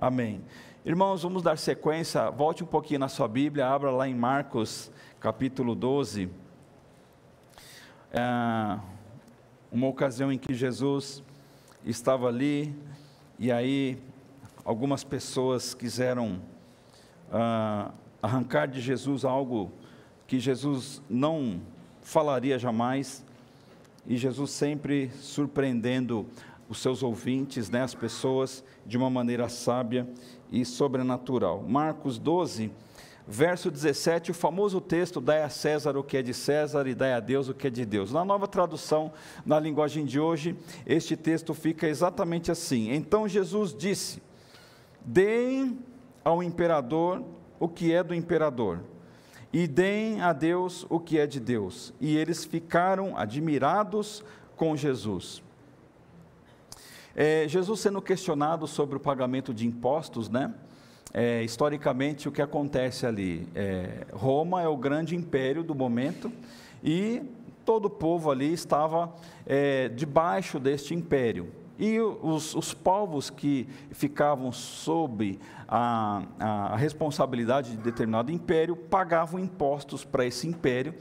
Amém. 0.00 0.44
Irmãos, 0.86 1.24
vamos 1.24 1.42
dar 1.42 1.58
sequência. 1.58 2.30
Volte 2.30 2.62
um 2.62 2.66
pouquinho 2.68 3.00
na 3.00 3.08
sua 3.08 3.26
Bíblia, 3.26 3.66
abra 3.66 3.90
lá 3.90 4.08
em 4.08 4.14
Marcos, 4.14 4.92
capítulo 5.18 5.74
12. 5.74 6.30
É 8.12 8.78
uma 9.72 9.88
ocasião 9.88 10.30
em 10.30 10.38
que 10.38 10.54
Jesus 10.54 11.20
estava 11.84 12.28
ali 12.28 12.72
e 13.40 13.50
aí 13.50 13.98
algumas 14.64 15.02
pessoas 15.02 15.74
quiseram 15.74 16.40
ah, 17.32 17.90
arrancar 18.22 18.68
de 18.68 18.80
Jesus 18.80 19.24
algo 19.24 19.72
que 20.28 20.38
Jesus 20.38 21.02
não 21.10 21.60
falaria 22.02 22.56
jamais, 22.56 23.24
e 24.06 24.16
Jesus 24.16 24.52
sempre 24.52 25.10
surpreendendo 25.16 26.24
os 26.68 26.78
seus 26.78 27.02
ouvintes, 27.02 27.70
né, 27.70 27.82
as 27.82 27.94
pessoas, 27.94 28.62
de 28.84 28.96
uma 28.96 29.08
maneira 29.08 29.48
sábia 29.48 30.06
e 30.52 30.64
sobrenatural. 30.64 31.62
Marcos 31.66 32.18
12, 32.18 32.70
verso 33.26 33.70
17, 33.70 34.30
o 34.30 34.34
famoso 34.34 34.80
texto: 34.80 35.20
Dai 35.20 35.42
a 35.42 35.48
César 35.48 35.96
o 35.96 36.02
que 36.02 36.16
é 36.16 36.22
de 36.22 36.34
César 36.34 36.86
e 36.86 36.94
dai 36.94 37.14
a 37.14 37.20
Deus 37.20 37.48
o 37.48 37.54
que 37.54 37.66
é 37.66 37.70
de 37.70 37.84
Deus. 37.84 38.12
Na 38.12 38.24
nova 38.24 38.46
tradução, 38.46 39.12
na 39.44 39.58
linguagem 39.58 40.04
de 40.04 40.20
hoje, 40.20 40.56
este 40.86 41.16
texto 41.16 41.54
fica 41.54 41.88
exatamente 41.88 42.50
assim: 42.50 42.90
Então 42.92 43.26
Jesus 43.26 43.74
disse: 43.74 44.22
Deem 45.04 45.78
ao 46.22 46.42
imperador 46.42 47.24
o 47.58 47.68
que 47.68 47.92
é 47.92 48.02
do 48.02 48.14
imperador, 48.14 48.80
e 49.52 49.66
deem 49.66 50.20
a 50.20 50.32
Deus 50.32 50.86
o 50.90 51.00
que 51.00 51.18
é 51.18 51.26
de 51.26 51.40
Deus. 51.40 51.94
E 51.98 52.16
eles 52.16 52.44
ficaram 52.44 53.16
admirados 53.16 54.22
com 54.54 54.76
Jesus. 54.76 55.42
É, 57.14 57.46
Jesus 57.48 57.80
sendo 57.80 58.00
questionado 58.00 58.66
sobre 58.66 58.96
o 58.96 59.00
pagamento 59.00 59.52
de 59.52 59.66
impostos, 59.66 60.28
né? 60.28 60.54
É, 61.12 61.42
historicamente, 61.42 62.28
o 62.28 62.32
que 62.32 62.42
acontece 62.42 63.06
ali? 63.06 63.48
É, 63.54 64.06
Roma 64.12 64.62
é 64.62 64.68
o 64.68 64.76
grande 64.76 65.16
império 65.16 65.62
do 65.62 65.74
momento 65.74 66.30
e 66.82 67.22
todo 67.64 67.86
o 67.86 67.90
povo 67.90 68.30
ali 68.30 68.52
estava 68.52 69.12
é, 69.46 69.88
debaixo 69.88 70.58
deste 70.58 70.94
império. 70.94 71.50
E 71.78 72.00
os, 72.00 72.54
os, 72.56 72.74
povos 72.74 73.30
que 73.30 73.68
ficavam 73.92 74.50
sob 74.50 75.38
a, 75.68 76.22
a, 76.40 76.76
responsabilidade 76.76 77.70
de 77.70 77.76
determinado 77.76 78.32
império 78.32 78.74
pagavam 78.74 79.38
impostos 79.38 80.04
para 80.04 80.26
esse 80.26 80.48
império. 80.48 80.92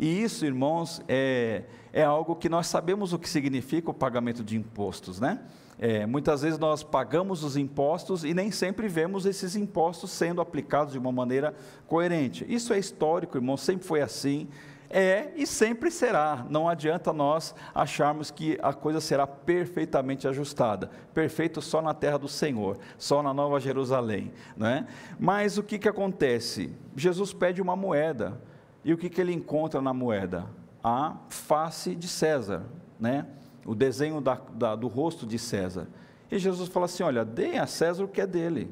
E 0.00 0.22
isso, 0.22 0.46
irmãos, 0.46 1.02
é, 1.06 1.64
é 1.92 2.02
algo 2.02 2.34
que 2.34 2.48
nós 2.48 2.66
sabemos 2.68 3.12
o 3.12 3.18
que 3.18 3.28
significa 3.28 3.90
o 3.90 3.94
pagamento 3.94 4.42
de 4.42 4.56
impostos, 4.56 5.20
né? 5.20 5.40
É, 5.78 6.06
muitas 6.06 6.40
vezes 6.40 6.58
nós 6.58 6.82
pagamos 6.82 7.44
os 7.44 7.54
impostos 7.54 8.24
e 8.24 8.32
nem 8.32 8.50
sempre 8.50 8.88
vemos 8.88 9.26
esses 9.26 9.54
impostos 9.54 10.10
sendo 10.10 10.40
aplicados 10.40 10.94
de 10.94 10.98
uma 10.98 11.12
maneira 11.12 11.54
coerente. 11.86 12.46
Isso 12.48 12.72
é 12.72 12.78
histórico, 12.78 13.36
irmão, 13.36 13.58
sempre 13.58 13.86
foi 13.86 14.00
assim. 14.00 14.48
É 14.88 15.32
e 15.36 15.46
sempre 15.46 15.90
será. 15.90 16.46
Não 16.48 16.66
adianta 16.66 17.12
nós 17.12 17.54
acharmos 17.74 18.30
que 18.30 18.58
a 18.62 18.72
coisa 18.72 19.02
será 19.02 19.26
perfeitamente 19.26 20.26
ajustada. 20.26 20.90
Perfeito 21.12 21.60
só 21.60 21.82
na 21.82 21.92
terra 21.92 22.18
do 22.18 22.28
Senhor, 22.28 22.78
só 22.96 23.22
na 23.22 23.34
Nova 23.34 23.60
Jerusalém. 23.60 24.32
Né? 24.56 24.86
Mas 25.18 25.58
o 25.58 25.62
que, 25.62 25.78
que 25.78 25.88
acontece? 25.88 26.74
Jesus 26.96 27.34
pede 27.34 27.60
uma 27.60 27.76
moeda. 27.76 28.40
E 28.84 28.92
o 28.92 28.98
que, 28.98 29.08
que 29.10 29.20
ele 29.20 29.32
encontra 29.32 29.80
na 29.80 29.92
moeda? 29.92 30.46
A 30.82 31.16
face 31.28 31.94
de 31.94 32.08
César. 32.08 32.64
Né? 32.98 33.26
o 33.64 33.74
desenho 33.74 34.20
da, 34.20 34.40
da, 34.54 34.74
do 34.74 34.88
rosto 34.88 35.26
de 35.26 35.38
César. 35.38 35.86
E 36.30 36.38
Jesus 36.38 36.68
fala 36.68 36.86
assim: 36.86 37.02
olha, 37.02 37.24
deem 37.24 37.58
a 37.58 37.66
César 37.66 38.04
o 38.04 38.08
que 38.08 38.20
é 38.20 38.26
dele. 38.26 38.70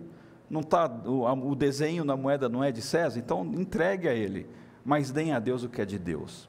Não 0.48 0.62
tá, 0.62 0.86
o, 1.04 1.50
o 1.50 1.54
desenho 1.54 2.04
na 2.04 2.16
moeda 2.16 2.48
não 2.48 2.64
é 2.64 2.72
de 2.72 2.80
César, 2.80 3.18
então 3.18 3.44
entregue 3.44 4.08
a 4.08 4.14
ele, 4.14 4.46
mas 4.84 5.10
deem 5.10 5.32
a 5.32 5.38
Deus 5.38 5.62
o 5.62 5.68
que 5.68 5.82
é 5.82 5.84
de 5.84 5.98
Deus. 5.98 6.48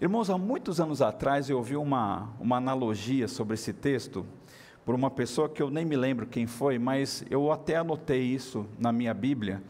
Irmãos, 0.00 0.28
há 0.28 0.36
muitos 0.36 0.80
anos 0.80 1.00
atrás 1.00 1.48
eu 1.48 1.56
ouvi 1.56 1.76
uma, 1.76 2.28
uma 2.40 2.56
analogia 2.56 3.28
sobre 3.28 3.54
esse 3.54 3.72
texto 3.72 4.26
por 4.84 4.94
uma 4.94 5.10
pessoa 5.10 5.48
que 5.48 5.62
eu 5.62 5.70
nem 5.70 5.84
me 5.84 5.96
lembro 5.96 6.26
quem 6.26 6.46
foi, 6.46 6.78
mas 6.78 7.24
eu 7.30 7.52
até 7.52 7.76
anotei 7.76 8.22
isso 8.22 8.66
na 8.78 8.92
minha 8.92 9.14
Bíblia. 9.14 9.62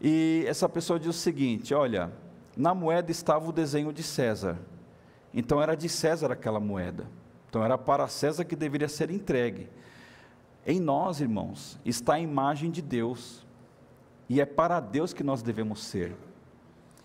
E 0.00 0.44
essa 0.48 0.68
pessoa 0.68 0.98
diz 0.98 1.10
o 1.10 1.12
seguinte: 1.12 1.74
olha, 1.74 2.10
na 2.56 2.74
moeda 2.74 3.10
estava 3.10 3.48
o 3.48 3.52
desenho 3.52 3.92
de 3.92 4.02
César. 4.02 4.58
Então 5.32 5.62
era 5.62 5.74
de 5.74 5.88
César 5.88 6.30
aquela 6.30 6.60
moeda. 6.60 7.06
Então 7.48 7.64
era 7.64 7.78
para 7.78 8.08
César 8.08 8.44
que 8.44 8.56
deveria 8.56 8.88
ser 8.88 9.10
entregue. 9.10 9.68
Em 10.66 10.78
nós, 10.78 11.20
irmãos, 11.20 11.78
está 11.84 12.14
a 12.14 12.20
imagem 12.20 12.70
de 12.70 12.82
Deus. 12.82 13.46
E 14.28 14.40
é 14.40 14.46
para 14.46 14.80
Deus 14.80 15.12
que 15.12 15.24
nós 15.24 15.42
devemos 15.42 15.82
ser 15.82 16.14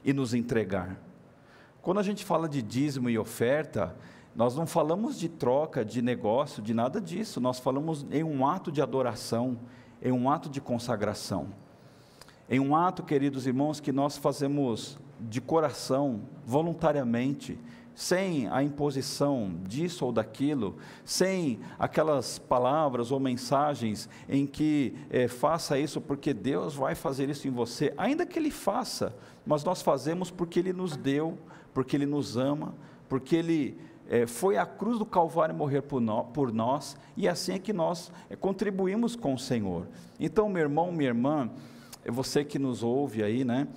e 0.03 0.13
nos 0.13 0.33
entregar. 0.33 0.97
Quando 1.81 1.99
a 1.99 2.03
gente 2.03 2.23
fala 2.23 2.47
de 2.47 2.61
dízimo 2.61 3.09
e 3.09 3.17
oferta, 3.17 3.95
nós 4.35 4.55
não 4.55 4.67
falamos 4.67 5.17
de 5.17 5.27
troca, 5.27 5.83
de 5.83 6.01
negócio, 6.01 6.61
de 6.61 6.73
nada 6.73 7.01
disso. 7.01 7.41
Nós 7.41 7.59
falamos 7.59 8.05
em 8.11 8.23
um 8.23 8.45
ato 8.45 8.71
de 8.71 8.81
adoração, 8.81 9.57
em 10.01 10.11
um 10.11 10.29
ato 10.29 10.49
de 10.49 10.61
consagração. 10.61 11.47
Em 12.49 12.59
um 12.59 12.75
ato, 12.75 13.03
queridos 13.03 13.47
irmãos, 13.47 13.79
que 13.79 13.91
nós 13.91 14.15
fazemos 14.17 14.97
de 15.19 15.41
coração, 15.41 16.21
voluntariamente, 16.45 17.57
sem 17.97 18.47
a 18.49 18.61
imposição 18.61 19.55
disso 19.67 20.05
ou 20.05 20.11
daquilo, 20.11 20.75
sem 21.03 21.59
aquelas 21.79 22.37
palavras 22.37 23.11
ou 23.11 23.19
mensagens 23.19 24.07
em 24.29 24.45
que 24.45 24.93
é, 25.09 25.27
faça 25.27 25.79
isso 25.79 25.99
porque 25.99 26.31
Deus 26.31 26.75
vai 26.75 26.93
fazer 26.93 27.27
isso 27.27 27.47
em 27.47 27.51
você, 27.51 27.91
ainda 27.97 28.23
que 28.23 28.37
Ele 28.37 28.51
faça, 28.51 29.15
mas 29.43 29.63
nós 29.63 29.81
fazemos 29.81 30.29
porque 30.29 30.59
Ele 30.59 30.73
nos 30.73 30.95
deu, 30.95 31.39
porque 31.73 31.95
Ele 31.95 32.05
nos 32.05 32.37
ama, 32.37 32.75
porque 33.09 33.35
Ele 33.35 33.79
é, 34.07 34.27
foi 34.27 34.57
à 34.57 34.65
cruz 34.65 34.99
do 34.99 35.05
Calvário 35.05 35.55
morrer 35.55 35.81
por, 35.81 35.99
no, 35.99 36.23
por, 36.25 36.53
nós, 36.53 36.95
e 37.15 37.27
assim 37.27 37.53
é 37.53 37.59
que 37.59 37.73
nós 37.73 38.11
é, 38.29 38.35
contribuímos 38.35 39.15
com 39.15 39.33
o 39.33 39.39
Senhor. 39.39 39.87
Então, 40.19 40.47
meu 40.47 40.61
irmão, 40.61 40.91
minha 40.91 41.09
irmã, 41.09 41.49
você 42.09 42.43
que 42.43 42.57
nos 42.57 42.83
ouve 42.83 43.23
aí, 43.23 43.43
né, 43.43 43.67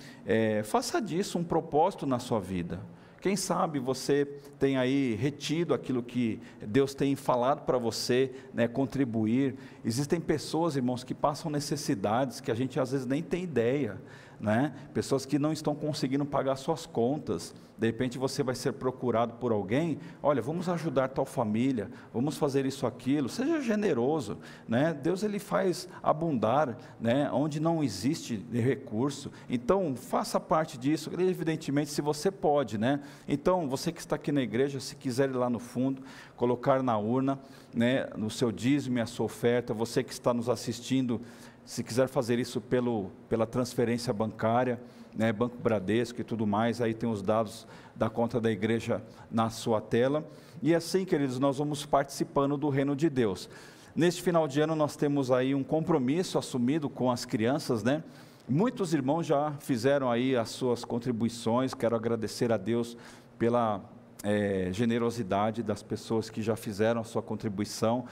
faça 0.63 1.01
disso 1.01 1.37
um 1.37 1.43
propósito 1.43 2.05
na 2.05 2.19
sua 2.19 2.39
vida. 2.39 2.79
Quem 3.19 3.35
sabe 3.35 3.77
você 3.77 4.25
tem 4.57 4.77
aí 4.77 5.13
retido 5.13 5.75
aquilo 5.75 6.01
que 6.01 6.39
Deus 6.59 6.95
tem 6.95 7.15
falado 7.15 7.61
para 7.65 7.77
você, 7.77 8.31
né, 8.51 8.67
contribuir. 8.67 9.55
Existem 9.85 10.19
pessoas, 10.19 10.75
irmãos, 10.75 11.03
que 11.03 11.13
passam 11.13 11.51
necessidades 11.51 12.41
que 12.41 12.49
a 12.49 12.55
gente 12.55 12.79
às 12.79 12.91
vezes 12.91 13.05
nem 13.05 13.21
tem 13.21 13.43
ideia 13.43 13.99
né? 14.41 14.73
pessoas 14.91 15.23
que 15.23 15.37
não 15.37 15.53
estão 15.53 15.75
conseguindo 15.75 16.25
pagar 16.25 16.55
suas 16.55 16.87
contas. 16.87 17.53
De 17.81 17.87
repente 17.87 18.19
você 18.19 18.43
vai 18.43 18.53
ser 18.53 18.73
procurado 18.73 19.33
por 19.33 19.51
alguém, 19.51 19.97
olha, 20.21 20.39
vamos 20.39 20.69
ajudar 20.69 21.07
tal 21.07 21.25
família, 21.25 21.89
vamos 22.13 22.37
fazer 22.37 22.63
isso 22.63 22.85
aquilo. 22.85 23.27
Seja 23.27 23.59
generoso, 23.59 24.37
né? 24.67 24.93
Deus 24.93 25.23
ele 25.23 25.39
faz 25.39 25.89
abundar, 26.03 26.77
né? 26.99 27.27
Onde 27.31 27.59
não 27.59 27.83
existe 27.83 28.45
recurso. 28.53 29.31
Então 29.49 29.95
faça 29.95 30.39
parte 30.39 30.77
disso. 30.77 31.09
Evidentemente, 31.19 31.89
se 31.89 32.03
você 32.03 32.29
pode, 32.29 32.77
né? 32.77 32.99
Então 33.27 33.67
você 33.67 33.91
que 33.91 33.99
está 33.99 34.15
aqui 34.15 34.31
na 34.31 34.43
igreja, 34.43 34.79
se 34.79 34.95
quiser 34.95 35.31
ir 35.31 35.35
lá 35.35 35.49
no 35.49 35.57
fundo, 35.57 36.03
colocar 36.35 36.83
na 36.83 36.99
urna, 36.99 37.39
né? 37.73 38.07
No 38.17 38.29
seu 38.29 38.51
dízimo 38.51 38.97
e 38.97 39.01
a 39.01 39.05
sua 39.05 39.25
oferta. 39.25 39.73
Você 39.73 40.03
que 40.03 40.11
está 40.11 40.33
nos 40.33 40.49
assistindo 40.49 41.21
se 41.65 41.83
quiser 41.83 42.07
fazer 42.07 42.39
isso 42.39 42.59
pelo, 42.59 43.11
pela 43.29 43.45
transferência 43.45 44.11
bancária, 44.11 44.79
né, 45.15 45.31
Banco 45.31 45.57
Bradesco 45.57 46.19
e 46.19 46.23
tudo 46.23 46.47
mais, 46.47 46.81
aí 46.81 46.93
tem 46.93 47.09
os 47.09 47.21
dados 47.21 47.67
da 47.95 48.09
conta 48.09 48.41
da 48.41 48.51
igreja 48.51 49.01
na 49.29 49.49
sua 49.49 49.79
tela. 49.79 50.27
E 50.61 50.73
assim, 50.73 51.05
queridos, 51.05 51.39
nós 51.39 51.57
vamos 51.57 51.85
participando 51.85 52.57
do 52.57 52.69
reino 52.69 52.95
de 52.95 53.09
Deus. 53.09 53.49
Neste 53.95 54.21
final 54.21 54.47
de 54.47 54.61
ano 54.61 54.75
nós 54.75 54.95
temos 54.95 55.31
aí 55.31 55.53
um 55.53 55.63
compromisso 55.63 56.37
assumido 56.37 56.89
com 56.89 57.11
as 57.11 57.25
crianças, 57.25 57.83
né? 57.83 58.03
Muitos 58.47 58.93
irmãos 58.93 59.25
já 59.25 59.53
fizeram 59.59 60.09
aí 60.09 60.35
as 60.35 60.49
suas 60.49 60.83
contribuições, 60.83 61.73
quero 61.73 61.95
agradecer 61.95 62.51
a 62.51 62.57
Deus 62.57 62.97
pela 63.37 63.81
é, 64.23 64.69
generosidade 64.71 65.63
das 65.63 65.81
pessoas 65.81 66.29
que 66.29 66.41
já 66.41 66.55
fizeram 66.55 67.01
a 67.01 67.03
sua 67.03 67.21
contribuição. 67.21 68.05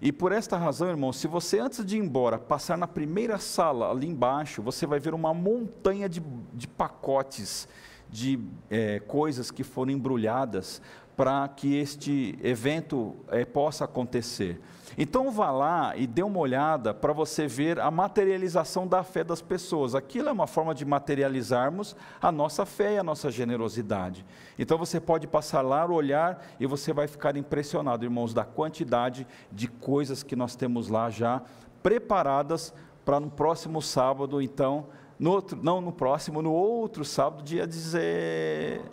E 0.00 0.10
por 0.10 0.32
esta 0.32 0.56
razão, 0.56 0.88
irmão, 0.88 1.12
se 1.12 1.26
você 1.26 1.58
antes 1.58 1.84
de 1.84 1.96
ir 1.96 2.00
embora 2.00 2.38
passar 2.38 2.78
na 2.78 2.86
primeira 2.86 3.38
sala 3.38 3.90
ali 3.90 4.06
embaixo, 4.06 4.62
você 4.62 4.86
vai 4.86 4.98
ver 4.98 5.12
uma 5.12 5.34
montanha 5.34 6.08
de, 6.08 6.22
de 6.54 6.66
pacotes 6.66 7.68
de 8.08 8.40
é, 8.68 8.98
coisas 9.00 9.50
que 9.50 9.62
foram 9.62 9.92
embrulhadas 9.92 10.80
para 11.20 11.46
que 11.48 11.76
este 11.76 12.34
evento 12.42 13.14
é, 13.28 13.44
possa 13.44 13.84
acontecer. 13.84 14.58
Então 14.96 15.30
vá 15.30 15.50
lá 15.50 15.94
e 15.94 16.06
dê 16.06 16.22
uma 16.22 16.38
olhada 16.38 16.94
para 16.94 17.12
você 17.12 17.46
ver 17.46 17.78
a 17.78 17.90
materialização 17.90 18.88
da 18.88 19.04
fé 19.04 19.22
das 19.22 19.42
pessoas. 19.42 19.94
Aquilo 19.94 20.30
é 20.30 20.32
uma 20.32 20.46
forma 20.46 20.74
de 20.74 20.82
materializarmos 20.82 21.94
a 22.22 22.32
nossa 22.32 22.64
fé 22.64 22.94
e 22.94 22.98
a 22.98 23.02
nossa 23.02 23.30
generosidade. 23.30 24.24
Então 24.58 24.78
você 24.78 24.98
pode 24.98 25.26
passar 25.26 25.60
lá, 25.60 25.84
olhar 25.84 26.42
e 26.58 26.64
você 26.64 26.90
vai 26.90 27.06
ficar 27.06 27.36
impressionado, 27.36 28.02
irmãos, 28.02 28.32
da 28.32 28.42
quantidade 28.42 29.26
de 29.52 29.68
coisas 29.68 30.22
que 30.22 30.34
nós 30.34 30.56
temos 30.56 30.88
lá 30.88 31.10
já 31.10 31.42
preparadas 31.82 32.72
para 33.04 33.20
no 33.20 33.30
próximo 33.30 33.82
sábado, 33.82 34.40
então, 34.40 34.86
no 35.20 35.32
outro, 35.32 35.58
não 35.62 35.82
no 35.82 35.92
próximo, 35.92 36.40
no 36.40 36.50
outro 36.50 37.04
sábado, 37.04 37.42
dia, 37.42 37.68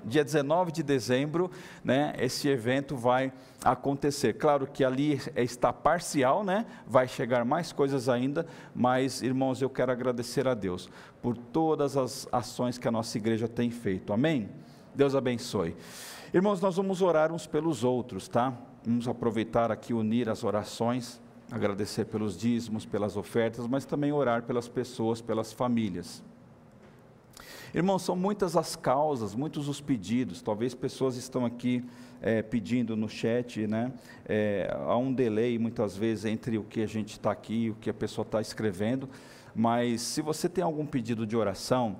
dia 0.04 0.26
19 0.26 0.74
de 0.74 0.84
dezembro, 0.84 1.50
né, 1.82 2.14
esse 2.20 2.50
evento 2.50 2.98
vai 2.98 3.32
acontecer. 3.64 4.34
Claro 4.34 4.68
que 4.68 4.84
ali 4.84 5.22
está 5.38 5.72
parcial, 5.72 6.44
né, 6.44 6.66
vai 6.86 7.08
chegar 7.08 7.46
mais 7.46 7.72
coisas 7.72 8.10
ainda, 8.10 8.46
mas, 8.76 9.22
irmãos, 9.22 9.62
eu 9.62 9.70
quero 9.70 9.90
agradecer 9.90 10.50
a 10.50 10.54
Deus 10.54 10.90
por 11.22 11.38
todas 11.38 11.96
as 11.96 12.28
ações 12.30 12.78
que 12.78 12.90
a 12.90 12.92
nossa 12.92 13.18
igreja 13.18 13.48
tem 13.48 13.72
feito. 13.72 14.12
Amém? 14.12 14.50
Deus 14.94 15.16
abençoe. 15.16 15.78
Irmãos, 16.34 16.60
nós 16.60 16.76
vamos 16.76 17.02
orar 17.02 17.32
uns 17.32 17.48
pelos 17.48 17.86
outros, 17.86 18.28
tá? 18.28 18.54
Vamos 18.86 19.08
aproveitar 19.08 19.72
aqui, 19.72 19.94
unir 19.94 20.28
as 20.28 20.44
orações 20.44 21.22
agradecer 21.52 22.06
pelos 22.06 22.38
dízimos, 22.38 22.86
pelas 22.86 23.16
ofertas, 23.16 23.68
mas 23.68 23.86
também 23.86 24.12
orar 24.12 24.44
pelas 24.44 24.68
pessoas, 24.68 25.22
pelas 25.22 25.54
famílias. 25.54 26.24
Irmãos, 27.74 28.02
são 28.02 28.16
muitas 28.16 28.56
as 28.56 28.76
causas, 28.76 29.36
muitos 29.36 29.68
os 29.68 29.82
pedidos. 29.82 30.42
Talvez 30.42 30.74
pessoas 30.74 31.16
estão 31.16 31.46
aqui 31.46 31.84
é, 32.22 32.42
pedindo 32.42 32.96
no 32.96 33.10
chat, 33.10 33.68
né? 33.68 33.92
É, 34.26 34.74
há 34.74 34.98
um 34.98 35.14
delay 35.14 35.60
muitas 35.60 35.96
vezes 35.96 36.26
entre 36.26 36.58
o 36.58 36.64
que 36.64 36.82
a 36.82 36.88
gente 36.88 37.12
está 37.12 37.32
aqui 37.32 37.66
e 37.66 37.70
o 37.70 37.76
que 37.76 37.90
a 37.90 37.94
pessoa 37.94 38.26
está 38.26 38.42
escrevendo. 38.42 39.10
Mas 39.54 40.02
se 40.02 40.22
você 40.22 40.48
tem 40.48 40.64
algum 40.64 40.86
pedido 40.86 41.26
de 41.26 41.36
oração 41.36 41.98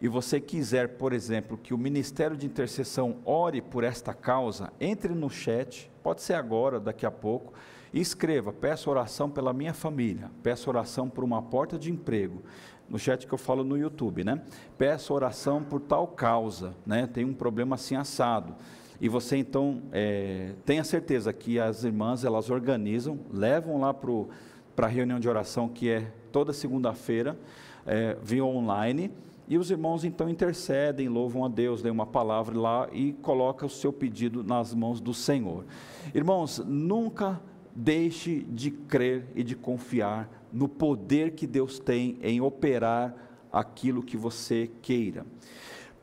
e 0.00 0.08
você 0.08 0.40
quiser, 0.40 0.96
por 0.96 1.12
exemplo, 1.12 1.58
que 1.58 1.72
o 1.72 1.78
Ministério 1.78 2.36
de 2.36 2.46
Intercessão 2.46 3.16
ore 3.24 3.60
por 3.60 3.84
esta 3.84 4.12
causa, 4.14 4.72
entre 4.80 5.14
no 5.14 5.30
chat. 5.30 5.90
Pode 6.02 6.22
ser 6.22 6.34
agora, 6.34 6.78
daqui 6.78 7.06
a 7.06 7.10
pouco 7.10 7.52
escreva: 7.92 8.52
peço 8.52 8.90
oração 8.90 9.30
pela 9.30 9.52
minha 9.52 9.74
família, 9.74 10.30
peço 10.42 10.68
oração 10.68 11.08
por 11.08 11.24
uma 11.24 11.42
porta 11.42 11.78
de 11.78 11.90
emprego. 11.90 12.42
No 12.88 12.98
chat 12.98 13.26
que 13.26 13.32
eu 13.32 13.38
falo 13.38 13.62
no 13.62 13.76
YouTube, 13.76 14.24
né? 14.24 14.42
Peço 14.78 15.12
oração 15.12 15.62
por 15.62 15.78
tal 15.80 16.06
causa, 16.06 16.74
né? 16.86 17.06
Tem 17.06 17.24
um 17.24 17.34
problema 17.34 17.74
assim 17.74 17.96
assado. 17.96 18.54
E 19.00 19.08
você 19.08 19.36
então 19.36 19.82
é, 19.92 20.54
tenha 20.64 20.82
certeza 20.82 21.32
que 21.32 21.60
as 21.60 21.84
irmãs 21.84 22.24
elas 22.24 22.50
organizam, 22.50 23.18
levam 23.32 23.78
lá 23.78 23.94
para 23.94 24.86
a 24.86 24.88
reunião 24.88 25.20
de 25.20 25.28
oração 25.28 25.68
que 25.68 25.88
é 25.88 26.10
toda 26.32 26.52
segunda-feira, 26.52 27.38
é, 27.86 28.16
via 28.22 28.44
online. 28.44 29.12
E 29.46 29.56
os 29.56 29.70
irmãos 29.70 30.04
então 30.04 30.28
intercedem, 30.28 31.08
louvam 31.08 31.44
a 31.44 31.48
Deus, 31.48 31.80
dêem 31.80 31.92
uma 31.92 32.06
palavra 32.06 32.58
lá 32.58 32.88
e 32.92 33.12
coloca 33.14 33.64
o 33.64 33.70
seu 33.70 33.92
pedido 33.92 34.42
nas 34.42 34.74
mãos 34.74 35.00
do 35.00 35.14
Senhor. 35.14 35.64
Irmãos, 36.14 36.58
nunca 36.66 37.40
deixe 37.74 38.40
de 38.40 38.70
crer 38.70 39.26
e 39.34 39.42
de 39.42 39.54
confiar 39.54 40.28
no 40.52 40.68
poder 40.68 41.32
que 41.32 41.46
Deus 41.46 41.78
tem 41.78 42.18
em 42.22 42.40
operar 42.40 43.14
aquilo 43.52 44.02
que 44.02 44.16
você 44.16 44.70
queira. 44.82 45.26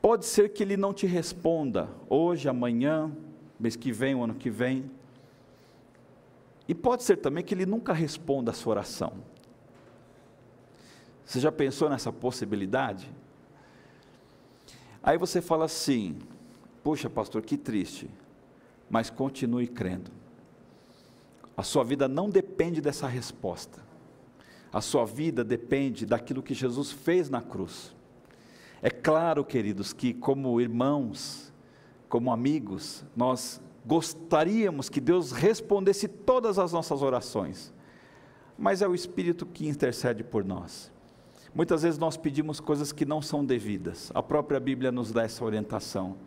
Pode 0.02 0.26
ser 0.26 0.50
que 0.50 0.62
Ele 0.62 0.78
não 0.78 0.94
te 0.94 1.08
responda 1.08 1.90
hoje, 2.10 2.48
amanhã, 2.48 3.12
mês 3.60 3.76
que 3.76 3.92
vem, 3.92 4.14
o 4.16 4.24
ano 4.24 4.36
que 4.36 4.50
vem. 4.50 4.90
E 6.68 6.76
pode 6.76 7.04
ser 7.04 7.18
também 7.18 7.44
que 7.44 7.54
Ele 7.54 7.66
nunca 7.66 7.94
responda 7.94 8.52
a 8.52 8.54
sua 8.54 8.72
oração. 8.72 9.14
Você 11.26 11.40
já 11.40 11.52
pensou 11.52 11.90
nessa 11.90 12.12
possibilidade? 12.12 13.12
Aí 15.02 15.18
você 15.18 15.42
fala 15.42 15.66
assim: 15.66 16.18
Puxa, 16.84 17.10
pastor, 17.10 17.42
que 17.42 17.58
triste, 17.58 18.08
mas 18.88 19.10
continue 19.10 19.68
crendo. 19.68 20.12
A 21.56 21.64
sua 21.64 21.84
vida 21.84 22.08
não 22.08 22.30
depende 22.30 22.82
dessa 22.82 23.08
resposta. 23.08 23.84
A 24.72 24.82
sua 24.82 25.06
vida 25.06 25.44
depende 25.44 26.06
daquilo 26.06 26.44
que 26.44 26.54
Jesus 26.54 26.92
fez 26.92 27.30
na 27.30 27.42
cruz. 27.42 27.96
É 28.82 28.90
claro, 28.90 29.44
queridos, 29.46 29.94
que 29.94 30.14
como 30.14 30.60
irmãos, 30.60 31.54
como 32.10 32.32
amigos, 32.32 33.06
nós 33.16 33.62
gostaríamos 33.86 34.90
que 34.90 35.00
Deus 35.00 35.32
respondesse 35.32 36.08
todas 36.08 36.60
as 36.60 36.74
nossas 36.74 37.02
orações, 37.02 37.74
mas 38.58 38.82
é 38.82 38.88
o 38.88 38.96
Espírito 38.96 39.46
que 39.46 39.68
intercede 39.68 40.24
por 40.24 40.44
nós. 40.44 40.92
Muitas 41.54 41.84
vezes 41.84 41.98
nós 41.98 42.18
pedimos 42.18 42.60
coisas 42.60 42.92
que 42.92 43.06
não 43.06 43.22
são 43.22 43.46
devidas, 43.46 44.12
a 44.14 44.22
própria 44.22 44.60
Bíblia 44.60 44.92
nos 44.92 45.12
dá 45.12 45.24
essa 45.24 45.46
orientação. 45.46 46.18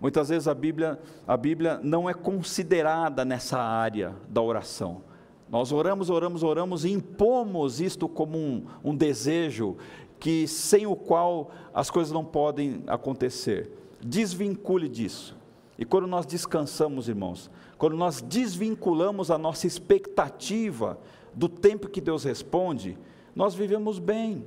Muitas 0.00 0.30
vezes 0.30 0.48
a 0.48 0.54
Bíblia, 0.54 0.98
a 1.26 1.36
Bíblia 1.36 1.78
não 1.82 2.08
é 2.08 2.14
considerada 2.14 3.24
nessa 3.24 3.58
área 3.58 4.16
da 4.28 4.40
oração. 4.40 5.02
Nós 5.50 5.72
oramos, 5.72 6.08
oramos, 6.08 6.42
oramos 6.42 6.84
e 6.84 6.90
impomos 6.90 7.80
isto 7.80 8.08
como 8.08 8.38
um, 8.38 8.64
um 8.82 8.96
desejo 8.96 9.76
que 10.18 10.46
sem 10.46 10.86
o 10.86 10.94
qual 10.94 11.50
as 11.74 11.90
coisas 11.90 12.12
não 12.12 12.24
podem 12.24 12.82
acontecer. 12.86 13.70
Desvincule 14.00 14.88
disso. 14.88 15.36
E 15.78 15.84
quando 15.84 16.06
nós 16.06 16.24
descansamos, 16.24 17.08
irmãos, 17.08 17.50
quando 17.76 17.96
nós 17.96 18.20
desvinculamos 18.20 19.30
a 19.30 19.38
nossa 19.38 19.66
expectativa 19.66 20.98
do 21.34 21.48
tempo 21.48 21.88
que 21.88 22.00
Deus 22.00 22.24
responde, 22.24 22.98
nós 23.34 23.54
vivemos 23.54 23.98
bem. 23.98 24.44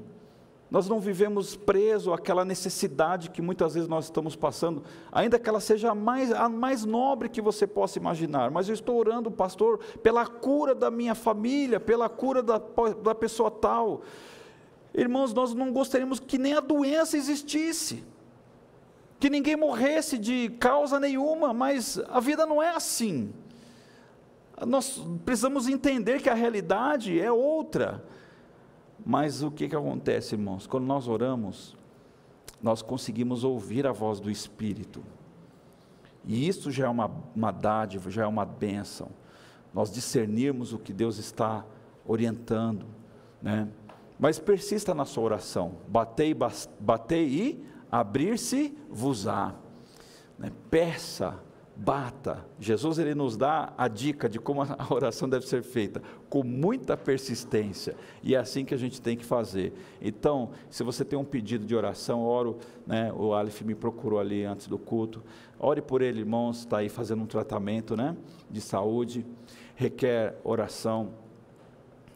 Nós 0.73 0.89
não 0.89 0.99
vivemos 0.99 1.55
preso 1.55 2.11
àquela 2.11 2.43
necessidade 2.43 3.29
que 3.29 3.43
muitas 3.43 3.75
vezes 3.75 3.87
nós 3.87 4.05
estamos 4.05 4.35
passando, 4.35 4.83
ainda 5.11 5.37
que 5.37 5.47
ela 5.47 5.59
seja 5.59 5.91
a 5.91 5.93
mais, 5.93 6.31
a 6.31 6.49
mais 6.49 6.83
nobre 6.83 7.29
que 7.29 7.39
você 7.39 7.67
possa 7.67 7.99
imaginar. 7.99 8.49
Mas 8.49 8.67
eu 8.67 8.73
estou 8.73 8.97
orando, 8.97 9.29
pastor, 9.29 9.77
pela 10.01 10.25
cura 10.25 10.73
da 10.73 10.89
minha 10.89 11.13
família, 11.13 11.79
pela 11.79 12.09
cura 12.09 12.41
da, 12.41 12.59
da 13.03 13.13
pessoa 13.13 13.51
tal. 13.51 14.01
Irmãos, 14.95 15.31
nós 15.31 15.53
não 15.53 15.71
gostaríamos 15.71 16.19
que 16.19 16.39
nem 16.39 16.55
a 16.55 16.59
doença 16.59 17.15
existisse, 17.17 18.03
que 19.19 19.29
ninguém 19.29 19.55
morresse 19.55 20.17
de 20.17 20.49
causa 20.59 20.99
nenhuma, 20.99 21.53
mas 21.53 21.99
a 22.09 22.19
vida 22.19 22.47
não 22.47 22.63
é 22.63 22.71
assim. 22.71 23.31
Nós 24.65 24.99
precisamos 25.23 25.67
entender 25.67 26.19
que 26.19 26.31
a 26.31 26.33
realidade 26.33 27.21
é 27.21 27.31
outra. 27.31 28.03
Mas 29.05 29.43
o 29.43 29.51
que, 29.51 29.67
que 29.67 29.75
acontece, 29.75 30.35
irmãos? 30.35 30.65
Quando 30.65 30.85
nós 30.85 31.07
oramos, 31.07 31.75
nós 32.61 32.81
conseguimos 32.81 33.43
ouvir 33.43 33.85
a 33.85 33.91
voz 33.91 34.19
do 34.19 34.31
Espírito. 34.31 35.03
E 36.25 36.47
isso 36.47 36.71
já 36.71 36.85
é 36.85 36.89
uma, 36.89 37.11
uma 37.35 37.51
dádiva, 37.51 38.09
já 38.09 38.23
é 38.23 38.27
uma 38.27 38.45
bênção. 38.45 39.09
Nós 39.73 39.91
discernirmos 39.91 40.71
o 40.71 40.79
que 40.79 40.93
Deus 40.93 41.17
está 41.17 41.65
orientando. 42.05 42.85
Né? 43.41 43.67
Mas 44.17 44.39
persista 44.39 44.93
na 44.93 45.03
sua 45.03 45.23
oração. 45.23 45.73
Batei, 45.87 46.33
batei 46.79 47.27
e 47.27 47.65
abrir-se-vos-á. 47.91 49.53
Né? 50.39 50.49
Peça 50.71 51.42
bata. 51.75 52.45
Jesus 52.59 52.99
ele 52.99 53.15
nos 53.15 53.35
dá 53.35 53.73
a 53.77 53.87
dica 53.87 54.29
de 54.29 54.39
como 54.39 54.61
a 54.63 54.87
oração 54.89 55.27
deve 55.27 55.47
ser 55.47 55.63
feita, 55.63 56.01
com 56.29 56.43
muita 56.43 56.95
persistência. 56.95 57.95
E 58.21 58.35
é 58.35 58.37
assim 58.37 58.63
que 58.63 58.73
a 58.73 58.77
gente 58.77 59.01
tem 59.01 59.17
que 59.17 59.25
fazer. 59.25 59.73
Então, 60.01 60.51
se 60.69 60.83
você 60.83 61.03
tem 61.03 61.17
um 61.17 61.25
pedido 61.25 61.65
de 61.65 61.75
oração, 61.75 62.23
oro, 62.23 62.57
né, 62.85 63.11
o 63.13 63.33
Aleph 63.33 63.61
me 63.61 63.75
procurou 63.75 64.19
ali 64.19 64.43
antes 64.45 64.67
do 64.67 64.77
culto. 64.77 65.23
Ore 65.59 65.81
por 65.81 66.01
ele, 66.01 66.19
irmãos, 66.19 66.59
está 66.59 66.77
aí 66.77 66.89
fazendo 66.89 67.23
um 67.23 67.27
tratamento, 67.27 67.95
né, 67.95 68.15
de 68.49 68.61
saúde, 68.61 69.25
requer 69.75 70.37
oração. 70.43 71.13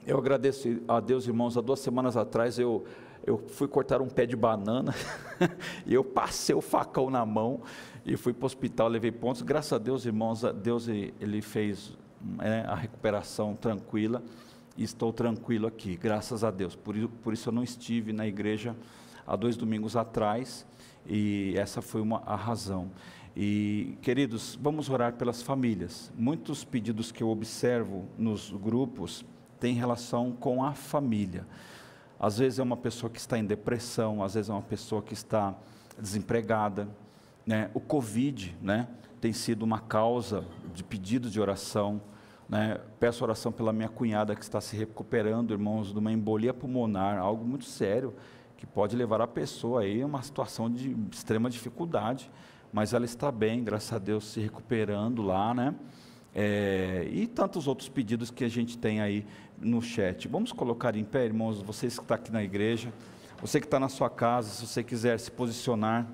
Eu 0.05 0.17
agradeço 0.17 0.81
a 0.87 0.99
Deus, 0.99 1.27
irmãos, 1.27 1.57
há 1.57 1.61
duas 1.61 1.79
semanas 1.79 2.15
atrás 2.15 2.57
eu 2.59 2.85
eu 3.27 3.37
fui 3.37 3.67
cortar 3.67 4.01
um 4.01 4.07
pé 4.07 4.25
de 4.25 4.37
banana 4.37 4.95
e 5.85 5.93
eu 5.93 6.01
passei 6.01 6.55
o 6.55 6.61
facão 6.61 7.09
na 7.09 7.25
mão 7.25 7.59
e 8.07 8.15
fui 8.15 8.31
para 8.31 8.45
o 8.45 8.47
hospital, 8.47 8.87
levei 8.87 9.11
pontos. 9.11 9.41
Graças 9.41 9.73
a 9.73 9.77
Deus, 9.77 10.05
irmãos, 10.05 10.41
Deus 10.63 10.87
ele 10.87 11.41
fez 11.41 11.93
é, 12.39 12.61
a 12.61 12.73
recuperação 12.73 13.53
tranquila 13.53 14.23
e 14.77 14.83
estou 14.83 15.11
tranquilo 15.11 15.67
aqui, 15.67 15.97
graças 15.97 16.41
a 16.41 16.49
Deus. 16.49 16.73
Por 16.73 16.95
por 17.21 17.33
isso 17.33 17.49
eu 17.49 17.53
não 17.53 17.63
estive 17.63 18.13
na 18.13 18.25
igreja 18.25 18.73
há 19.27 19.35
dois 19.35 19.57
domingos 19.57 19.97
atrás 19.97 20.65
e 21.05 21.53
essa 21.57 21.81
foi 21.81 21.99
uma, 21.99 22.23
a 22.25 22.35
razão. 22.35 22.89
E, 23.35 23.97
queridos, 24.01 24.57
vamos 24.59 24.89
orar 24.89 25.13
pelas 25.13 25.41
famílias. 25.41 26.11
Muitos 26.17 26.63
pedidos 26.63 27.11
que 27.11 27.21
eu 27.21 27.29
observo 27.29 28.05
nos 28.17 28.49
grupos 28.51 29.23
têm 29.59 29.75
relação 29.75 30.31
com 30.31 30.63
a 30.63 30.73
família. 30.73 31.45
Às 32.17 32.37
vezes 32.39 32.57
é 32.57 32.63
uma 32.63 32.77
pessoa 32.77 33.09
que 33.09 33.19
está 33.19 33.37
em 33.37 33.45
depressão, 33.45 34.23
às 34.23 34.33
vezes 34.33 34.49
é 34.49 34.53
uma 34.53 34.61
pessoa 34.61 35.03
que 35.03 35.13
está 35.13 35.53
desempregada, 35.99 36.87
né? 37.47 37.71
O 37.73 37.79
Covid 37.79 38.53
né, 38.61 38.89
tem 39.21 39.31
sido 39.31 39.63
uma 39.63 39.79
causa 39.79 40.43
de 40.75 40.83
pedidos 40.83 41.31
de 41.31 41.39
oração. 41.39 42.01
Né? 42.49 42.77
Peço 42.99 43.23
oração 43.23 43.53
pela 43.53 43.71
minha 43.71 43.87
cunhada 43.87 44.35
que 44.35 44.43
está 44.43 44.59
se 44.59 44.75
recuperando, 44.75 45.51
irmãos, 45.53 45.93
de 45.93 45.97
uma 45.97 46.11
embolia 46.11 46.53
pulmonar, 46.53 47.17
algo 47.17 47.45
muito 47.45 47.63
sério, 47.63 48.13
que 48.57 48.65
pode 48.65 48.97
levar 48.97 49.21
a 49.21 49.27
pessoa 49.27 49.81
aí 49.81 50.01
a 50.01 50.05
uma 50.05 50.21
situação 50.21 50.69
de 50.69 50.93
extrema 51.09 51.49
dificuldade. 51.49 52.29
Mas 52.73 52.93
ela 52.93 53.05
está 53.05 53.31
bem, 53.31 53.63
graças 53.63 53.93
a 53.93 53.97
Deus, 53.97 54.25
se 54.25 54.41
recuperando 54.41 55.21
lá, 55.21 55.53
né? 55.53 55.73
É, 56.35 57.07
e 57.09 57.25
tantos 57.25 57.65
outros 57.65 57.87
pedidos 57.87 58.29
que 58.29 58.43
a 58.43 58.49
gente 58.49 58.77
tem 58.77 58.99
aí 58.99 59.25
no 59.57 59.81
chat. 59.81 60.27
Vamos 60.27 60.51
colocar 60.51 60.95
em 60.95 61.03
pé, 61.03 61.25
irmãos, 61.25 61.61
vocês 61.61 61.95
que 61.97 62.03
estão 62.03 62.15
aqui 62.15 62.31
na 62.31 62.43
igreja, 62.43 62.93
você 63.41 63.59
que 63.59 63.65
está 63.65 63.79
na 63.79 63.89
sua 63.89 64.09
casa, 64.09 64.49
se 64.49 64.67
você 64.67 64.83
quiser 64.83 65.17
se 65.17 65.31
posicionar, 65.31 66.05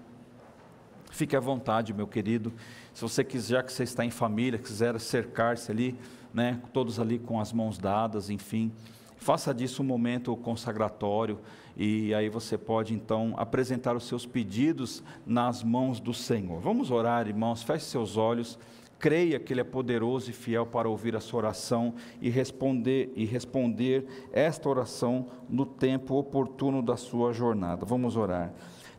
fique 1.14 1.36
à 1.36 1.40
vontade, 1.40 1.94
meu 1.94 2.08
querido. 2.08 2.52
Se 2.94 3.02
você 3.02 3.24
quiser, 3.24 3.58
já 3.58 3.64
que 3.64 3.72
você 3.72 3.84
está 3.84 4.04
em 4.04 4.10
família, 4.10 4.58
quiser 4.58 5.00
cercar-se 5.00 5.72
ali, 5.72 5.96
né, 6.34 6.60
todos 6.74 7.00
ali 7.00 7.20
com 7.20 7.40
as 7.40 7.54
mãos 7.54 7.78
dadas, 7.78 8.30
enfim, 8.30 8.72
faça 9.16 9.54
disso 9.54 9.84
um 9.84 9.86
momento 9.86 10.36
consagratório 10.36 11.40
e 11.78 12.14
aí 12.14 12.30
você 12.30 12.58
pode 12.58 12.94
então 12.94 13.34
apresentar 13.38 13.96
os 13.96 14.08
seus 14.08 14.26
pedidos 14.26 15.04
nas 15.26 15.64
mãos 15.64 16.00
do 16.00 16.14
Senhor. 16.14 16.60
Vamos 16.60 16.92
orar, 16.92 17.28
irmãos, 17.28 17.64
feche 17.64 17.86
seus 17.86 18.18
olhos. 18.18 18.60
Creia 19.00 19.38
que 19.38 19.52
Ele 19.52 19.60
é 19.60 19.66
poderoso 19.66 20.30
e 20.30 20.34
fiel 20.34 20.66
para 20.66 20.88
ouvir 20.88 21.16
a 21.16 21.20
sua 21.20 21.40
oração 21.40 21.94
e 22.22 22.30
responder, 22.30 23.12
e 23.16 23.26
responder 23.26 24.06
esta 24.32 24.70
oração 24.70 25.28
no 25.50 25.66
tempo 25.66 26.16
oportuno 26.16 26.82
da 26.82 26.96
sua 26.96 27.34
jornada. 27.34 27.86
Vamos 27.86 28.16
orar. 28.16 28.54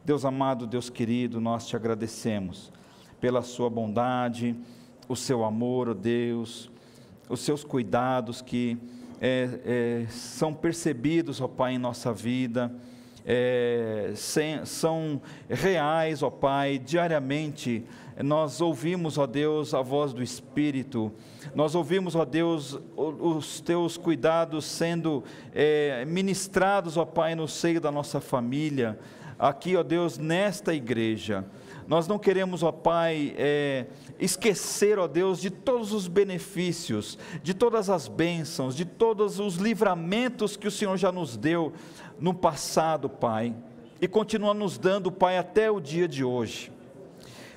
Deus 0.04 0.26
amado, 0.26 0.66
Deus 0.66 0.90
querido, 0.90 1.40
nós 1.40 1.66
te 1.66 1.74
agradecemos 1.74 2.70
pela 3.18 3.40
sua 3.40 3.70
bondade, 3.70 4.54
o 5.08 5.16
seu 5.16 5.42
amor, 5.42 5.88
ó 5.88 5.94
Deus, 5.94 6.70
os 7.26 7.40
seus 7.40 7.64
cuidados 7.64 8.42
que 8.42 8.76
é, 9.18 9.60
é, 9.64 10.06
são 10.10 10.52
percebidos, 10.52 11.40
ó 11.40 11.48
Pai, 11.48 11.76
em 11.76 11.78
nossa 11.78 12.12
vida, 12.12 12.70
é, 13.24 14.12
sem, 14.14 14.62
são 14.66 15.22
reais, 15.48 16.22
ó 16.22 16.28
Pai, 16.28 16.78
diariamente. 16.78 17.82
Nós 18.22 18.60
ouvimos, 18.60 19.16
ó 19.16 19.26
Deus, 19.26 19.72
a 19.72 19.80
voz 19.80 20.12
do 20.12 20.22
Espírito, 20.22 21.10
nós 21.54 21.74
ouvimos, 21.74 22.14
ó 22.14 22.26
Deus, 22.26 22.78
os 22.94 23.58
teus 23.58 23.96
cuidados 23.96 24.66
sendo 24.66 25.24
é, 25.54 26.04
ministrados, 26.04 26.98
ó 26.98 27.06
Pai, 27.06 27.34
no 27.34 27.48
seio 27.48 27.80
da 27.80 27.90
nossa 27.90 28.20
família, 28.20 28.98
aqui, 29.38 29.76
ó 29.76 29.82
Deus, 29.82 30.18
nesta 30.18 30.74
igreja. 30.74 31.44
Nós 31.86 32.08
não 32.08 32.18
queremos, 32.18 32.62
ó 32.62 32.72
Pai, 32.72 33.34
é, 33.36 33.86
esquecer, 34.18 34.98
ó 34.98 35.06
Deus, 35.06 35.40
de 35.40 35.50
todos 35.50 35.92
os 35.92 36.08
benefícios, 36.08 37.18
de 37.42 37.52
todas 37.52 37.90
as 37.90 38.08
bênçãos, 38.08 38.74
de 38.74 38.84
todos 38.84 39.38
os 39.38 39.56
livramentos 39.56 40.56
que 40.56 40.66
o 40.66 40.70
Senhor 40.70 40.96
já 40.96 41.12
nos 41.12 41.36
deu 41.36 41.72
no 42.18 42.32
passado, 42.32 43.08
Pai, 43.08 43.54
e 44.00 44.08
continua 44.08 44.54
nos 44.54 44.78
dando, 44.78 45.12
Pai, 45.12 45.36
até 45.36 45.70
o 45.70 45.78
dia 45.78 46.08
de 46.08 46.24
hoje. 46.24 46.73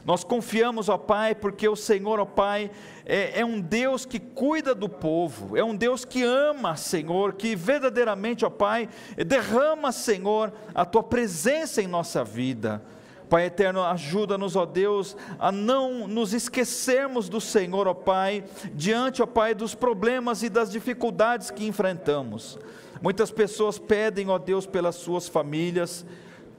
Nós 0.08 0.24
confiamos, 0.24 0.88
ó 0.88 0.98
Pai, 0.98 1.36
porque 1.36 1.68
o 1.68 1.76
Senhor, 1.76 2.18
ó 2.18 2.24
Pai, 2.24 2.72
é, 3.06 3.42
é, 3.42 3.46
um 3.46 3.60
Deus 3.60 4.06
que 4.06 4.22
cuida 4.22 4.74
do 4.74 4.88
povo, 4.88 5.58
é 5.58 5.62
um 5.62 5.76
Deus 5.76 6.06
que 6.06 6.24
ama, 6.24 6.78
Senhor, 6.78 7.34
que 7.34 7.58
verdadeiramente, 7.58 8.46
ó 8.46 8.50
Pai, 8.50 8.88
derrama, 9.18 9.92
Senhor, 9.92 10.54
a 10.74 10.86
Tua 10.86 11.04
presença 11.04 11.82
em 11.82 11.88
nossa 11.88 12.24
vida. 12.24 12.82
Pai 13.30 13.48
eterno, 13.48 13.84
ajuda-nos, 13.84 14.56
ó 14.56 14.66
Deus, 14.66 15.18
a 15.38 15.52
não 15.52 16.08
nos 16.08 16.34
esquecermos 16.34 17.28
do 17.28 17.42
Senhor, 17.42 17.86
ó 17.86 17.94
Pai, 17.94 18.46
diante, 18.74 19.22
ó 19.22 19.26
Pai, 19.26 19.54
dos 19.54 19.76
problemas 19.76 20.42
e 20.42 20.48
das 20.48 20.72
dificuldades 20.72 21.52
que 21.52 21.68
enfrentamos. 21.68 22.58
Muitas 23.02 23.30
pessoas 23.30 23.78
pedem, 23.78 24.30
ó 24.30 24.38
Deus, 24.38 24.66
pelas 24.66 24.96
suas 24.96 25.28
famílias, 25.28 26.06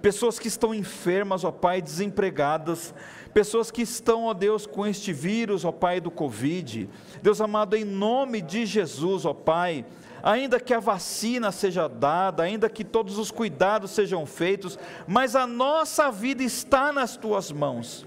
pessoas 0.02 0.38
que 0.38 0.48
estão 0.48 0.74
enfermas, 0.74 1.44
ó 1.44 1.50
Pai, 1.50 1.80
desempregadas, 1.80 2.94
pessoas 3.32 3.70
que 3.70 3.82
estão, 3.82 4.24
ó 4.24 4.34
Deus, 4.34 4.66
com 4.66 4.86
este 4.86 5.12
vírus, 5.12 5.64
ó 5.64 5.72
Pai, 5.72 6.00
do 6.00 6.10
Covid. 6.10 6.88
Deus 7.22 7.40
amado, 7.40 7.76
em 7.76 7.84
nome 7.84 8.40
de 8.40 8.66
Jesus, 8.66 9.24
ó 9.24 9.32
Pai, 9.32 9.84
ainda 10.22 10.58
que 10.58 10.74
a 10.74 10.80
vacina 10.80 11.52
seja 11.52 11.88
dada, 11.88 12.42
ainda 12.42 12.68
que 12.68 12.84
todos 12.84 13.18
os 13.18 13.30
cuidados 13.30 13.90
sejam 13.90 14.26
feitos, 14.26 14.78
mas 15.06 15.36
a 15.36 15.46
nossa 15.46 16.10
vida 16.10 16.42
está 16.42 16.92
nas 16.92 17.16
tuas 17.16 17.52
mãos. 17.52 18.06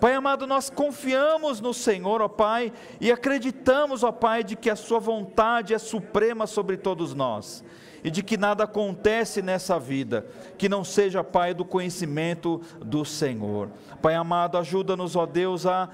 Pai 0.00 0.14
amado, 0.14 0.46
nós 0.46 0.70
confiamos 0.70 1.60
no 1.60 1.74
Senhor, 1.74 2.22
ó 2.22 2.28
Pai, 2.28 2.72
e 3.00 3.12
acreditamos, 3.12 4.02
ó 4.02 4.10
Pai, 4.10 4.42
de 4.42 4.56
que 4.56 4.70
a 4.70 4.76
Sua 4.76 4.98
vontade 4.98 5.74
é 5.74 5.78
suprema 5.78 6.46
sobre 6.46 6.76
todos 6.78 7.14
nós 7.14 7.62
e 8.02 8.10
de 8.10 8.22
que 8.22 8.36
nada 8.36 8.64
acontece 8.64 9.42
nessa 9.42 9.78
vida 9.78 10.26
que 10.56 10.68
não 10.68 10.84
seja, 10.84 11.22
Pai, 11.22 11.54
do 11.54 11.64
conhecimento 11.64 12.60
do 12.78 13.04
Senhor. 13.04 13.68
Pai 14.00 14.14
amado, 14.14 14.58
ajuda-nos, 14.58 15.16
ó 15.16 15.26
Deus, 15.26 15.66
a 15.66 15.88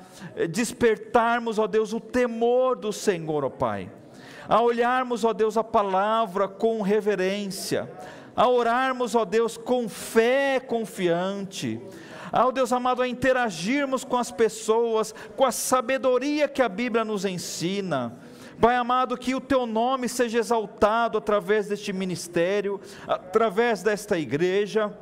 despertarmos, 0.50 1.58
ó 1.58 1.66
Deus, 1.66 1.92
o 1.92 2.00
temor 2.00 2.76
do 2.76 2.92
Senhor, 2.92 3.44
ó 3.44 3.50
Pai 3.50 3.90
a 4.48 4.60
olharmos, 4.60 5.24
ó 5.24 5.32
Deus, 5.32 5.56
a 5.56 5.64
palavra 5.64 6.48
com 6.48 6.82
reverência, 6.82 7.90
a 8.34 8.48
orarmos, 8.48 9.14
ó 9.14 9.24
Deus, 9.24 9.56
com 9.56 9.88
fé 9.88 10.60
confiante, 10.60 11.80
ao 12.32 12.52
Deus 12.52 12.72
amado, 12.72 13.02
a 13.02 13.08
interagirmos 13.08 14.04
com 14.04 14.16
as 14.16 14.30
pessoas, 14.30 15.14
com 15.36 15.44
a 15.44 15.52
sabedoria 15.52 16.48
que 16.48 16.62
a 16.62 16.68
Bíblia 16.68 17.04
nos 17.04 17.24
ensina. 17.24 18.16
Pai 18.60 18.76
amado, 18.76 19.16
que 19.18 19.34
o 19.34 19.40
teu 19.40 19.66
nome 19.66 20.08
seja 20.08 20.38
exaltado 20.38 21.18
através 21.18 21.68
deste 21.68 21.92
ministério, 21.92 22.80
através 23.06 23.82
desta 23.82 24.18
igreja. 24.18 24.92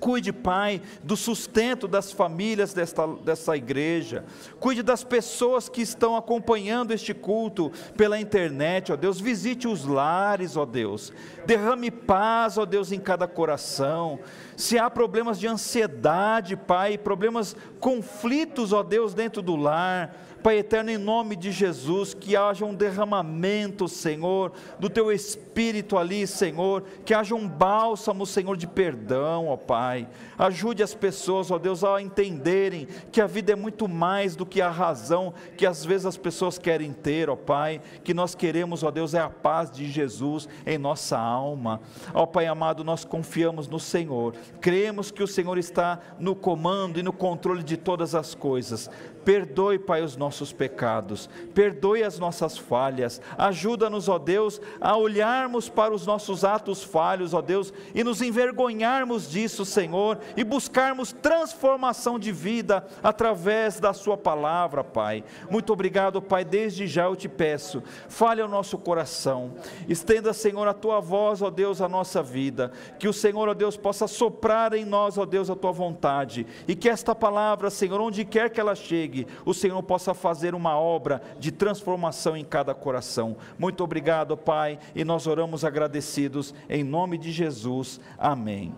Cuide, 0.00 0.34
Pai, 0.34 0.82
do 1.02 1.16
sustento 1.16 1.88
das 1.88 2.12
famílias 2.12 2.74
desta, 2.74 3.06
dessa 3.06 3.56
igreja. 3.56 4.22
Cuide 4.60 4.82
das 4.82 5.02
pessoas 5.02 5.66
que 5.66 5.80
estão 5.80 6.14
acompanhando 6.14 6.92
este 6.92 7.14
culto 7.14 7.72
pela 7.96 8.20
internet, 8.20 8.92
ó 8.92 8.96
Deus. 8.96 9.18
Visite 9.18 9.66
os 9.66 9.86
lares, 9.86 10.58
ó 10.58 10.66
Deus. 10.66 11.10
Derrame 11.46 11.90
paz, 11.90 12.58
ó 12.58 12.66
Deus, 12.66 12.92
em 12.92 13.00
cada 13.00 13.26
coração. 13.26 14.18
Se 14.58 14.78
há 14.78 14.90
problemas 14.90 15.40
de 15.40 15.46
ansiedade, 15.46 16.54
Pai, 16.54 16.98
problemas, 16.98 17.56
conflitos, 17.80 18.74
ó 18.74 18.82
Deus, 18.82 19.14
dentro 19.14 19.40
do 19.40 19.56
lar, 19.56 20.14
Pai 20.44 20.58
eterno, 20.58 20.90
em 20.90 20.98
nome 20.98 21.36
de 21.36 21.50
Jesus, 21.50 22.12
que 22.12 22.36
haja 22.36 22.66
um 22.66 22.74
derramamento, 22.74 23.88
Senhor, 23.88 24.52
do 24.78 24.90
teu 24.90 25.10
espírito 25.10 25.96
ali, 25.96 26.26
Senhor, 26.26 26.84
que 27.02 27.14
haja 27.14 27.34
um 27.34 27.48
bálsamo, 27.48 28.26
Senhor, 28.26 28.54
de 28.54 28.66
perdão, 28.66 29.48
ó 29.48 29.56
Pai. 29.56 30.06
Ajude 30.36 30.82
as 30.82 30.92
pessoas, 30.92 31.50
ó 31.50 31.58
Deus, 31.58 31.82
a 31.82 32.02
entenderem 32.02 32.86
que 33.10 33.22
a 33.22 33.26
vida 33.26 33.52
é 33.52 33.56
muito 33.56 33.88
mais 33.88 34.36
do 34.36 34.44
que 34.44 34.60
a 34.60 34.68
razão 34.68 35.32
que 35.56 35.64
às 35.64 35.82
vezes 35.82 36.04
as 36.04 36.18
pessoas 36.18 36.58
querem 36.58 36.92
ter, 36.92 37.30
ó 37.30 37.36
Pai. 37.36 37.80
Que 38.02 38.12
nós 38.12 38.34
queremos, 38.34 38.82
ó 38.82 38.90
Deus, 38.90 39.14
é 39.14 39.20
a 39.20 39.30
paz 39.30 39.70
de 39.70 39.90
Jesus 39.90 40.46
em 40.66 40.76
nossa 40.76 41.18
alma. 41.18 41.80
Ó 42.12 42.26
Pai 42.26 42.46
amado, 42.46 42.84
nós 42.84 43.02
confiamos 43.02 43.66
no 43.66 43.80
Senhor, 43.80 44.34
cremos 44.60 45.10
que 45.10 45.22
o 45.22 45.26
Senhor 45.26 45.56
está 45.56 46.00
no 46.18 46.36
comando 46.36 47.00
e 47.00 47.02
no 47.02 47.14
controle 47.14 47.62
de 47.62 47.78
todas 47.78 48.14
as 48.14 48.34
coisas. 48.34 48.90
Perdoe, 49.24 49.78
Pai, 49.78 50.02
os 50.02 50.16
nossos 50.16 50.52
pecados, 50.52 51.28
perdoe 51.54 52.02
as 52.02 52.18
nossas 52.18 52.58
falhas, 52.58 53.20
ajuda-nos, 53.38 54.08
ó 54.08 54.18
Deus, 54.18 54.60
a 54.80 54.96
olharmos 54.96 55.68
para 55.68 55.94
os 55.94 56.06
nossos 56.06 56.44
atos 56.44 56.82
falhos, 56.82 57.32
ó 57.32 57.40
Deus, 57.40 57.72
e 57.94 58.04
nos 58.04 58.20
envergonharmos 58.20 59.30
disso, 59.30 59.64
Senhor, 59.64 60.18
e 60.36 60.44
buscarmos 60.44 61.12
transformação 61.12 62.18
de 62.18 62.32
vida 62.32 62.86
através 63.02 63.80
da 63.80 63.92
Sua 63.92 64.16
palavra, 64.16 64.84
Pai. 64.84 65.24
Muito 65.50 65.72
obrigado, 65.72 66.20
Pai, 66.20 66.44
desde 66.44 66.86
já 66.86 67.04
eu 67.04 67.16
te 67.16 67.28
peço, 67.28 67.82
fale 68.08 68.42
ao 68.42 68.48
nosso 68.48 68.76
coração, 68.76 69.54
estenda, 69.88 70.32
Senhor, 70.32 70.66
a 70.68 70.74
Tua 70.74 71.00
voz, 71.00 71.40
ó 71.40 71.50
Deus, 71.50 71.80
a 71.80 71.88
nossa 71.88 72.22
vida, 72.22 72.72
que 72.98 73.08
o 73.08 73.12
Senhor, 73.12 73.48
ó 73.48 73.54
Deus, 73.54 73.76
possa 73.76 74.06
soprar 74.06 74.74
em 74.74 74.84
nós, 74.84 75.16
ó 75.16 75.24
Deus, 75.24 75.48
a 75.48 75.56
Tua 75.56 75.72
vontade, 75.72 76.46
e 76.68 76.74
que 76.74 76.88
esta 76.88 77.14
palavra, 77.14 77.70
Senhor, 77.70 78.00
onde 78.00 78.24
quer 78.24 78.50
que 78.50 78.60
ela 78.60 78.74
chegue, 78.74 79.13
o 79.44 79.54
Senhor 79.54 79.82
possa 79.82 80.14
fazer 80.14 80.54
uma 80.54 80.78
obra 80.78 81.22
de 81.38 81.52
transformação 81.52 82.36
em 82.36 82.44
cada 82.44 82.74
coração. 82.74 83.36
Muito 83.58 83.84
obrigado, 83.84 84.36
Pai, 84.36 84.78
e 84.94 85.04
nós 85.04 85.26
oramos 85.26 85.64
agradecidos 85.64 86.54
em 86.68 86.82
nome 86.82 87.18
de 87.18 87.30
Jesus. 87.30 88.00
Amém. 88.18 88.74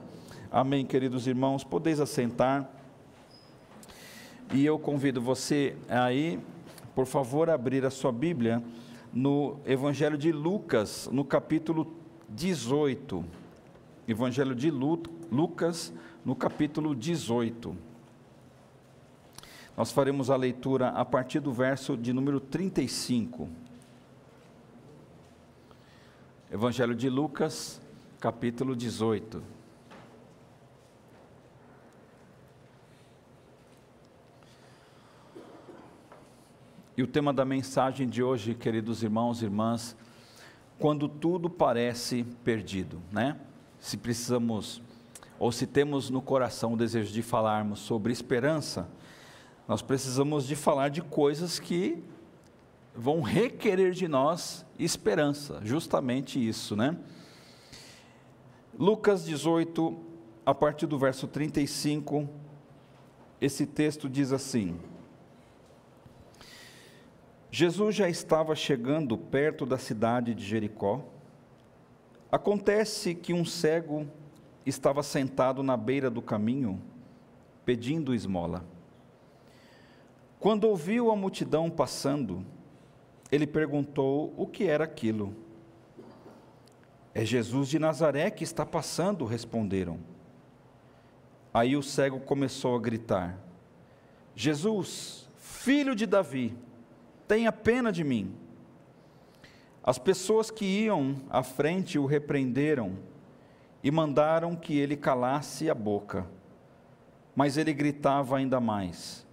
Amém, 0.51 0.85
queridos 0.85 1.27
irmãos. 1.27 1.65
Podeis 1.65 2.01
assentar. 2.01 2.71
E 4.53 4.65
eu 4.65 4.79
convido 4.79 5.21
você 5.21 5.77
aí, 5.89 6.39
por 6.95 7.05
favor, 7.05 7.51
abrir 7.51 7.85
a 7.85 7.91
sua 7.91 8.13
Bíblia 8.13 8.63
no 9.13 9.57
Evangelho 9.67 10.17
de 10.17 10.31
Lucas, 10.31 11.09
no 11.11 11.25
capítulo 11.25 11.95
18. 12.29 13.25
Evangelho 14.07 14.55
de 14.55 14.71
Lucas, 14.71 15.93
no 16.25 16.37
capítulo 16.37 16.95
18. 16.95 17.77
Nós 19.77 19.93
faremos 19.93 20.31
a 20.31 20.37
leitura 20.37 20.89
a 20.89 21.05
partir 21.05 21.39
do 21.39 21.53
verso 21.53 21.99
de 21.99 22.11
número 22.11 22.41
35. 22.41 23.47
Evangelho 26.51 26.95
de 26.95 27.11
Lucas, 27.11 27.79
capítulo 28.19 28.75
18. 28.75 29.43
E 36.97 37.03
o 37.03 37.07
tema 37.07 37.35
da 37.35 37.45
mensagem 37.45 38.09
de 38.09 38.23
hoje, 38.23 38.55
queridos 38.55 39.03
irmãos 39.03 39.43
e 39.43 39.45
irmãs, 39.45 39.95
quando 40.79 41.07
tudo 41.07 41.51
parece 41.51 42.25
perdido, 42.43 43.03
né? 43.13 43.39
Se 43.79 43.99
precisamos 43.99 44.81
ou 45.39 45.53
se 45.53 45.67
temos 45.67 46.09
no 46.09 46.23
coração 46.23 46.73
o 46.73 46.77
desejo 46.79 47.13
de 47.13 47.21
falarmos 47.21 47.81
sobre 47.81 48.11
esperança, 48.11 48.89
nós 49.67 49.83
precisamos 49.83 50.47
de 50.47 50.55
falar 50.55 50.89
de 50.89 51.03
coisas 51.03 51.59
que 51.59 52.03
vão 52.95 53.21
requerer 53.21 53.93
de 53.93 54.09
nós 54.09 54.65
esperança, 54.79 55.61
justamente 55.63 56.39
isso, 56.39 56.77
né? 56.77 56.97
Lucas 58.79 59.25
18, 59.25 59.99
a 60.45 60.55
partir 60.55 60.87
do 60.87 60.99
verso 60.99 61.27
35, 61.27 62.29
esse 63.41 63.67
texto 63.67 64.09
diz 64.09 64.33
assim: 64.33 64.79
Jesus 67.51 67.95
já 67.95 68.09
estava 68.09 68.55
chegando 68.55 69.17
perto 69.17 69.65
da 69.65 69.79
cidade 69.79 70.35
de 70.35 70.45
Jericó. 70.45 71.03
Acontece 72.31 73.15
que 73.15 73.33
um 73.33 73.45
cego 73.45 74.07
estava 74.65 75.03
sentado 75.03 75.63
na 75.63 75.77
beira 75.77 76.11
do 76.11 76.21
caminho, 76.21 76.81
pedindo 77.65 78.15
esmola. 78.15 78.76
Quando 80.39 80.65
ouviu 80.65 81.11
a 81.11 81.17
multidão 81.17 81.71
passando, 81.71 82.45
ele 83.31 83.47
perguntou 83.47 84.33
o 84.37 84.47
que 84.47 84.65
era 84.65 84.85
aquilo. 84.85 85.35
É 87.15 87.25
Jesus 87.25 87.69
de 87.69 87.79
Nazaré 87.79 88.31
que 88.31 88.45
está 88.45 88.65
passando, 88.65 89.25
responderam. 89.25 89.99
Aí 91.53 91.75
o 91.75 91.83
cego 91.83 92.21
começou 92.21 92.77
a 92.77 92.79
gritar: 92.79 93.39
Jesus, 94.35 95.29
filho 95.37 95.95
de 95.95 96.05
Davi, 96.05 96.55
tenha 97.27 97.51
pena 97.51 97.91
de 97.91 98.05
mim. 98.05 98.35
As 99.83 99.99
pessoas 99.99 100.51
que 100.51 100.65
iam 100.65 101.17
à 101.31 101.43
frente 101.43 101.99
o 101.99 102.05
repreenderam 102.05 102.99
e 103.83 103.91
mandaram 103.91 104.55
que 104.55 104.77
ele 104.77 104.97
calasse 104.97 105.71
a 105.71 105.75
boca. 105.75 106.27
Mas 107.35 107.57
ele 107.57 107.73
gritava 107.73 108.37
ainda 108.37 108.61
mais: 108.61 109.26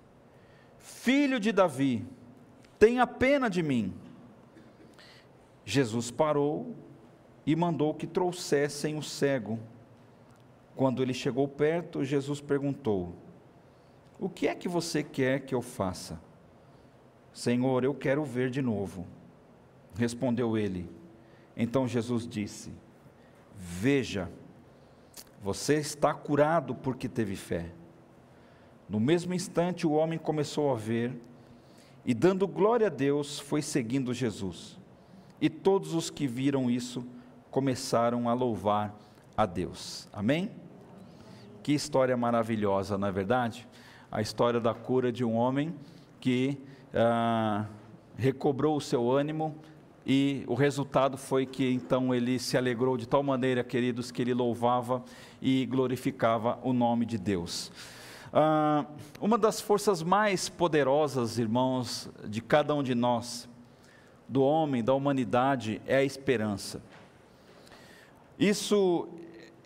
Filho 0.84 1.40
de 1.40 1.54
Davi, 1.54 2.06
tenha 2.78 3.08
pena 3.08 3.50
de 3.50 3.64
mim. 3.64 3.94
Jesus 5.64 6.12
parou 6.12 6.76
e 7.46 7.56
mandou 7.56 7.94
que 7.94 8.06
trouxessem 8.06 8.98
o 8.98 9.02
cego. 9.02 9.58
Quando 10.76 11.02
ele 11.02 11.14
chegou 11.14 11.48
perto, 11.48 12.04
Jesus 12.04 12.42
perguntou: 12.42 13.16
O 14.20 14.28
que 14.28 14.46
é 14.46 14.54
que 14.54 14.68
você 14.68 15.02
quer 15.02 15.40
que 15.40 15.56
eu 15.56 15.62
faça? 15.62 16.20
Senhor, 17.32 17.86
eu 17.86 17.96
quero 17.96 18.26
ver 18.26 18.50
de 18.50 18.62
novo. 18.62 19.08
Respondeu 19.96 20.58
ele. 20.58 20.90
Então 21.56 21.88
Jesus 21.88 22.28
disse: 22.28 22.74
Veja, 23.56 24.30
você 25.42 25.76
está 25.76 26.14
curado 26.14 26.76
porque 26.76 27.08
teve 27.08 27.38
fé. 27.38 27.72
No 28.94 29.00
mesmo 29.00 29.34
instante, 29.34 29.88
o 29.88 29.94
homem 29.94 30.20
começou 30.20 30.72
a 30.72 30.76
ver 30.76 31.20
e, 32.06 32.14
dando 32.14 32.48
glória 32.48 32.86
a 32.86 32.90
Deus, 32.92 33.40
foi 33.40 33.60
seguindo 33.60 34.14
Jesus. 34.14 34.78
E 35.42 35.50
todos 35.50 35.96
os 35.96 36.12
que 36.12 36.28
viram 36.28 36.70
isso 36.70 37.04
começaram 37.50 38.30
a 38.30 38.36
louvar 38.36 38.96
a 39.36 39.48
Deus. 39.48 40.08
Amém? 40.14 40.52
Que 41.64 41.74
história 41.74 42.16
maravilhosa, 42.16 42.96
não 42.96 43.08
é 43.08 43.12
verdade? 43.12 43.68
A 44.12 44.22
história 44.22 44.60
da 44.60 44.76
cura 44.76 45.12
de 45.12 45.26
um 45.26 45.34
homem 45.34 45.74
que 46.20 46.60
ah, 46.94 47.66
recobrou 48.16 48.78
o 48.78 48.82
seu 48.82 49.12
ânimo 49.12 49.56
e 50.06 50.44
o 50.46 50.54
resultado 50.54 51.18
foi 51.18 51.48
que 51.48 51.68
então 51.68 52.14
ele 52.14 52.38
se 52.38 52.56
alegrou 52.58 52.96
de 52.96 53.08
tal 53.08 53.24
maneira, 53.24 53.64
queridos, 53.64 54.12
que 54.12 54.22
ele 54.22 54.36
louvava 54.36 55.04
e 55.42 55.66
glorificava 55.66 56.60
o 56.62 56.72
nome 56.72 57.08
de 57.08 57.18
Deus. 57.18 57.72
Ah, 58.34 58.86
uma 59.22 59.38
das 59.38 59.62
forças 59.62 60.02
mais 60.02 60.50
poderosas, 60.50 61.38
irmãos, 61.38 62.10
de 62.26 62.42
cada 62.42 62.74
um 62.74 62.82
de 62.82 62.96
nós, 62.96 63.48
do 64.28 64.42
homem, 64.42 64.84
da 64.84 64.94
humanidade, 64.94 65.80
é 65.86 65.98
a 65.98 66.04
esperança. 66.04 66.82
Isso 68.40 69.08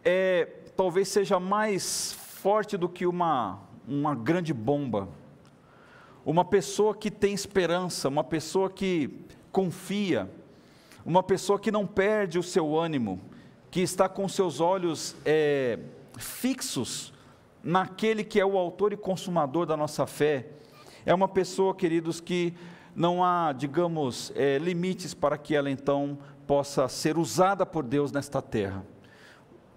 é 0.03 0.49
talvez 0.75 1.08
seja 1.08 1.39
mais 1.39 2.13
forte 2.13 2.77
do 2.77 2.88
que 2.88 3.08
uma, 3.08 3.60
uma 3.88 4.13
grande 4.13 4.53
bomba 4.53 5.10
uma 6.27 6.43
pessoa 6.43 6.93
que 6.93 7.10
tem 7.10 7.34
esperança, 7.34 8.10
uma 8.10 8.21
pessoa 8.21 8.69
que 8.69 9.10
confia, 9.49 10.30
uma 11.06 11.23
pessoa 11.23 11.58
que 11.58 11.71
não 11.71 11.88
perde 11.88 12.38
o 12.38 12.43
seu 12.43 12.77
ânimo, 12.77 13.21
que 13.71 13.80
está 13.80 14.10
com 14.10 14.27
seus 14.27 14.60
olhos 14.60 15.15
é, 15.23 15.80
fixos 16.17 17.13
naquele 17.67 18.23
que 18.23 18.39
é 18.39 18.45
o 18.45 18.58
autor 18.58 18.93
e 18.93 18.97
consumador 18.97 19.65
da 19.65 19.75
nossa 19.75 20.08
fé, 20.08 20.47
é 21.06 21.13
uma 21.13 21.27
pessoa, 21.27 21.75
queridos, 21.75 22.21
que 22.21 22.53
não 22.95 23.21
há, 23.21 23.51
digamos, 23.51 24.32
é, 24.38 24.58
limites 24.58 25.13
para 25.13 25.38
que 25.38 25.53
ela 25.53 25.69
então 25.69 26.17
possa 26.47 26.88
ser 26.88 27.17
usada 27.17 27.65
por 27.65 27.84
Deus 27.84 28.10
nesta 28.10 28.41
terra. 28.41 28.86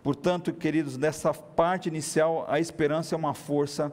Portanto, 0.05 0.53
queridos, 0.53 0.97
nessa 0.97 1.35
parte 1.35 1.89
inicial, 1.89 2.47
a 2.49 2.61
esperança 2.61 3.17
é 3.17 3.19
uma 3.19 3.35
força 3.35 3.93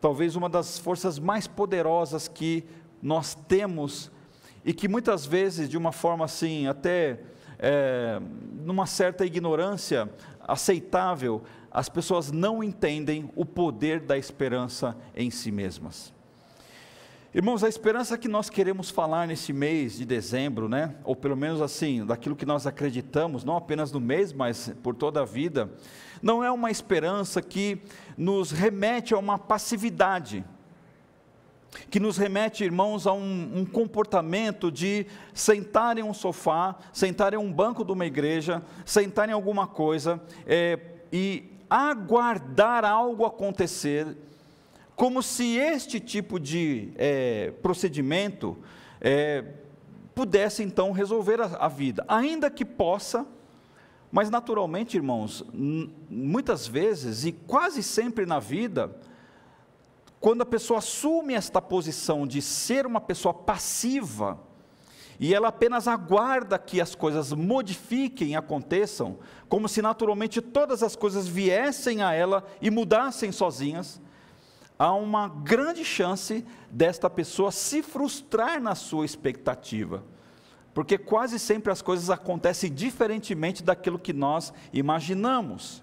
talvez 0.00 0.34
uma 0.34 0.48
das 0.48 0.78
forças 0.78 1.18
mais 1.18 1.46
poderosas 1.46 2.28
que 2.28 2.64
nós 3.02 3.34
temos 3.34 4.10
e 4.64 4.72
que 4.72 4.88
muitas 4.88 5.26
vezes, 5.26 5.68
de 5.68 5.76
uma 5.76 5.92
forma 5.92 6.24
assim, 6.24 6.66
até 6.66 7.20
é, 7.58 8.20
numa 8.68 8.84
certa 8.84 9.24
ignorância 9.24 10.10
aceitável, 10.46 11.42
as 11.70 11.88
pessoas 11.88 12.30
não 12.30 12.62
entendem 12.62 13.30
o 13.34 13.42
poder 13.42 13.98
da 13.98 14.18
esperança 14.18 14.94
em 15.16 15.30
si 15.30 15.50
mesmas. 15.50 16.12
Irmãos, 17.34 17.64
a 17.64 17.68
esperança 17.68 18.18
que 18.18 18.28
nós 18.28 18.50
queremos 18.50 18.90
falar 18.90 19.26
nesse 19.26 19.54
mês 19.54 19.96
de 19.96 20.04
dezembro, 20.04 20.68
né? 20.68 20.94
Ou 21.02 21.16
pelo 21.16 21.34
menos 21.34 21.62
assim, 21.62 22.04
daquilo 22.04 22.36
que 22.36 22.44
nós 22.44 22.66
acreditamos, 22.66 23.42
não 23.42 23.56
apenas 23.56 23.90
no 23.90 24.00
mês, 24.00 24.34
mas 24.34 24.70
por 24.82 24.94
toda 24.94 25.22
a 25.22 25.24
vida, 25.24 25.70
não 26.20 26.44
é 26.44 26.52
uma 26.52 26.70
esperança 26.70 27.40
que 27.40 27.80
nos 28.18 28.50
remete 28.50 29.14
a 29.14 29.18
uma 29.18 29.38
passividade, 29.38 30.44
que 31.90 32.00
nos 32.00 32.16
remete, 32.16 32.64
irmãos, 32.64 33.06
a 33.06 33.12
um, 33.12 33.58
um, 33.58 33.64
comportamento 33.64 34.70
de 34.70 35.06
sentar 35.34 35.98
em 35.98 36.02
um 36.02 36.14
sofá, 36.14 36.76
sentar 36.92 37.34
em 37.34 37.36
um 37.36 37.52
banco 37.52 37.84
de 37.84 37.92
uma 37.92 38.06
igreja, 38.06 38.62
sentar 38.84 39.28
em 39.28 39.32
alguma 39.32 39.66
coisa 39.66 40.20
é, 40.46 40.78
e 41.12 41.52
aguardar 41.68 42.84
algo 42.84 43.24
acontecer 43.24 44.16
como 44.98 45.22
se 45.22 45.56
este 45.56 46.00
tipo 46.00 46.40
de 46.40 46.90
é, 46.96 47.52
procedimento 47.62 48.58
é, 49.00 49.44
pudesse 50.12 50.60
então 50.64 50.90
resolver 50.90 51.40
a, 51.40 51.44
a, 51.44 51.68
vida, 51.68 52.04
ainda 52.08 52.50
que 52.50 52.64
possa, 52.64 53.24
mas 54.10 54.28
naturalmente, 54.28 54.96
irmãos, 54.96 55.44
muitas 56.10 56.66
vezes 56.66 57.24
e 57.24 57.30
quase 57.30 57.80
sempre 57.80 58.26
na 58.26 58.40
vida, 58.40 58.90
quando 60.20 60.42
a 60.42 60.46
pessoa 60.46 60.78
assume 60.78 61.34
esta 61.34 61.62
posição 61.62 62.26
de 62.26 62.42
ser 62.42 62.86
uma 62.86 63.00
pessoa 63.00 63.32
passiva, 63.32 64.40
e 65.20 65.34
ela 65.34 65.48
apenas 65.48 65.88
aguarda 65.88 66.58
que 66.58 66.80
as 66.80 66.94
coisas 66.94 67.32
modifiquem, 67.32 68.36
aconteçam, 68.36 69.18
como 69.48 69.68
se 69.68 69.82
naturalmente 69.82 70.40
todas 70.40 70.82
as 70.82 70.94
coisas 70.94 71.26
viessem 71.26 72.02
a 72.02 72.12
ela 72.12 72.44
e 72.60 72.70
mudassem 72.70 73.32
sozinhas, 73.32 74.00
há 74.78 74.92
uma 74.92 75.28
grande 75.28 75.84
chance 75.84 76.46
desta 76.70 77.10
pessoa 77.10 77.50
se 77.50 77.82
frustrar 77.82 78.62
na 78.62 78.76
sua 78.76 79.04
expectativa. 79.04 80.04
Porque 80.72 80.96
quase 80.96 81.40
sempre 81.40 81.72
as 81.72 81.82
coisas 81.82 82.10
acontecem 82.10 82.72
diferentemente 82.72 83.64
daquilo 83.64 83.98
que 83.98 84.12
nós 84.12 84.52
imaginamos. 84.72 85.82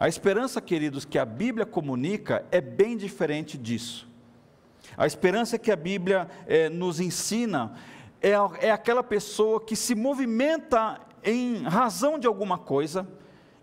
A 0.00 0.08
esperança, 0.08 0.62
queridos, 0.62 1.04
que 1.04 1.18
a 1.18 1.26
Bíblia 1.26 1.66
comunica 1.66 2.42
é 2.50 2.58
bem 2.58 2.96
diferente 2.96 3.58
disso. 3.58 4.08
A 4.96 5.06
esperança 5.06 5.58
que 5.58 5.70
a 5.70 5.76
Bíblia 5.76 6.26
é, 6.46 6.70
nos 6.70 7.00
ensina 7.00 7.74
é, 8.18 8.30
é 8.60 8.70
aquela 8.70 9.02
pessoa 9.02 9.60
que 9.60 9.76
se 9.76 9.94
movimenta 9.94 10.98
em 11.22 11.64
razão 11.64 12.18
de 12.18 12.26
alguma 12.26 12.56
coisa 12.56 13.06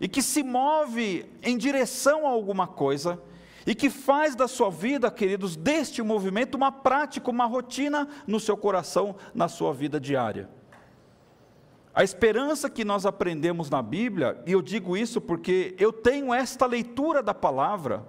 e 0.00 0.06
que 0.06 0.22
se 0.22 0.44
move 0.44 1.28
em 1.42 1.58
direção 1.58 2.24
a 2.24 2.30
alguma 2.30 2.68
coisa 2.68 3.20
e 3.66 3.74
que 3.74 3.90
faz 3.90 4.36
da 4.36 4.46
sua 4.46 4.70
vida, 4.70 5.10
queridos, 5.10 5.56
deste 5.56 6.02
movimento 6.02 6.54
uma 6.54 6.70
prática, 6.70 7.32
uma 7.32 7.46
rotina 7.46 8.06
no 8.28 8.38
seu 8.38 8.56
coração, 8.56 9.16
na 9.34 9.48
sua 9.48 9.74
vida 9.74 9.98
diária. 9.98 10.48
A 11.98 12.04
esperança 12.04 12.70
que 12.70 12.84
nós 12.84 13.04
aprendemos 13.04 13.68
na 13.70 13.82
Bíblia, 13.82 14.40
e 14.46 14.52
eu 14.52 14.62
digo 14.62 14.96
isso 14.96 15.20
porque 15.20 15.74
eu 15.80 15.92
tenho 15.92 16.32
esta 16.32 16.64
leitura 16.64 17.20
da 17.20 17.34
palavra, 17.34 18.06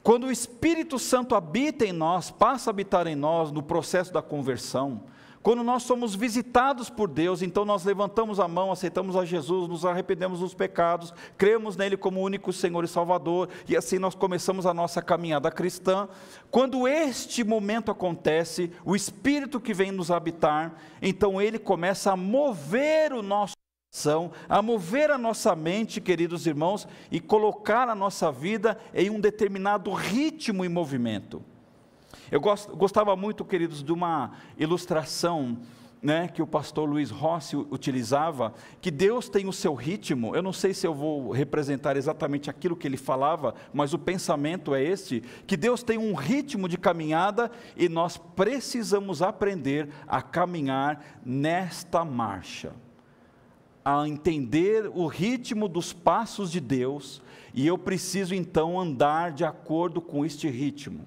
Quando 0.00 0.28
o 0.28 0.30
Espírito 0.30 0.96
Santo 0.96 1.34
habita 1.34 1.84
em 1.84 1.92
nós, 1.92 2.30
passa 2.30 2.70
a 2.70 2.72
habitar 2.72 3.08
em 3.08 3.16
nós 3.16 3.50
no 3.50 3.64
processo 3.64 4.12
da 4.12 4.22
conversão, 4.22 5.02
quando 5.48 5.64
nós 5.64 5.82
somos 5.84 6.14
visitados 6.14 6.90
por 6.90 7.08
Deus, 7.08 7.40
então 7.40 7.64
nós 7.64 7.82
levantamos 7.82 8.38
a 8.38 8.46
mão, 8.46 8.70
aceitamos 8.70 9.16
a 9.16 9.24
Jesus, 9.24 9.66
nos 9.66 9.82
arrependemos 9.86 10.40
dos 10.40 10.52
pecados, 10.52 11.14
cremos 11.38 11.74
nele 11.74 11.96
como 11.96 12.20
único 12.20 12.52
Senhor 12.52 12.84
e 12.84 12.86
Salvador, 12.86 13.48
e 13.66 13.74
assim 13.74 13.98
nós 13.98 14.14
começamos 14.14 14.66
a 14.66 14.74
nossa 14.74 15.00
caminhada 15.00 15.50
cristã. 15.50 16.06
Quando 16.50 16.86
este 16.86 17.42
momento 17.44 17.90
acontece, 17.90 18.70
o 18.84 18.94
Espírito 18.94 19.58
que 19.58 19.72
vem 19.72 19.90
nos 19.90 20.10
habitar, 20.10 20.74
então 21.00 21.40
ele 21.40 21.58
começa 21.58 22.12
a 22.12 22.16
mover 22.16 23.14
o 23.14 23.22
nosso 23.22 23.54
coração, 23.90 24.30
a 24.50 24.60
mover 24.60 25.10
a 25.10 25.16
nossa 25.16 25.56
mente, 25.56 25.98
queridos 25.98 26.46
irmãos, 26.46 26.86
e 27.10 27.20
colocar 27.20 27.88
a 27.88 27.94
nossa 27.94 28.30
vida 28.30 28.78
em 28.92 29.08
um 29.08 29.18
determinado 29.18 29.94
ritmo 29.94 30.62
e 30.62 30.68
movimento. 30.68 31.42
Eu 32.30 32.40
gostava 32.40 33.16
muito, 33.16 33.44
queridos, 33.44 33.82
de 33.82 33.92
uma 33.92 34.32
ilustração 34.58 35.58
né, 36.02 36.28
que 36.28 36.42
o 36.42 36.46
pastor 36.46 36.88
Luiz 36.88 37.10
Rossi 37.10 37.56
utilizava, 37.56 38.54
que 38.80 38.90
Deus 38.90 39.28
tem 39.28 39.48
o 39.48 39.52
seu 39.52 39.74
ritmo. 39.74 40.34
Eu 40.34 40.42
não 40.42 40.52
sei 40.52 40.72
se 40.72 40.86
eu 40.86 40.94
vou 40.94 41.30
representar 41.30 41.96
exatamente 41.96 42.48
aquilo 42.48 42.76
que 42.76 42.86
ele 42.86 42.96
falava, 42.96 43.54
mas 43.72 43.92
o 43.92 43.98
pensamento 43.98 44.74
é 44.74 44.82
este: 44.82 45.22
que 45.46 45.56
Deus 45.56 45.82
tem 45.82 45.98
um 45.98 46.14
ritmo 46.14 46.68
de 46.68 46.78
caminhada 46.78 47.50
e 47.76 47.88
nós 47.88 48.16
precisamos 48.16 49.22
aprender 49.22 49.88
a 50.06 50.22
caminhar 50.22 51.20
nesta 51.24 52.04
marcha, 52.04 52.72
a 53.84 54.06
entender 54.06 54.90
o 54.94 55.06
ritmo 55.06 55.68
dos 55.68 55.92
passos 55.92 56.50
de 56.50 56.60
Deus, 56.60 57.22
e 57.52 57.66
eu 57.66 57.76
preciso 57.76 58.34
então 58.34 58.78
andar 58.78 59.32
de 59.32 59.44
acordo 59.44 60.00
com 60.00 60.24
este 60.24 60.48
ritmo. 60.48 61.04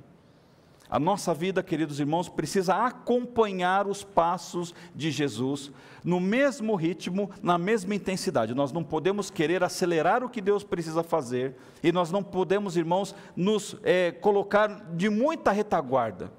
A 0.91 0.99
nossa 0.99 1.33
vida, 1.33 1.63
queridos 1.63 2.01
irmãos, 2.01 2.27
precisa 2.27 2.75
acompanhar 2.75 3.87
os 3.87 4.03
passos 4.03 4.75
de 4.93 5.09
Jesus 5.09 5.71
no 6.03 6.19
mesmo 6.19 6.75
ritmo, 6.75 7.31
na 7.41 7.57
mesma 7.57 7.95
intensidade. 7.95 8.53
Nós 8.53 8.73
não 8.73 8.83
podemos 8.83 9.29
querer 9.29 9.63
acelerar 9.63 10.21
o 10.21 10.29
que 10.29 10.41
Deus 10.41 10.65
precisa 10.65 11.01
fazer 11.01 11.55
e 11.81 11.93
nós 11.93 12.11
não 12.11 12.21
podemos, 12.21 12.75
irmãos, 12.75 13.15
nos 13.37 13.77
é, 13.83 14.11
colocar 14.11 14.67
de 14.93 15.09
muita 15.09 15.53
retaguarda. 15.53 16.29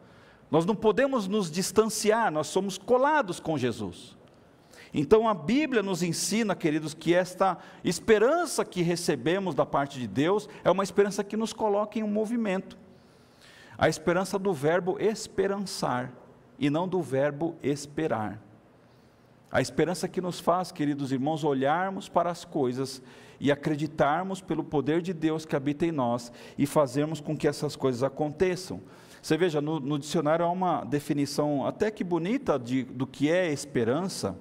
Nós 0.51 0.67
não 0.67 0.77
podemos 0.77 1.27
nos 1.27 1.51
distanciar, 1.51 2.31
nós 2.31 2.49
somos 2.49 2.77
colados 2.77 3.41
com 3.41 3.57
Jesus. 3.57 4.19
Então 4.93 5.27
a 5.27 5.33
Bíblia 5.33 5.83
nos 5.83 6.03
ensina, 6.03 6.55
queridos, 6.55 6.93
que 6.93 7.15
esta 7.15 7.57
esperança 7.83 8.67
que 8.67 8.83
recebemos 8.83 9.55
da 9.55 9.65
parte 9.65 9.99
de 9.99 10.07
Deus 10.07 10.47
é 10.63 10.71
uma 10.71 10.85
esperança 10.85 11.25
que 11.25 11.39
nos 11.39 11.55
coloca 11.55 11.99
em 11.99 12.03
um 12.03 12.09
movimento. 12.09 12.77
A 13.83 13.89
esperança 13.89 14.39
do 14.39 14.53
verbo 14.53 14.97
esperançar 15.01 16.13
e 16.57 16.71
não 16.71 16.87
do 16.87 17.03
verbo 17.03 17.57
esperar. 17.61 18.41
A 19.51 19.61
esperança 19.61 20.07
que 20.07 20.21
nos 20.21 20.39
faz, 20.39 20.71
queridos 20.71 21.11
irmãos, 21.11 21.43
olharmos 21.43 22.09
para 22.09 22.31
as 22.31 22.45
coisas 22.45 23.03
e 23.41 23.51
acreditarmos 23.51 24.41
pelo 24.41 24.63
poder 24.63 25.03
de 25.03 25.13
Deus 25.13 25.45
que 25.45 25.57
habita 25.57 25.85
em 25.85 25.91
nós 25.91 26.31
e 26.57 26.65
fazermos 26.65 27.21
com 27.21 27.37
que 27.37 27.49
essas 27.49 27.75
coisas 27.75 28.05
aconteçam. 28.05 28.81
Você 29.21 29.37
veja, 29.37 29.61
no, 29.61 29.81
no 29.81 29.99
dicionário 29.99 30.45
há 30.45 30.51
uma 30.51 30.85
definição 30.85 31.67
até 31.67 31.91
que 31.91 32.05
bonita 32.05 32.61
de, 32.61 32.85
do 32.85 33.05
que 33.05 33.33
é 33.33 33.53
esperança. 33.53 34.39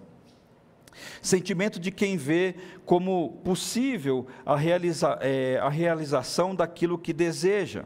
Sentimento 1.20 1.80
de 1.80 1.90
quem 1.90 2.16
vê 2.16 2.54
como 2.86 3.42
possível 3.44 4.28
a, 4.46 4.56
realiza, 4.56 5.18
é, 5.20 5.58
a 5.58 5.70
realização 5.70 6.54
daquilo 6.54 6.96
que 6.96 7.12
deseja 7.12 7.86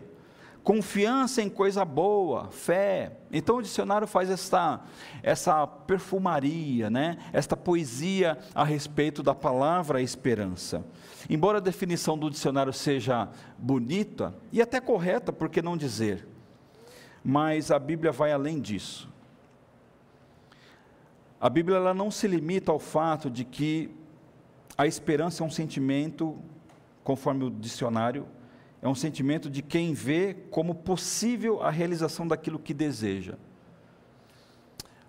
confiança 0.65 1.43
em 1.43 1.49
coisa 1.49 1.85
boa, 1.85 2.49
fé. 2.49 3.11
Então 3.31 3.57
o 3.57 3.61
dicionário 3.61 4.07
faz 4.07 4.31
essa, 4.31 4.81
essa 5.21 5.67
perfumaria, 5.67 6.89
né? 6.89 7.19
esta 7.31 7.55
poesia 7.55 8.39
a 8.53 8.63
respeito 8.63 9.21
da 9.21 9.35
palavra 9.35 10.01
esperança. 10.01 10.83
Embora 11.29 11.59
a 11.59 11.61
definição 11.61 12.17
do 12.17 12.31
dicionário 12.31 12.73
seja 12.73 13.29
bonita 13.59 14.33
e 14.51 14.59
até 14.59 14.81
correta, 14.81 15.31
por 15.31 15.49
que 15.49 15.61
não 15.61 15.77
dizer? 15.77 16.27
Mas 17.23 17.69
a 17.69 17.77
Bíblia 17.77 18.11
vai 18.11 18.31
além 18.31 18.59
disso. 18.59 19.07
A 21.39 21.47
Bíblia 21.47 21.77
ela 21.77 21.93
não 21.93 22.09
se 22.09 22.27
limita 22.27 22.71
ao 22.71 22.79
fato 22.79 23.29
de 23.29 23.45
que 23.45 23.91
a 24.75 24.87
esperança 24.87 25.43
é 25.43 25.45
um 25.45 25.51
sentimento, 25.51 26.35
conforme 27.03 27.43
o 27.43 27.51
dicionário, 27.51 28.25
é 28.85 28.87
um 28.87 28.93
sentimento 28.93 29.49
de 29.49 29.63
quem 29.63 29.95
vê 29.95 30.35
como 30.51 30.75
possível 30.75 31.59
a 31.63 31.71
realização 31.71 32.27
daquilo 32.27 32.59
que 32.59 32.71
deseja. 32.71 33.33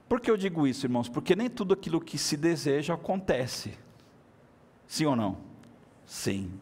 Por 0.08 0.18
que 0.18 0.30
eu 0.30 0.36
digo 0.38 0.66
isso, 0.66 0.86
irmãos? 0.86 1.10
Porque 1.10 1.36
nem 1.36 1.50
tudo 1.50 1.74
aquilo 1.74 2.00
que 2.00 2.16
se 2.16 2.38
deseja 2.38 2.94
acontece. 2.94 3.76
Sim 4.86 5.04
ou 5.04 5.14
não? 5.14 5.36
Sim. 6.06 6.58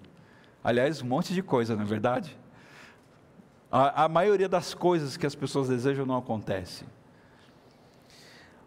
Aliás, 0.63 1.03
um 1.03 1.07
monte 1.07 1.33
de 1.33 1.41
coisa, 1.41 1.77
não 1.77 1.83
é 1.83 1.87
verdade? 1.87 2.37
A, 3.71 4.07
a 4.07 4.09
maioria 4.09 4.49
das 4.49 4.75
coisas 4.75 5.17
que 5.17 5.25
as 5.25 5.37
pessoas 5.37 5.69
desejam 5.69 6.05
não 6.05 6.17
acontece. 6.17 6.85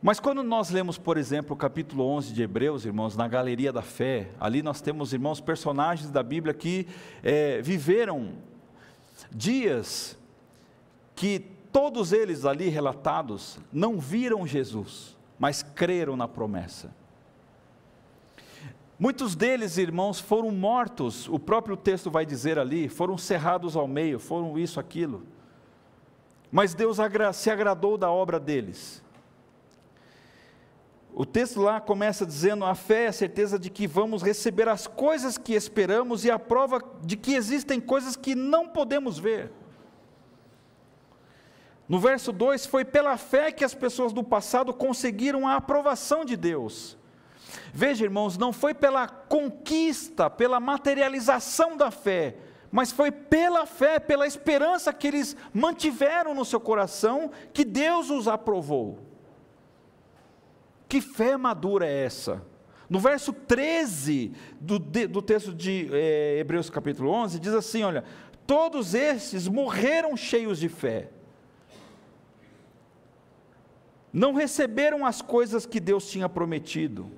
Mas 0.02 0.20
quando 0.20 0.44
nós 0.44 0.70
lemos, 0.70 0.98
por 0.98 1.18
exemplo, 1.18 1.56
o 1.56 1.58
capítulo 1.58 2.06
11 2.06 2.32
de 2.32 2.44
Hebreus, 2.44 2.86
irmãos, 2.86 3.16
na 3.16 3.28
Galeria 3.28 3.74
da 3.74 3.82
Fé, 3.82 4.30
ali 4.40 4.62
nós 4.62 4.80
temos, 4.80 5.12
irmãos, 5.12 5.42
personagens 5.42 6.12
da 6.12 6.22
Bíblia 6.22 6.54
que 6.54 6.88
é, 7.24 7.62
viveram 7.64 8.34
dias 9.32 10.18
que 11.16 11.40
todos 11.72 12.14
eles 12.14 12.46
ali 12.46 12.70
relatados 12.70 13.58
não 13.74 14.00
viram 14.00 14.46
Jesus, 14.46 15.18
mas 15.40 15.64
creram 15.64 16.16
na 16.16 16.28
promessa. 16.28 16.94
Muitos 19.00 19.36
deles, 19.36 19.78
irmãos, 19.80 20.20
foram 20.20 20.52
mortos, 20.52 21.28
o 21.28 21.40
próprio 21.40 21.76
texto 21.76 22.12
vai 22.12 22.26
dizer 22.26 22.60
ali, 22.60 22.88
foram 22.88 23.18
cerrados 23.18 23.76
ao 23.76 23.88
meio, 23.88 24.20
foram 24.20 24.60
isso, 24.60 24.80
aquilo. 24.80 25.24
Mas 26.52 26.76
Deus 26.76 26.98
se 27.34 27.50
agradou 27.50 27.98
da 27.98 28.12
obra 28.12 28.40
deles 28.40 29.04
o 31.20 31.26
texto 31.26 31.60
lá 31.60 31.82
começa 31.82 32.28
dizendo: 32.28 32.64
a 32.64 32.76
fé 32.76 33.06
é 33.06 33.08
a 33.08 33.12
certeza 33.12 33.58
de 33.58 33.72
que 33.72 33.88
vamos 33.88 34.22
receber 34.22 34.70
as 34.70 34.86
coisas 34.86 35.36
que 35.36 35.56
esperamos 35.56 36.24
e 36.24 36.30
a 36.30 36.38
prova 36.38 36.80
de 37.02 37.18
que 37.18 37.34
existem 37.34 37.82
coisas 37.82 38.16
que 38.16 38.36
não 38.36 38.68
podemos 38.68 39.18
ver. 39.18 39.52
No 41.90 42.00
verso 42.00 42.32
2, 42.32 42.68
foi 42.68 42.86
pela 42.86 43.18
fé 43.18 43.52
que 43.52 43.66
as 43.66 43.74
pessoas 43.74 44.14
do 44.14 44.24
passado 44.24 44.72
conseguiram 44.72 45.48
a 45.48 45.56
aprovação 45.56 46.24
de 46.24 46.38
Deus. 46.38 46.96
Veja, 47.74 48.06
irmãos, 48.06 48.38
não 48.38 48.54
foi 48.54 48.76
pela 48.76 49.08
conquista, 49.08 50.30
pela 50.30 50.60
materialização 50.60 51.76
da 51.76 51.90
fé, 51.90 52.36
mas 52.72 52.92
foi 52.92 53.10
pela 53.10 53.66
fé, 53.66 54.00
pela 54.00 54.28
esperança 54.28 54.94
que 54.94 55.08
eles 55.08 55.36
mantiveram 55.52 56.36
no 56.36 56.46
seu 56.46 56.60
coração, 56.60 57.32
que 57.52 57.66
Deus 57.66 58.12
os 58.12 58.28
aprovou. 58.28 59.07
Que 60.88 61.02
fé 61.02 61.36
madura 61.36 61.86
é 61.86 62.06
essa? 62.06 62.42
No 62.90 63.00
verso 63.00 63.34
13 63.34 64.32
do, 64.62 64.80
do 64.80 65.22
texto 65.22 65.54
de 65.54 65.90
é, 65.92 66.38
Hebreus 66.40 66.70
capítulo 66.70 67.10
11, 67.10 67.40
diz 67.40 67.54
assim: 67.54 67.84
olha, 67.84 68.04
todos 68.46 68.94
esses 68.94 69.48
morreram 69.48 70.16
cheios 70.16 70.58
de 70.58 70.70
fé. 70.70 71.10
Não 74.12 74.34
receberam 74.34 75.06
as 75.06 75.22
coisas 75.22 75.66
que 75.66 75.82
Deus 75.82 76.10
tinha 76.10 76.30
prometido, 76.30 77.12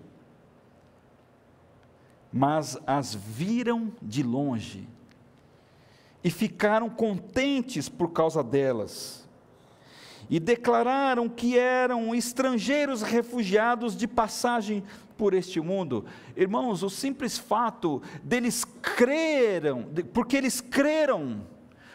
mas 2.33 2.77
as 2.85 3.13
viram 3.13 3.93
de 4.01 4.23
longe 4.23 4.87
e 6.23 6.31
ficaram 6.31 6.89
contentes 6.89 7.87
por 7.87 8.11
causa 8.11 8.43
delas 8.43 9.28
e 10.29 10.39
declararam 10.39 11.27
que 11.27 11.57
eram 11.57 12.13
estrangeiros 12.13 13.01
refugiados 13.01 13.97
de 13.97 14.07
passagem 14.07 14.83
por 15.17 15.33
este 15.33 15.59
mundo. 15.59 16.05
Irmãos, 16.35 16.83
o 16.83 16.89
simples 16.89 17.37
fato 17.37 18.01
deles 18.23 18.63
creram, 18.81 19.87
porque 20.13 20.37
eles 20.37 20.61
creram, 20.61 21.45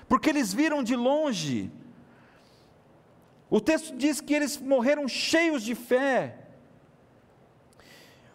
porque 0.09 0.29
eles 0.29 0.53
viram 0.53 0.83
de 0.83 0.97
longe. 0.97 1.71
O 3.49 3.61
texto 3.61 3.97
diz 3.97 4.21
que 4.21 4.35
eles 4.35 4.59
morreram 4.59 5.07
cheios 5.07 5.63
de 5.63 5.77
fé, 5.77 6.41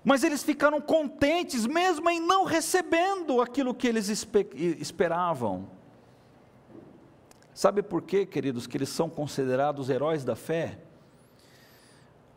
mas 0.02 0.24
eles 0.24 0.42
ficaram 0.42 0.80
contentes, 0.80 1.68
mesmo 1.68 2.10
em 2.10 2.22
não 2.22 2.46
recebendo 2.46 3.42
aquilo 3.42 3.74
que 3.74 3.86
eles 3.86 4.08
esperavam. 4.80 5.79
Sabe 7.60 7.84
por 7.84 8.02
quê, 8.02 8.26
queridos, 8.26 8.66
que 8.66 8.78
eles 8.78 8.88
são 8.88 9.10
considerados 9.10 9.90
heróis 9.90 10.24
da 10.24 10.34
fé? 10.34 10.80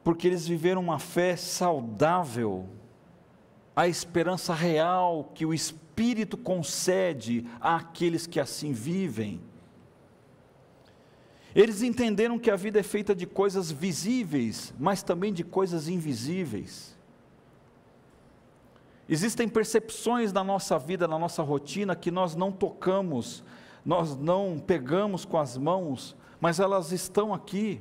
Porque 0.02 0.26
eles 0.26 0.48
viveram 0.48 0.80
uma 0.80 0.98
fé 0.98 1.36
saudável, 1.36 2.68
a 3.76 3.86
esperança 3.86 4.52
real 4.52 5.30
que 5.32 5.46
o 5.46 5.54
Espírito 5.54 6.36
concede 6.36 7.46
àqueles 7.60 8.26
que 8.26 8.40
assim 8.40 8.72
vivem. 8.72 9.40
Eles 11.54 11.82
entenderam 11.82 12.36
que 12.36 12.50
a 12.50 12.56
vida 12.56 12.80
é 12.80 12.82
feita 12.82 13.14
de 13.14 13.24
coisas 13.24 13.70
visíveis, 13.70 14.74
mas 14.76 15.04
também 15.04 15.32
de 15.32 15.44
coisas 15.44 15.86
invisíveis. 15.86 16.98
Existem 19.08 19.48
percepções 19.48 20.32
na 20.32 20.42
nossa 20.42 20.76
vida, 20.80 21.06
na 21.06 21.16
nossa 21.16 21.44
rotina, 21.44 21.94
que 21.94 22.10
nós 22.10 22.34
não 22.34 22.50
tocamos, 22.50 23.44
nós 23.84 24.16
não 24.16 24.62
pegamos 24.64 25.24
com 25.24 25.38
as 25.38 25.56
mãos, 25.56 26.16
mas 26.40 26.60
elas 26.60 26.92
estão 26.92 27.34
aqui, 27.34 27.80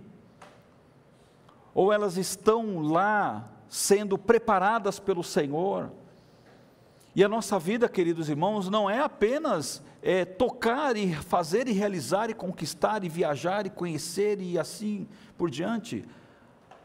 ou 1.74 1.92
elas 1.94 2.18
estão 2.18 2.80
lá 2.80 3.50
sendo 3.70 4.18
preparadas 4.18 5.00
pelo 5.00 5.24
Senhor. 5.24 5.92
E 7.16 7.24
a 7.24 7.30
nossa 7.30 7.60
vida, 7.60 7.90
queridos 7.90 8.30
irmãos, 8.30 8.70
não 8.70 8.90
é 8.90 9.00
apenas 9.00 9.84
é, 10.02 10.26
tocar 10.26 10.96
e 10.96 11.14
fazer 11.14 11.68
e 11.68 11.72
realizar 11.72 12.30
e 12.30 12.34
conquistar 12.34 13.04
e 13.04 13.10
viajar 13.10 13.66
e 13.66 13.70
conhecer 13.70 14.42
e 14.42 14.58
assim 14.58 15.08
por 15.38 15.50
diante. 15.50 16.06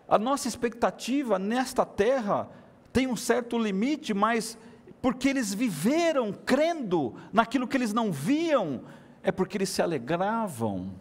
A 0.09 0.19
nossa 0.19 0.47
expectativa 0.47 1.39
nesta 1.39 1.85
terra 1.85 2.49
tem 2.93 3.07
um 3.07 3.17
certo 3.17 3.59
limite, 3.59 4.15
mas 4.15 4.59
porque 5.01 5.29
eles 5.29 5.53
viveram 5.53 6.33
crendo 6.33 7.15
naquilo 7.33 7.67
que 7.69 7.77
eles 7.77 7.93
não 7.93 8.11
viam, 8.11 8.83
é 9.27 9.33
porque 9.33 9.59
eles 9.59 9.71
se 9.71 9.83
alegravam. 9.83 10.93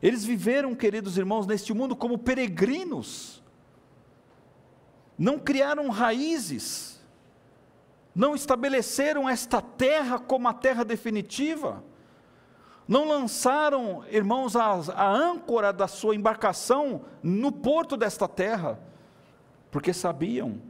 Eles 0.00 0.24
viveram, 0.24 0.72
queridos 0.72 1.18
irmãos, 1.18 1.48
neste 1.48 1.74
mundo 1.74 1.96
como 1.96 2.16
peregrinos, 2.16 3.42
não 5.18 5.36
criaram 5.36 5.88
raízes, 5.88 7.04
não 8.14 8.36
estabeleceram 8.36 9.28
esta 9.28 9.60
terra 9.60 10.16
como 10.20 10.46
a 10.46 10.54
terra 10.54 10.84
definitiva, 10.84 11.82
não 12.86 13.04
lançaram, 13.08 14.04
irmãos, 14.08 14.54
a, 14.54 14.74
a 14.94 15.10
âncora 15.10 15.72
da 15.72 15.88
sua 15.88 16.14
embarcação 16.14 17.04
no 17.20 17.50
porto 17.50 17.96
desta 17.96 18.28
terra, 18.28 18.78
porque 19.72 19.92
sabiam 19.92 20.62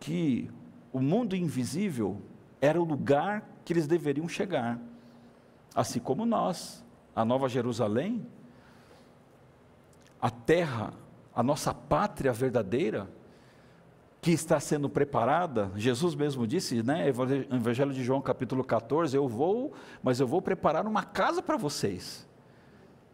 que 0.00 0.50
o 0.92 0.98
mundo 0.98 1.36
invisível 1.36 2.20
era 2.60 2.80
o 2.80 2.84
lugar 2.84 3.48
que 3.64 3.72
eles 3.72 3.86
deveriam 3.86 4.28
chegar, 4.28 4.80
assim 5.78 6.00
como 6.00 6.26
nós, 6.26 6.84
a 7.14 7.24
Nova 7.24 7.48
Jerusalém, 7.48 8.26
a 10.20 10.28
terra, 10.28 10.92
a 11.32 11.40
nossa 11.40 11.72
pátria 11.72 12.32
verdadeira, 12.32 13.08
que 14.20 14.32
está 14.32 14.58
sendo 14.58 14.90
preparada, 14.90 15.70
Jesus 15.76 16.16
mesmo 16.16 16.48
disse, 16.48 16.82
né, 16.82 17.08
Evangelho 17.08 17.92
de 17.92 18.02
João 18.02 18.20
capítulo 18.20 18.64
14, 18.64 19.16
eu 19.16 19.28
vou, 19.28 19.72
mas 20.02 20.18
eu 20.18 20.26
vou 20.26 20.42
preparar 20.42 20.84
uma 20.84 21.04
casa 21.04 21.40
para 21.40 21.56
vocês. 21.56 22.28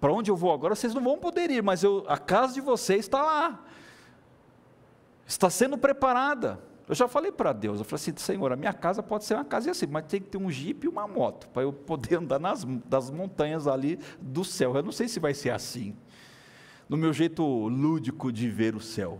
Para 0.01 0.11
onde 0.11 0.31
eu 0.31 0.37
vou 0.37 0.51
agora, 0.51 0.75
vocês 0.75 0.95
não 0.95 1.05
vão 1.05 1.19
poder 1.19 1.51
ir, 1.51 1.63
mas 1.63 1.83
eu, 1.83 2.03
a 2.09 2.17
casa 2.17 2.55
de 2.55 2.63
vocês 2.63 3.01
está 3.01 3.21
lá. 3.21 3.63
Está 5.27 5.51
sendo 5.51 5.77
preparada. 5.77 6.59
Eu 6.87 6.95
já 6.95 7.09
falei 7.09 7.33
para 7.33 7.53
Deus, 7.53 7.79
eu 7.79 7.85
falei 7.85 8.03
assim, 8.03 8.13
Senhor, 8.17 8.53
a 8.53 8.57
minha 8.57 8.73
casa 8.73 9.03
pode 9.03 9.25
ser 9.25 9.35
uma 9.35 9.45
casa 9.45 9.71
assim, 9.71 9.87
mas 9.87 10.05
tem 10.05 10.21
que 10.21 10.29
ter 10.29 10.37
um 10.37 10.51
jipe 10.51 10.87
e 10.87 10.89
uma 10.89 11.09
moto, 11.09 11.49
para 11.49 11.63
eu 11.63 11.73
poder 11.73 12.17
andar 12.21 12.39
nas 12.39 12.65
das 12.65 13.11
montanhas 13.11 13.67
ali 13.67 13.99
do 14.21 14.45
céu. 14.45 14.77
Eu 14.77 14.83
não 14.83 14.93
sei 14.93 15.09
se 15.09 15.19
vai 15.19 15.33
ser 15.33 15.51
assim, 15.51 15.97
no 16.87 16.97
meu 16.97 17.13
jeito 17.13 17.43
lúdico 17.43 18.31
de 18.31 18.51
ver 18.51 18.75
o 18.77 18.81
céu. 18.81 19.19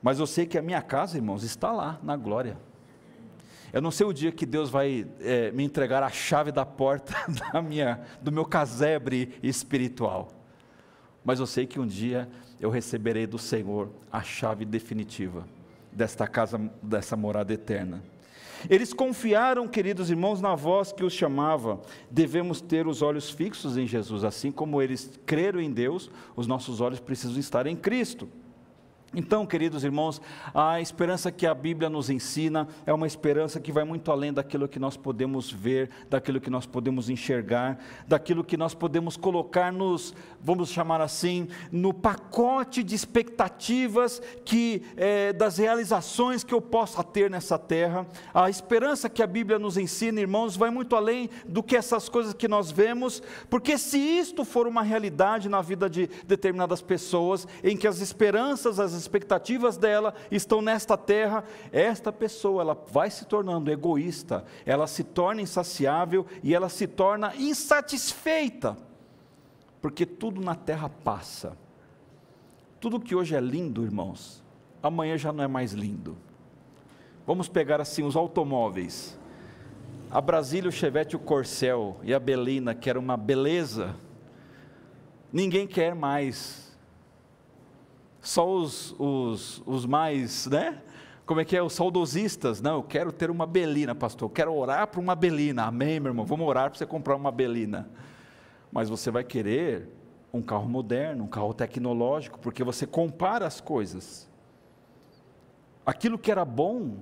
Mas 0.00 0.20
eu 0.20 0.26
sei 0.26 0.46
que 0.46 0.56
a 0.56 0.62
minha 0.62 0.80
casa, 0.82 1.16
irmãos, 1.16 1.42
está 1.42 1.72
lá, 1.72 1.98
na 2.02 2.16
glória. 2.16 2.56
Eu 3.72 3.80
não 3.80 3.90
sei 3.90 4.06
o 4.06 4.12
dia 4.12 4.30
que 4.30 4.44
Deus 4.46 4.70
vai 4.70 5.06
é, 5.20 5.50
me 5.50 5.64
entregar 5.64 6.02
a 6.02 6.10
chave 6.10 6.52
da 6.52 6.64
porta 6.64 7.14
da 7.52 7.60
minha, 7.60 8.00
do 8.20 8.30
meu 8.30 8.44
casebre 8.44 9.36
espiritual. 9.42 10.28
Mas 11.24 11.40
eu 11.40 11.46
sei 11.46 11.66
que 11.66 11.80
um 11.80 11.86
dia 11.86 12.28
eu 12.60 12.70
receberei 12.70 13.26
do 13.26 13.38
Senhor 13.38 13.90
a 14.10 14.22
chave 14.22 14.64
definitiva 14.64 15.44
desta 15.92 16.26
casa, 16.26 16.58
dessa 16.82 17.16
morada 17.16 17.52
eterna. 17.52 18.02
Eles 18.70 18.92
confiaram, 18.92 19.66
queridos 19.66 20.10
irmãos, 20.10 20.40
na 20.40 20.54
voz 20.54 20.92
que 20.92 21.04
os 21.04 21.12
chamava. 21.12 21.80
Devemos 22.10 22.60
ter 22.60 22.86
os 22.86 23.02
olhos 23.02 23.28
fixos 23.28 23.76
em 23.76 23.86
Jesus, 23.86 24.24
assim 24.24 24.52
como 24.52 24.80
eles 24.80 25.18
creram 25.26 25.60
em 25.60 25.70
Deus, 25.70 26.10
os 26.36 26.46
nossos 26.46 26.80
olhos 26.80 27.00
precisam 27.00 27.38
estar 27.38 27.66
em 27.66 27.76
Cristo. 27.76 28.28
Então, 29.14 29.44
queridos 29.44 29.84
irmãos, 29.84 30.22
a 30.54 30.80
esperança 30.80 31.30
que 31.30 31.46
a 31.46 31.52
Bíblia 31.52 31.90
nos 31.90 32.08
ensina 32.08 32.66
é 32.86 32.94
uma 32.94 33.06
esperança 33.06 33.60
que 33.60 33.70
vai 33.70 33.84
muito 33.84 34.10
além 34.10 34.32
daquilo 34.32 34.66
que 34.66 34.78
nós 34.78 34.96
podemos 34.96 35.52
ver, 35.52 35.90
daquilo 36.08 36.40
que 36.40 36.48
nós 36.48 36.64
podemos 36.64 37.10
enxergar, 37.10 37.78
daquilo 38.08 38.42
que 38.42 38.56
nós 38.56 38.72
podemos 38.72 39.14
colocar 39.18 39.70
nos, 39.70 40.14
vamos 40.40 40.70
chamar 40.70 41.02
assim, 41.02 41.46
no 41.70 41.92
pacote 41.92 42.82
de 42.82 42.94
expectativas 42.94 44.22
que 44.46 44.82
é, 44.96 45.34
das 45.34 45.58
realizações 45.58 46.42
que 46.42 46.54
eu 46.54 46.62
possa 46.62 47.04
ter 47.04 47.28
nessa 47.28 47.58
terra. 47.58 48.06
A 48.32 48.48
esperança 48.48 49.10
que 49.10 49.22
a 49.22 49.26
Bíblia 49.26 49.58
nos 49.58 49.76
ensina, 49.76 50.22
irmãos, 50.22 50.56
vai 50.56 50.70
muito 50.70 50.96
além 50.96 51.28
do 51.46 51.62
que 51.62 51.76
essas 51.76 52.08
coisas 52.08 52.32
que 52.32 52.48
nós 52.48 52.70
vemos, 52.70 53.22
porque 53.50 53.76
se 53.76 53.98
isto 53.98 54.42
for 54.42 54.66
uma 54.66 54.82
realidade 54.82 55.50
na 55.50 55.60
vida 55.60 55.90
de 55.90 56.08
determinadas 56.26 56.80
pessoas, 56.80 57.46
em 57.62 57.76
que 57.76 57.86
as 57.86 58.00
esperanças, 58.00 58.80
as 58.80 59.01
expectativas 59.02 59.76
dela 59.76 60.14
estão 60.30 60.62
nesta 60.62 60.96
terra, 60.96 61.44
esta 61.70 62.12
pessoa 62.12 62.62
ela 62.62 62.74
vai 62.90 63.10
se 63.10 63.24
tornando 63.26 63.70
egoísta, 63.70 64.44
ela 64.64 64.86
se 64.86 65.04
torna 65.04 65.42
insaciável 65.42 66.26
e 66.42 66.54
ela 66.54 66.68
se 66.68 66.86
torna 66.86 67.34
insatisfeita, 67.36 68.76
porque 69.80 70.06
tudo 70.06 70.40
na 70.40 70.54
terra 70.54 70.88
passa. 70.88 71.56
Tudo 72.80 72.98
que 72.98 73.14
hoje 73.14 73.34
é 73.34 73.40
lindo, 73.40 73.84
irmãos, 73.84 74.42
amanhã 74.82 75.16
já 75.16 75.32
não 75.32 75.44
é 75.44 75.48
mais 75.48 75.72
lindo. 75.72 76.16
Vamos 77.26 77.48
pegar 77.48 77.80
assim 77.80 78.02
os 78.02 78.16
automóveis. 78.16 79.16
A 80.10 80.20
Brasília, 80.20 80.68
o 80.68 80.72
Chevette, 80.72 81.14
o 81.14 81.18
Corcel 81.18 81.96
e 82.02 82.12
a 82.12 82.18
Belina, 82.18 82.74
que 82.74 82.90
era 82.90 82.98
uma 82.98 83.16
beleza, 83.16 83.94
ninguém 85.32 85.66
quer 85.66 85.94
mais 85.94 86.71
só 88.22 88.48
os, 88.48 88.94
os, 88.98 89.62
os 89.66 89.84
mais, 89.84 90.46
né? 90.46 90.80
Como 91.26 91.40
é 91.40 91.44
que 91.44 91.56
é? 91.56 91.62
Os 91.62 91.72
saudosistas. 91.72 92.60
Não, 92.60 92.76
eu 92.76 92.82
quero 92.82 93.12
ter 93.12 93.30
uma 93.30 93.46
belina, 93.46 93.94
pastor. 93.94 94.26
Eu 94.26 94.32
quero 94.32 94.54
orar 94.54 94.86
para 94.86 95.00
uma 95.00 95.16
belina. 95.16 95.64
Amém, 95.64 95.98
meu 95.98 96.10
irmão? 96.10 96.24
Vamos 96.24 96.46
orar 96.46 96.70
para 96.70 96.78
você 96.78 96.86
comprar 96.86 97.16
uma 97.16 97.32
belina. 97.32 97.90
Mas 98.70 98.88
você 98.88 99.10
vai 99.10 99.24
querer 99.24 99.88
um 100.32 100.40
carro 100.40 100.68
moderno, 100.68 101.24
um 101.24 101.28
carro 101.28 101.52
tecnológico, 101.52 102.38
porque 102.38 102.62
você 102.64 102.86
compara 102.86 103.46
as 103.46 103.60
coisas. 103.60 104.28
Aquilo 105.84 106.16
que 106.18 106.30
era 106.30 106.44
bom 106.44 106.98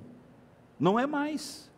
não 0.78 0.98
é 0.98 1.06
mais. 1.06 1.70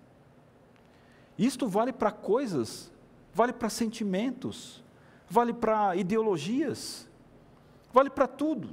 Isto 1.37 1.67
vale 1.67 1.93
para 1.93 2.13
coisas, 2.13 2.93
vale 3.35 3.53
para 3.53 3.69
sentimentos, 3.69 4.85
vale 5.29 5.53
para 5.53 5.97
ideologias, 5.97 7.09
vale 7.93 8.09
para 8.09 8.29
tudo. 8.29 8.71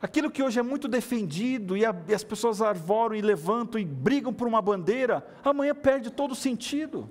Aquilo 0.00 0.30
que 0.30 0.42
hoje 0.42 0.58
é 0.58 0.62
muito 0.62 0.86
defendido 0.88 1.76
e, 1.76 1.84
a, 1.84 1.94
e 2.08 2.14
as 2.14 2.22
pessoas 2.22 2.60
arvoram 2.60 3.16
e 3.16 3.22
levantam 3.22 3.80
e 3.80 3.84
brigam 3.84 4.32
por 4.32 4.46
uma 4.46 4.60
bandeira, 4.60 5.26
amanhã 5.42 5.74
perde 5.74 6.10
todo 6.10 6.32
o 6.32 6.36
sentido. 6.36 7.08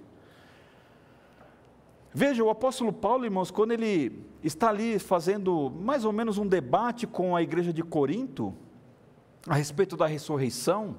Veja, 2.14 2.44
o 2.44 2.50
apóstolo 2.50 2.94
Paulo, 2.94 3.26
irmãos, 3.26 3.52
quando 3.52 3.74
ele 3.74 4.24
está 4.44 4.70
ali 4.70 5.00
fazendo 5.00 5.70
mais 5.70 6.06
ou 6.06 6.14
menos 6.14 6.38
um 6.38 6.48
debate 6.48 7.06
com 7.06 7.36
a 7.36 7.42
igreja 7.42 7.74
de 7.74 7.84
Corinto, 7.84 8.54
a 9.48 9.56
respeito 9.56 9.98
da 9.98 10.06
ressurreição, 10.06 10.96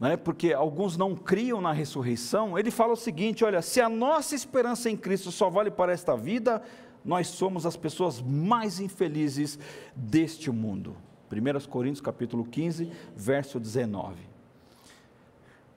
né, 0.00 0.16
porque 0.16 0.52
alguns 0.52 0.96
não 0.96 1.14
criam 1.14 1.60
na 1.60 1.72
ressurreição, 1.72 2.58
ele 2.58 2.72
fala 2.72 2.94
o 2.94 2.96
seguinte: 2.96 3.44
olha, 3.44 3.62
se 3.62 3.80
a 3.80 3.88
nossa 3.88 4.34
esperança 4.34 4.90
em 4.90 4.96
Cristo 4.96 5.30
só 5.30 5.48
vale 5.48 5.70
para 5.70 5.92
esta 5.92 6.16
vida, 6.16 6.60
nós 7.04 7.28
somos 7.28 7.66
as 7.66 7.76
pessoas 7.76 8.20
mais 8.20 8.80
infelizes 8.80 9.58
deste 9.94 10.50
mundo. 10.50 10.96
1 11.30 11.68
Coríntios 11.68 12.00
capítulo 12.00 12.44
15, 12.44 12.90
verso 13.16 13.58
19. 13.58 14.16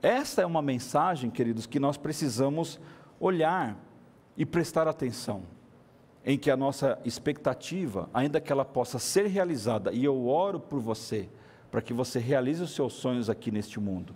Esta 0.01 0.41
é 0.41 0.45
uma 0.45 0.61
mensagem, 0.61 1.31
queridos, 1.31 1.65
que 1.65 1.79
nós 1.79 1.97
precisamos 1.97 2.79
olhar 3.19 3.77
e 4.37 4.45
prestar 4.45 4.87
atenção, 4.87 5.43
em 6.23 6.37
que 6.37 6.51
a 6.51 6.57
nossa 6.57 6.99
expectativa, 7.05 8.09
ainda 8.13 8.41
que 8.41 8.51
ela 8.51 8.65
possa 8.65 8.99
ser 8.99 9.27
realizada, 9.27 9.91
e 9.91 10.03
eu 10.03 10.27
oro 10.27 10.59
por 10.59 10.79
você, 10.79 11.29
para 11.71 11.81
que 11.81 11.93
você 11.93 12.19
realize 12.19 12.61
os 12.61 12.75
seus 12.75 12.93
sonhos 12.93 13.29
aqui 13.29 13.49
neste 13.49 13.79
mundo, 13.79 14.15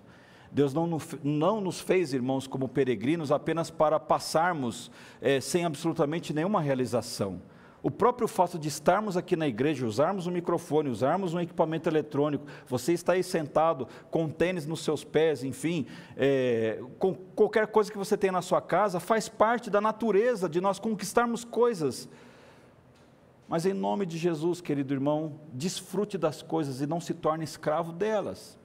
Deus 0.51 0.73
não, 0.73 0.99
não 1.23 1.61
nos 1.61 1.79
fez, 1.79 2.13
irmãos, 2.13 2.47
como 2.47 2.67
peregrinos 2.67 3.31
apenas 3.31 3.69
para 3.69 3.99
passarmos 3.99 4.91
é, 5.21 5.39
sem 5.39 5.65
absolutamente 5.65 6.33
nenhuma 6.33 6.61
realização. 6.61 7.41
O 7.81 7.89
próprio 7.89 8.27
fato 8.27 8.59
de 8.59 8.67
estarmos 8.67 9.15
aqui 9.15 9.37
na 9.37 9.47
igreja, 9.47 9.85
usarmos 9.85 10.27
um 10.27 10.31
microfone, 10.31 10.89
usarmos 10.89 11.33
um 11.33 11.39
equipamento 11.39 11.87
eletrônico, 11.87 12.45
você 12.67 12.91
está 12.91 13.13
aí 13.13 13.23
sentado 13.23 13.87
com 14.11 14.27
tênis 14.27 14.65
nos 14.65 14.83
seus 14.83 15.05
pés, 15.05 15.45
enfim, 15.45 15.85
é, 16.17 16.81
com 16.97 17.13
qualquer 17.13 17.67
coisa 17.67 17.89
que 17.89 17.97
você 17.97 18.17
tem 18.17 18.31
na 18.31 18.41
sua 18.41 18.61
casa, 18.61 18.99
faz 18.99 19.29
parte 19.29 19.69
da 19.69 19.79
natureza 19.79 20.49
de 20.49 20.59
nós 20.59 20.77
conquistarmos 20.77 21.45
coisas. 21.45 22.09
Mas 23.47 23.65
em 23.65 23.73
nome 23.73 24.05
de 24.05 24.17
Jesus, 24.17 24.59
querido 24.59 24.93
irmão, 24.93 25.39
desfrute 25.53 26.17
das 26.17 26.41
coisas 26.41 26.81
e 26.81 26.85
não 26.85 26.99
se 26.99 27.13
torne 27.13 27.45
escravo 27.45 27.93
delas. 27.93 28.58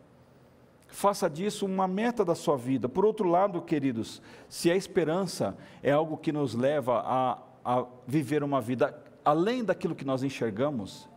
Faça 0.95 1.29
disso 1.29 1.67
uma 1.67 1.89
meta 1.89 2.25
da 2.25 2.37
sua 2.37 2.57
vida. 2.57 2.89
Por 2.89 3.05
outro 3.05 3.29
lado, 3.29 3.61
queridos, 3.61 4.23
se 4.49 4.71
a 4.71 4.77
esperança 4.77 5.57
é 5.83 5.91
algo 5.91 6.17
que 6.17 6.31
nos 6.31 6.55
leva 6.55 7.03
a, 7.05 7.39
a 7.65 7.85
viver 8.07 8.45
uma 8.45 8.61
vida 8.61 8.97
além 9.25 9.65
daquilo 9.65 9.97
que 9.97 10.05
nós 10.05 10.23
enxergamos, 10.23 11.09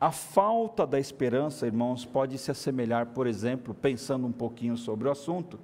a 0.00 0.12
falta 0.12 0.86
da 0.86 1.00
esperança, 1.00 1.66
irmãos, 1.66 2.04
pode 2.04 2.38
se 2.38 2.52
assemelhar, 2.52 3.06
por 3.06 3.26
exemplo, 3.26 3.74
pensando 3.74 4.28
um 4.28 4.32
pouquinho 4.32 4.76
sobre 4.76 5.08
o 5.08 5.10
assunto, 5.10 5.58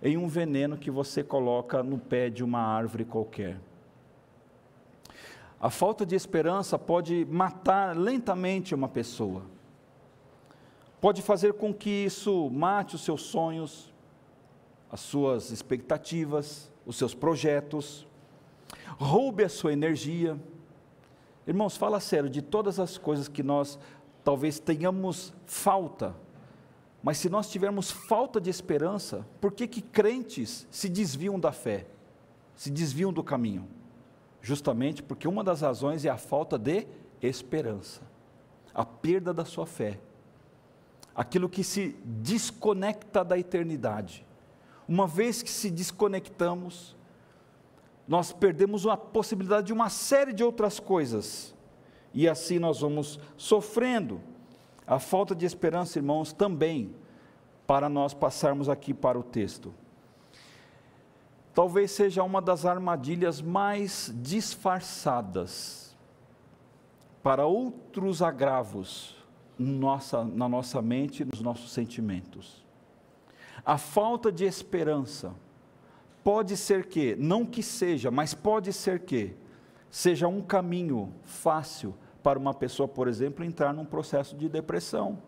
em 0.00 0.16
um 0.16 0.28
veneno 0.28 0.78
que 0.78 0.90
você 0.90 1.24
coloca 1.24 1.82
no 1.82 1.98
pé 1.98 2.30
de 2.30 2.44
uma 2.44 2.60
árvore 2.60 3.04
qualquer. 3.04 3.58
A 5.60 5.70
falta 5.70 6.06
de 6.06 6.14
esperança 6.14 6.78
pode 6.78 7.24
matar 7.24 7.96
lentamente 7.96 8.76
uma 8.76 8.88
pessoa, 8.88 9.42
pode 11.02 11.20
fazer 11.20 11.52
com 11.52 11.74
que 11.74 11.90
isso 11.90 12.48
mate 12.48 12.94
os 12.94 13.04
seus 13.04 13.20
sonhos, 13.20 13.92
as 14.90 15.00
suas 15.00 15.50
expectativas, 15.50 16.72
os 16.86 16.96
seus 16.96 17.14
projetos, 17.14 18.06
roube 18.98 19.44
a 19.44 19.50
sua 19.50 19.74
energia 19.74 20.40
Irmãos, 21.46 21.76
fala 21.76 21.98
sério, 21.98 22.30
de 22.30 22.40
todas 22.40 22.78
as 22.78 22.96
coisas 22.96 23.26
que 23.26 23.42
nós 23.42 23.78
talvez 24.22 24.60
tenhamos 24.60 25.34
falta, 25.44 26.14
mas 27.02 27.18
se 27.18 27.28
nós 27.28 27.50
tivermos 27.50 27.90
falta 27.90 28.40
de 28.40 28.48
esperança, 28.48 29.26
por 29.40 29.50
que 29.50 29.66
que 29.66 29.82
crentes 29.82 30.68
se 30.70 30.88
desviam 30.88 31.40
da 31.40 31.50
fé? 31.50 31.86
Se 32.54 32.70
desviam 32.70 33.12
do 33.12 33.24
caminho? 33.24 33.66
Justamente 34.40 35.02
porque 35.02 35.26
uma 35.26 35.42
das 35.42 35.62
razões 35.62 36.04
é 36.04 36.10
a 36.10 36.16
falta 36.16 36.56
de 36.56 36.86
esperança, 37.20 38.02
a 38.72 38.84
perda 38.84 39.34
da 39.34 39.44
sua 39.44 39.66
fé, 39.66 39.98
aquilo 41.14 41.48
que 41.48 41.62
se 41.62 41.96
desconecta 42.04 43.24
da 43.24 43.38
eternidade. 43.38 44.26
Uma 44.88 45.06
vez 45.06 45.42
que 45.42 45.50
se 45.50 45.70
desconectamos, 45.70 46.96
nós 48.06 48.32
perdemos 48.32 48.86
a 48.86 48.96
possibilidade 48.96 49.68
de 49.68 49.72
uma 49.72 49.88
série 49.88 50.32
de 50.32 50.42
outras 50.42 50.80
coisas. 50.80 51.54
E 52.12 52.28
assim 52.28 52.58
nós 52.58 52.80
vamos 52.80 53.20
sofrendo. 53.36 54.20
A 54.86 54.98
falta 54.98 55.34
de 55.34 55.46
esperança, 55.46 55.98
irmãos, 55.98 56.32
também, 56.32 56.94
para 57.66 57.88
nós 57.88 58.12
passarmos 58.12 58.68
aqui 58.68 58.92
para 58.92 59.18
o 59.18 59.22
texto. 59.22 59.72
Talvez 61.54 61.92
seja 61.92 62.22
uma 62.22 62.40
das 62.40 62.64
armadilhas 62.64 63.40
mais 63.40 64.12
disfarçadas 64.16 65.94
para 67.22 67.46
outros 67.46 68.20
agravos 68.20 69.21
nossa, 69.58 70.24
na 70.24 70.48
nossa 70.48 70.80
mente 70.80 71.22
e 71.22 71.26
nos 71.26 71.40
nossos 71.40 71.72
sentimentos. 71.72 72.64
A 73.64 73.78
falta 73.78 74.32
de 74.32 74.44
esperança 74.44 75.34
pode 76.24 76.56
ser 76.56 76.86
que, 76.86 77.14
não 77.16 77.44
que 77.44 77.62
seja, 77.62 78.10
mas 78.10 78.34
pode 78.34 78.72
ser 78.72 79.00
que, 79.00 79.36
seja 79.90 80.26
um 80.26 80.40
caminho 80.40 81.12
fácil 81.22 81.94
para 82.22 82.38
uma 82.38 82.54
pessoa, 82.54 82.88
por 82.88 83.08
exemplo, 83.08 83.44
entrar 83.44 83.72
num 83.74 83.84
processo 83.84 84.36
de 84.36 84.48
depressão. 84.48 85.18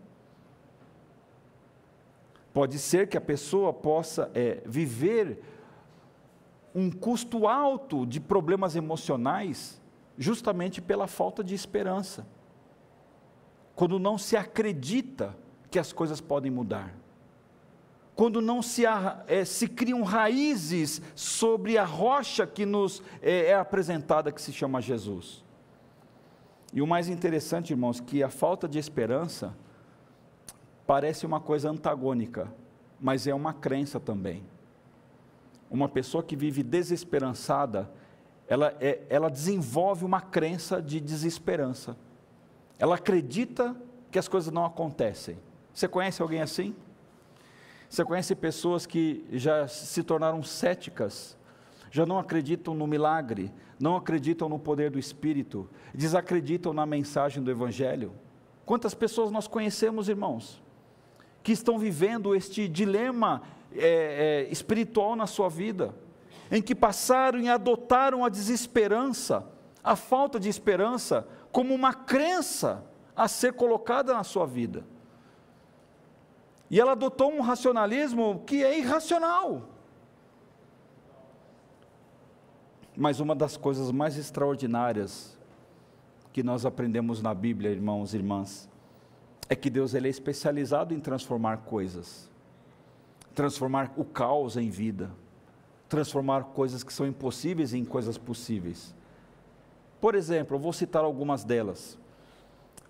Pode 2.52 2.78
ser 2.78 3.08
que 3.08 3.16
a 3.16 3.20
pessoa 3.20 3.72
possa 3.72 4.30
é, 4.32 4.62
viver 4.64 5.42
um 6.74 6.90
custo 6.90 7.46
alto 7.46 8.06
de 8.06 8.20
problemas 8.20 8.74
emocionais, 8.74 9.80
justamente 10.16 10.80
pela 10.80 11.06
falta 11.06 11.42
de 11.42 11.54
esperança. 11.54 12.26
Quando 13.74 13.98
não 13.98 14.16
se 14.16 14.36
acredita 14.36 15.36
que 15.70 15.78
as 15.78 15.92
coisas 15.92 16.20
podem 16.20 16.50
mudar 16.50 16.94
quando 18.14 18.40
não 18.40 18.62
se, 18.62 18.84
é, 19.26 19.44
se 19.44 19.66
criam 19.66 20.02
raízes 20.02 21.02
sobre 21.14 21.76
a 21.76 21.84
rocha 21.84 22.46
que 22.46 22.64
nos 22.64 23.02
é, 23.20 23.46
é 23.46 23.54
apresentada, 23.54 24.30
que 24.30 24.40
se 24.40 24.52
chama 24.52 24.80
Jesus. 24.80 25.42
E 26.72 26.80
o 26.80 26.86
mais 26.86 27.08
interessante, 27.08 27.72
irmãos, 27.72 28.00
que 28.00 28.22
a 28.22 28.28
falta 28.28 28.68
de 28.68 28.78
esperança 28.78 29.54
parece 30.86 31.26
uma 31.26 31.40
coisa 31.40 31.70
antagônica, 31.70 32.52
mas 33.00 33.26
é 33.26 33.34
uma 33.34 33.52
crença 33.52 33.98
também. 33.98 34.44
Uma 35.70 35.88
pessoa 35.88 36.22
que 36.22 36.36
vive 36.36 36.62
desesperançada, 36.62 37.90
ela, 38.46 38.76
é, 38.80 39.02
ela 39.08 39.28
desenvolve 39.28 40.04
uma 40.04 40.20
crença 40.20 40.80
de 40.80 41.00
desesperança. 41.00 41.96
Ela 42.78 42.96
acredita 42.96 43.76
que 44.10 44.18
as 44.18 44.28
coisas 44.28 44.52
não 44.52 44.64
acontecem. 44.64 45.38
Você 45.72 45.88
conhece 45.88 46.22
alguém 46.22 46.40
assim? 46.40 46.74
Você 47.88 48.04
conhece 48.04 48.34
pessoas 48.34 48.86
que 48.86 49.24
já 49.32 49.68
se 49.68 50.02
tornaram 50.02 50.42
céticas, 50.42 51.36
já 51.90 52.04
não 52.04 52.18
acreditam 52.18 52.74
no 52.74 52.86
milagre, 52.86 53.52
não 53.78 53.96
acreditam 53.96 54.48
no 54.48 54.58
poder 54.58 54.90
do 54.90 54.98
Espírito, 54.98 55.68
desacreditam 55.94 56.72
na 56.72 56.84
mensagem 56.86 57.42
do 57.42 57.50
Evangelho? 57.50 58.12
Quantas 58.64 58.94
pessoas 58.94 59.30
nós 59.30 59.46
conhecemos, 59.46 60.08
irmãos, 60.08 60.62
que 61.42 61.52
estão 61.52 61.78
vivendo 61.78 62.34
este 62.34 62.66
dilema 62.66 63.42
é, 63.76 64.46
é, 64.46 64.52
espiritual 64.52 65.14
na 65.14 65.26
sua 65.26 65.48
vida, 65.48 65.94
em 66.50 66.62
que 66.62 66.74
passaram 66.74 67.38
e 67.40 67.48
adotaram 67.48 68.24
a 68.24 68.28
desesperança, 68.28 69.46
a 69.82 69.94
falta 69.94 70.40
de 70.40 70.48
esperança, 70.48 71.28
como 71.54 71.72
uma 71.72 71.94
crença 71.94 72.84
a 73.14 73.28
ser 73.28 73.52
colocada 73.52 74.12
na 74.12 74.24
sua 74.24 74.44
vida. 74.44 74.84
E 76.68 76.80
ela 76.80 76.92
adotou 76.92 77.32
um 77.32 77.40
racionalismo 77.40 78.42
que 78.44 78.64
é 78.64 78.76
irracional. 78.76 79.68
Mas 82.96 83.20
uma 83.20 83.36
das 83.36 83.56
coisas 83.56 83.92
mais 83.92 84.18
extraordinárias 84.18 85.38
que 86.32 86.42
nós 86.42 86.66
aprendemos 86.66 87.22
na 87.22 87.32
Bíblia, 87.32 87.70
irmãos 87.70 88.14
e 88.14 88.16
irmãs, 88.16 88.68
é 89.48 89.54
que 89.54 89.70
Deus 89.70 89.94
ele 89.94 90.08
é 90.08 90.10
especializado 90.10 90.92
em 90.92 90.98
transformar 90.98 91.58
coisas, 91.58 92.28
transformar 93.32 93.92
o 93.96 94.04
caos 94.04 94.56
em 94.56 94.70
vida, 94.70 95.08
transformar 95.88 96.46
coisas 96.46 96.82
que 96.82 96.92
são 96.92 97.06
impossíveis 97.06 97.72
em 97.72 97.84
coisas 97.84 98.18
possíveis. 98.18 98.92
Por 100.04 100.14
exemplo, 100.14 100.54
eu 100.54 100.60
vou 100.60 100.70
citar 100.70 101.02
algumas 101.02 101.44
delas. 101.44 101.98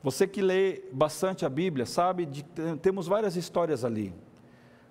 Você 0.03 0.27
que 0.27 0.43
lê 0.43 0.83
bastante 0.91 1.47
a 1.47 1.49
Bíblia, 1.49 1.87
sabe, 1.87 2.27
de, 2.27 2.43
temos 2.83 3.07
várias 3.07 3.37
histórias 3.37 3.85
ali. 3.85 4.13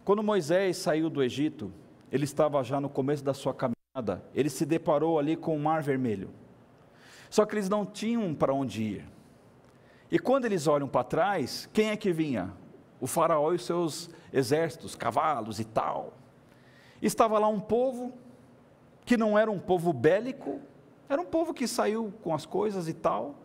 Quando 0.05 0.23
Moisés 0.23 0.77
saiu 0.77 1.09
do 1.09 1.21
Egito, 1.21 1.69
ele 2.09 2.23
estava 2.23 2.63
já 2.63 2.79
no 2.79 2.87
começo 2.87 3.25
da 3.25 3.33
sua 3.33 3.53
caminhada, 3.53 4.23
ele 4.33 4.49
se 4.49 4.65
deparou 4.65 5.19
ali 5.19 5.35
com 5.35 5.53
o 5.53 5.59
Mar 5.59 5.83
Vermelho. 5.83 6.29
Só 7.29 7.45
que 7.45 7.55
eles 7.55 7.67
não 7.67 7.85
tinham 7.85 8.33
para 8.33 8.53
onde 8.53 8.81
ir. 8.81 9.05
E 10.09 10.17
quando 10.17 10.45
eles 10.45 10.65
olham 10.65 10.87
para 10.87 11.03
trás, 11.03 11.69
quem 11.73 11.89
é 11.89 11.97
que 11.97 12.13
vinha? 12.13 12.53
O 13.01 13.05
faraó 13.05 13.51
e 13.51 13.55
os 13.55 13.65
seus 13.65 14.09
exércitos, 14.31 14.95
cavalos 14.95 15.59
e 15.59 15.65
tal. 15.65 16.13
Estava 17.01 17.37
lá 17.37 17.49
um 17.49 17.59
povo 17.59 18.13
que 19.03 19.17
não 19.17 19.37
era 19.37 19.51
um 19.51 19.59
povo 19.59 19.91
bélico, 19.91 20.61
era 21.13 21.21
um 21.21 21.25
povo 21.25 21.53
que 21.53 21.67
saiu 21.67 22.13
com 22.21 22.33
as 22.33 22.45
coisas 22.45 22.87
e 22.87 22.93
tal, 22.93 23.35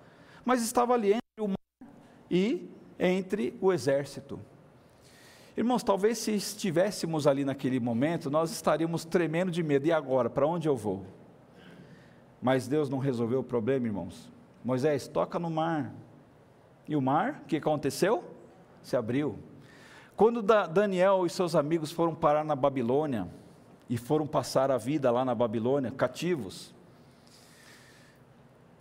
mas 0.44 0.62
estava 0.62 0.94
ali 0.94 1.16
e 2.30 2.68
entre 2.98 3.56
o 3.60 3.72
exército. 3.72 4.40
Irmãos, 5.56 5.82
talvez 5.82 6.18
se 6.18 6.32
estivéssemos 6.34 7.26
ali 7.26 7.44
naquele 7.44 7.80
momento, 7.80 8.30
nós 8.30 8.50
estaríamos 8.50 9.04
tremendo 9.04 9.50
de 9.50 9.62
medo. 9.62 9.86
E 9.86 9.92
agora, 9.92 10.30
para 10.30 10.46
onde 10.46 10.68
eu 10.68 10.76
vou? 10.76 11.04
Mas 12.40 12.68
Deus 12.68 12.88
não 12.88 12.98
resolveu 12.98 13.40
o 13.40 13.44
problema, 13.44 13.86
irmãos. 13.86 14.30
Moisés, 14.64 15.08
toca 15.08 15.38
no 15.38 15.50
mar. 15.50 15.92
E 16.86 16.94
o 16.94 17.02
mar, 17.02 17.42
o 17.42 17.46
que 17.46 17.56
aconteceu? 17.56 18.24
Se 18.82 18.96
abriu. 18.96 19.38
Quando 20.16 20.42
Daniel 20.42 21.26
e 21.26 21.30
seus 21.30 21.54
amigos 21.54 21.90
foram 21.90 22.14
parar 22.14 22.44
na 22.44 22.54
Babilônia, 22.54 23.28
e 23.88 23.96
foram 23.96 24.26
passar 24.26 24.70
a 24.70 24.76
vida 24.76 25.10
lá 25.10 25.24
na 25.24 25.34
Babilônia, 25.34 25.90
cativos, 25.90 26.74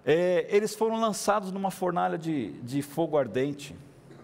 é, 0.09 0.47
eles 0.49 0.73
foram 0.73 0.97
lançados 1.01 1.51
numa 1.51 1.69
fornalha 1.69 2.17
de, 2.17 2.53
de 2.61 2.81
fogo 2.81 3.17
ardente. 3.17 3.75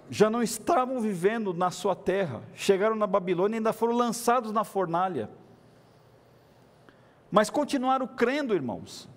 Já 0.10 0.30
não 0.30 0.42
estavam 0.42 1.02
vivendo 1.02 1.54
na 1.54 1.72
sua 1.72 1.94
terra. 1.94 2.42
Chegaram 2.56 2.96
na 2.96 3.06
Babilônia 3.06 3.56
e 3.56 3.58
ainda 3.58 3.74
foram 3.74 3.94
lançados 3.94 4.54
na 4.54 4.64
fornalha. 4.64 5.30
Mas 7.30 7.50
continuaram 7.50 8.08
crendo, 8.08 8.56
irmãos. 8.56 9.10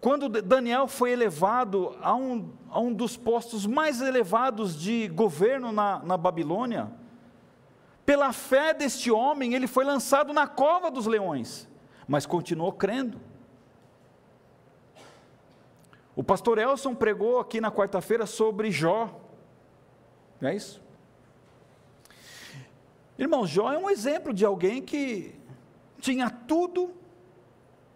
quando 0.00 0.28
Daniel 0.28 0.88
foi 0.88 1.12
elevado 1.12 1.96
a 2.02 2.12
um, 2.12 2.50
a 2.70 2.80
um 2.80 2.92
dos 2.92 3.16
postos 3.16 3.66
mais 3.66 4.00
elevados 4.00 4.76
de 4.76 5.06
governo 5.06 5.70
na, 5.70 6.00
na 6.00 6.16
Babilônia, 6.16 6.90
pela 8.04 8.32
fé 8.32 8.74
deste 8.74 9.12
homem, 9.12 9.54
ele 9.54 9.68
foi 9.68 9.84
lançado 9.84 10.32
na 10.32 10.48
cova 10.48 10.90
dos 10.90 11.06
leões, 11.06 11.68
mas 12.08 12.26
continuou 12.26 12.72
crendo. 12.72 13.30
O 16.14 16.22
pastor 16.22 16.58
Elson 16.58 16.94
pregou 16.94 17.38
aqui 17.38 17.60
na 17.60 17.70
quarta-feira 17.70 18.26
sobre 18.26 18.70
Jó, 18.70 19.18
não 20.40 20.50
é 20.50 20.56
isso? 20.56 20.82
Irmão, 23.18 23.46
Jó 23.46 23.72
é 23.72 23.78
um 23.78 23.88
exemplo 23.88 24.32
de 24.32 24.44
alguém 24.44 24.82
que 24.82 25.34
tinha 25.98 26.28
tudo, 26.28 26.90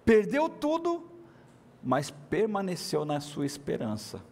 perdeu 0.05 0.49
tudo, 0.49 1.11
mas 1.83 2.11
permaneceu 2.11 3.05
na 3.05 3.21
sua 3.21 3.45
esperança. 3.45 4.23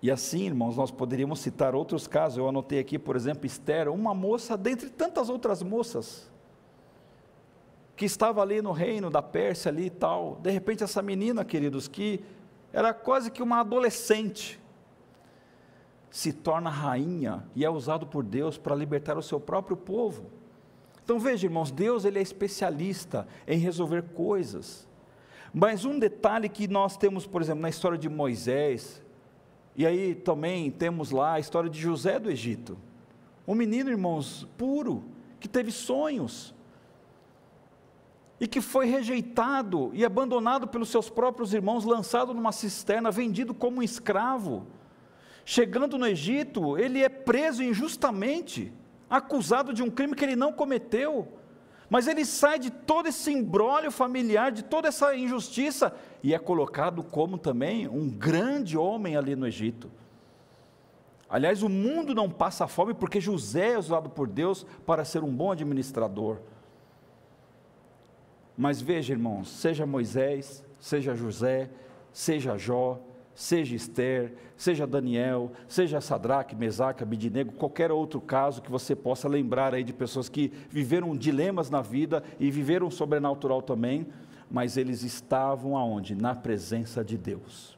E 0.00 0.10
assim, 0.10 0.46
irmãos, 0.46 0.76
nós 0.76 0.92
poderíamos 0.92 1.40
citar 1.40 1.74
outros 1.74 2.06
casos. 2.06 2.38
Eu 2.38 2.48
anotei 2.48 2.78
aqui, 2.78 2.98
por 2.98 3.16
exemplo, 3.16 3.46
Esther, 3.46 3.90
uma 3.90 4.14
moça 4.14 4.56
dentre 4.56 4.88
tantas 4.88 5.28
outras 5.28 5.62
moças 5.62 6.30
que 7.98 8.04
estava 8.04 8.40
ali 8.40 8.62
no 8.62 8.70
reino 8.70 9.10
da 9.10 9.20
Pérsia 9.20 9.70
ali 9.70 9.86
e 9.86 9.90
tal. 9.90 10.38
De 10.40 10.50
repente 10.52 10.84
essa 10.84 11.02
menina, 11.02 11.44
queridos, 11.44 11.88
que 11.88 12.24
era 12.72 12.94
quase 12.94 13.28
que 13.28 13.42
uma 13.42 13.58
adolescente, 13.58 14.60
se 16.08 16.32
torna 16.32 16.70
rainha 16.70 17.44
e 17.56 17.64
é 17.64 17.70
usado 17.70 18.06
por 18.06 18.22
Deus 18.22 18.56
para 18.56 18.74
libertar 18.74 19.18
o 19.18 19.22
seu 19.22 19.40
próprio 19.40 19.76
povo. 19.76 20.30
Então 21.02 21.18
veja, 21.18 21.46
irmãos, 21.46 21.72
Deus 21.72 22.04
ele 22.04 22.20
é 22.20 22.22
especialista 22.22 23.26
em 23.46 23.58
resolver 23.58 24.02
coisas. 24.14 24.88
Mas 25.52 25.84
um 25.84 25.98
detalhe 25.98 26.48
que 26.48 26.68
nós 26.68 26.96
temos, 26.96 27.26
por 27.26 27.42
exemplo, 27.42 27.60
na 27.60 27.68
história 27.68 27.98
de 27.98 28.08
Moisés, 28.08 29.02
e 29.74 29.84
aí 29.84 30.14
também 30.14 30.70
temos 30.70 31.10
lá 31.10 31.32
a 31.32 31.40
história 31.40 31.68
de 31.68 31.80
José 31.80 32.20
do 32.20 32.30
Egito. 32.30 32.78
Um 33.46 33.56
menino, 33.56 33.90
irmãos, 33.90 34.46
puro, 34.56 35.02
que 35.40 35.48
teve 35.48 35.72
sonhos, 35.72 36.54
e 38.40 38.46
que 38.46 38.60
foi 38.60 38.86
rejeitado 38.86 39.90
e 39.92 40.04
abandonado 40.04 40.68
pelos 40.68 40.88
seus 40.88 41.10
próprios 41.10 41.52
irmãos, 41.52 41.84
lançado 41.84 42.32
numa 42.32 42.52
cisterna, 42.52 43.10
vendido 43.10 43.52
como 43.52 43.78
um 43.78 43.82
escravo. 43.82 44.66
Chegando 45.44 45.98
no 45.98 46.06
Egito, 46.06 46.78
ele 46.78 47.02
é 47.02 47.08
preso 47.08 47.62
injustamente 47.62 48.72
acusado 49.08 49.72
de 49.72 49.82
um 49.82 49.90
crime 49.90 50.14
que 50.14 50.24
ele 50.24 50.36
não 50.36 50.52
cometeu. 50.52 51.26
Mas 51.90 52.06
ele 52.06 52.24
sai 52.24 52.58
de 52.58 52.70
todo 52.70 53.08
esse 53.08 53.32
embrólio 53.32 53.90
familiar, 53.90 54.52
de 54.52 54.62
toda 54.62 54.88
essa 54.88 55.16
injustiça, 55.16 55.94
e 56.22 56.34
é 56.34 56.38
colocado 56.38 57.02
como 57.02 57.38
também 57.38 57.88
um 57.88 58.10
grande 58.10 58.76
homem 58.76 59.16
ali 59.16 59.34
no 59.34 59.46
Egito. 59.46 59.90
Aliás, 61.30 61.62
o 61.62 61.68
mundo 61.68 62.14
não 62.14 62.28
passa 62.30 62.66
fome 62.66 62.94
porque 62.94 63.20
José 63.20 63.72
é 63.72 63.78
usado 63.78 64.10
por 64.10 64.28
Deus 64.28 64.66
para 64.86 65.04
ser 65.04 65.22
um 65.24 65.34
bom 65.34 65.50
administrador. 65.50 66.38
Mas 68.58 68.82
veja, 68.82 69.12
irmãos, 69.12 69.48
seja 69.48 69.86
Moisés, 69.86 70.64
seja 70.80 71.14
José, 71.14 71.70
seja 72.12 72.58
Jó, 72.58 73.00
seja 73.32 73.76
Esther, 73.76 74.34
seja 74.56 74.84
Daniel, 74.84 75.52
seja 75.68 76.00
Sadraque, 76.00 76.56
Mesaque, 76.56 77.04
Abidinego, 77.04 77.52
qualquer 77.52 77.92
outro 77.92 78.20
caso 78.20 78.60
que 78.60 78.68
você 78.68 78.96
possa 78.96 79.28
lembrar 79.28 79.74
aí 79.74 79.84
de 79.84 79.92
pessoas 79.92 80.28
que 80.28 80.52
viveram 80.68 81.16
dilemas 81.16 81.70
na 81.70 81.80
vida 81.80 82.20
e 82.40 82.50
viveram 82.50 82.90
sobrenatural 82.90 83.62
também, 83.62 84.08
mas 84.50 84.76
eles 84.76 85.04
estavam 85.04 85.76
aonde? 85.76 86.16
Na 86.16 86.34
presença 86.34 87.04
de 87.04 87.16
Deus. 87.16 87.77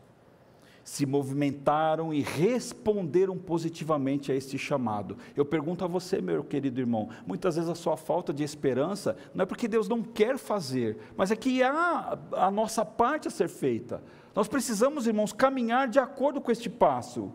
Se 0.90 1.06
movimentaram 1.06 2.12
e 2.12 2.20
responderam 2.20 3.38
positivamente 3.38 4.32
a 4.32 4.34
este 4.34 4.58
chamado. 4.58 5.16
Eu 5.36 5.44
pergunto 5.44 5.84
a 5.84 5.86
você, 5.86 6.20
meu 6.20 6.42
querido 6.42 6.80
irmão, 6.80 7.10
muitas 7.24 7.54
vezes 7.54 7.70
a 7.70 7.76
sua 7.76 7.96
falta 7.96 8.32
de 8.32 8.42
esperança 8.42 9.16
não 9.32 9.44
é 9.44 9.46
porque 9.46 9.68
Deus 9.68 9.88
não 9.88 10.02
quer 10.02 10.36
fazer, 10.36 10.98
mas 11.16 11.30
é 11.30 11.36
que 11.36 11.62
há 11.62 12.18
a 12.32 12.50
nossa 12.50 12.84
parte 12.84 13.28
a 13.28 13.30
ser 13.30 13.48
feita. 13.48 14.02
Nós 14.34 14.48
precisamos, 14.48 15.06
irmãos, 15.06 15.32
caminhar 15.32 15.86
de 15.86 16.00
acordo 16.00 16.40
com 16.40 16.50
este 16.50 16.68
passo. 16.68 17.30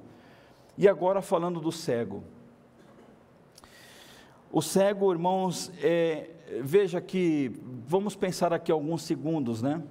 E 0.77 0.85
agora 0.85 1.21
falando 1.21 1.61
do 1.61 1.71
cego. 1.71 2.25
O 4.51 4.61
cego, 4.61 5.13
irmãos, 5.13 5.71
é, 5.81 6.29
veja 6.61 6.99
que, 6.99 7.53
vamos 7.87 8.17
pensar 8.17 8.51
aqui 8.51 8.69
alguns 8.69 9.03
segundos, 9.03 9.61
né? 9.61 9.81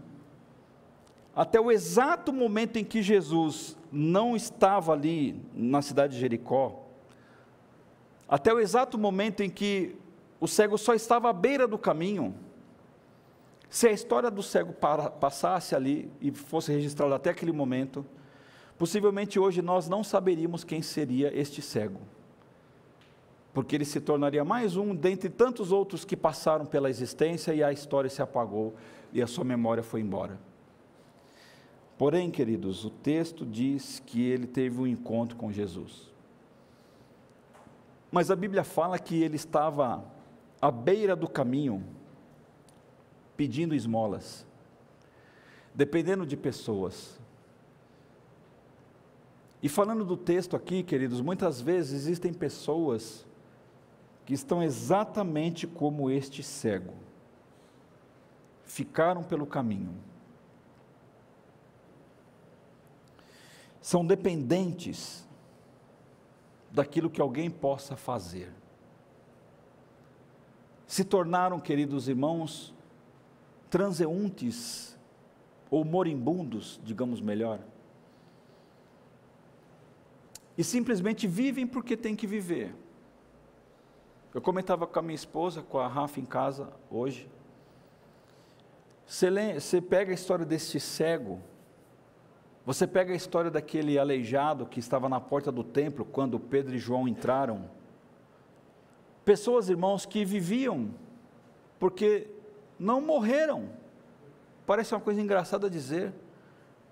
Até 1.37 1.61
o 1.61 1.71
exato 1.71 2.33
momento 2.33 2.77
em 2.77 2.85
que 2.85 3.03
Jesus 3.03 3.77
não 3.91 4.37
estava 4.37 4.93
ali 4.93 5.41
na 5.53 5.83
cidade 5.83 6.15
de 6.15 6.21
Jericó, 6.21 6.85
até 8.29 8.53
o 8.53 8.61
exato 8.61 8.97
momento 8.97 9.43
em 9.43 9.51
que 9.51 9.97
o 10.41 10.47
cego 10.47 10.79
só 10.79 10.95
estava 10.95 11.31
à 11.31 11.33
beira 11.33 11.67
do 11.67 11.77
caminho, 11.77 12.35
se 13.69 13.89
a 13.89 13.93
história 13.93 14.31
do 14.31 14.43
cego 14.43 14.73
para, 14.73 15.11
passasse 15.11 15.75
ali 15.75 16.11
e 16.21 16.31
fosse 16.31 16.73
registrada 16.73 17.17
até 17.17 17.31
aquele 17.31 17.53
momento, 17.53 18.07
possivelmente 18.79 19.39
hoje 19.39 19.61
nós 19.61 19.89
não 19.89 20.05
saberíamos 20.05 20.63
quem 20.63 20.83
seria 20.83 21.37
este 21.37 21.61
cego. 21.61 22.01
Porque 23.53 23.75
ele 23.75 23.85
se 23.85 24.01
tornaria 24.01 24.45
mais 24.45 24.77
um 24.77 24.95
dentre 24.95 25.29
tantos 25.29 25.73
outros 25.73 26.05
que 26.05 26.17
passaram 26.17 26.65
pela 26.65 26.89
existência 26.89 27.53
e 27.53 27.63
a 27.63 27.73
história 27.73 28.09
se 28.09 28.23
apagou 28.23 28.75
e 29.13 29.21
a 29.21 29.27
sua 29.27 29.45
memória 29.45 29.83
foi 29.83 30.01
embora. 30.01 30.39
Porém, 31.97 32.31
queridos, 32.31 32.85
o 32.85 32.91
texto 32.91 33.47
diz 33.47 34.03
que 34.05 34.23
ele 34.23 34.47
teve 34.47 34.81
um 34.81 34.87
encontro 34.87 35.37
com 35.37 35.53
Jesus. 35.53 36.13
Mas 38.11 38.31
a 38.31 38.37
Bíblia 38.37 38.65
fala 38.65 38.99
que 38.99 39.23
ele 39.23 39.37
estava 39.37 40.05
à 40.61 40.71
beira 40.71 41.15
do 41.15 41.29
caminho, 41.29 41.85
pedindo 43.37 43.75
esmolas, 43.75 44.47
dependendo 45.75 46.27
de 46.27 46.37
pessoas. 46.37 47.19
E 49.63 49.69
falando 49.69 50.05
do 50.05 50.17
texto 50.17 50.57
aqui, 50.57 50.83
queridos, 50.83 51.21
muitas 51.21 51.61
vezes 51.61 51.93
existem 51.93 52.33
pessoas 52.33 53.27
que 54.27 54.35
estão 54.35 54.63
exatamente 54.63 55.67
como 55.67 56.11
este 56.11 56.43
cego, 56.43 56.95
ficaram 58.65 59.23
pelo 59.23 59.47
caminho, 59.47 59.95
são 63.85 64.03
dependentes 64.03 65.29
daquilo 66.71 67.11
que 67.11 67.21
alguém 67.21 67.51
possa 67.51 67.95
fazer. 67.95 68.51
Se 70.87 71.05
tornaram, 71.05 71.61
queridos 71.61 72.09
irmãos, 72.09 72.73
transeuntes 73.69 74.99
ou 75.71 75.85
moribundos, 75.85 76.81
digamos 76.83 77.21
melhor. 77.21 77.61
E 80.57 80.65
simplesmente 80.65 81.27
vivem 81.27 81.67
porque 81.67 81.95
têm 81.95 82.17
que 82.17 82.27
viver. 82.27 82.75
Eu 84.33 84.41
comentava 84.41 84.87
com 84.87 84.99
a 84.99 85.03
minha 85.03 85.15
esposa, 85.15 85.61
com 85.61 85.79
a 85.79 85.87
Rafa 85.87 86.21
em 86.21 86.25
casa 86.25 86.73
hoje. 86.91 87.29
Você, 89.07 89.83
pega 89.83 90.11
a 90.11 90.15
história 90.15 90.47
deste 90.47 90.81
cego, 90.81 91.39
você 92.65 92.87
pega 92.87 93.13
a 93.13 93.17
história 93.17 93.51
daquele 93.51 93.99
aleijado 93.99 94.65
que 94.65 94.81
estava 94.81 95.07
na 95.09 95.21
porta 95.21 95.53
do 95.53 95.63
templo 95.63 96.05
quando 96.05 96.41
Pedro 96.41 96.75
e 96.75 96.79
João 96.79 97.07
entraram. 97.07 97.69
Pessoas, 99.23 99.69
irmãos, 99.69 100.07
que 100.07 100.25
viviam 100.25 100.91
porque 101.79 102.31
não 102.79 103.03
morreram. 103.03 103.69
Parece 104.67 104.95
uma 104.95 105.01
coisa 105.01 105.21
engraçada 105.21 105.69
dizer. 105.69 106.15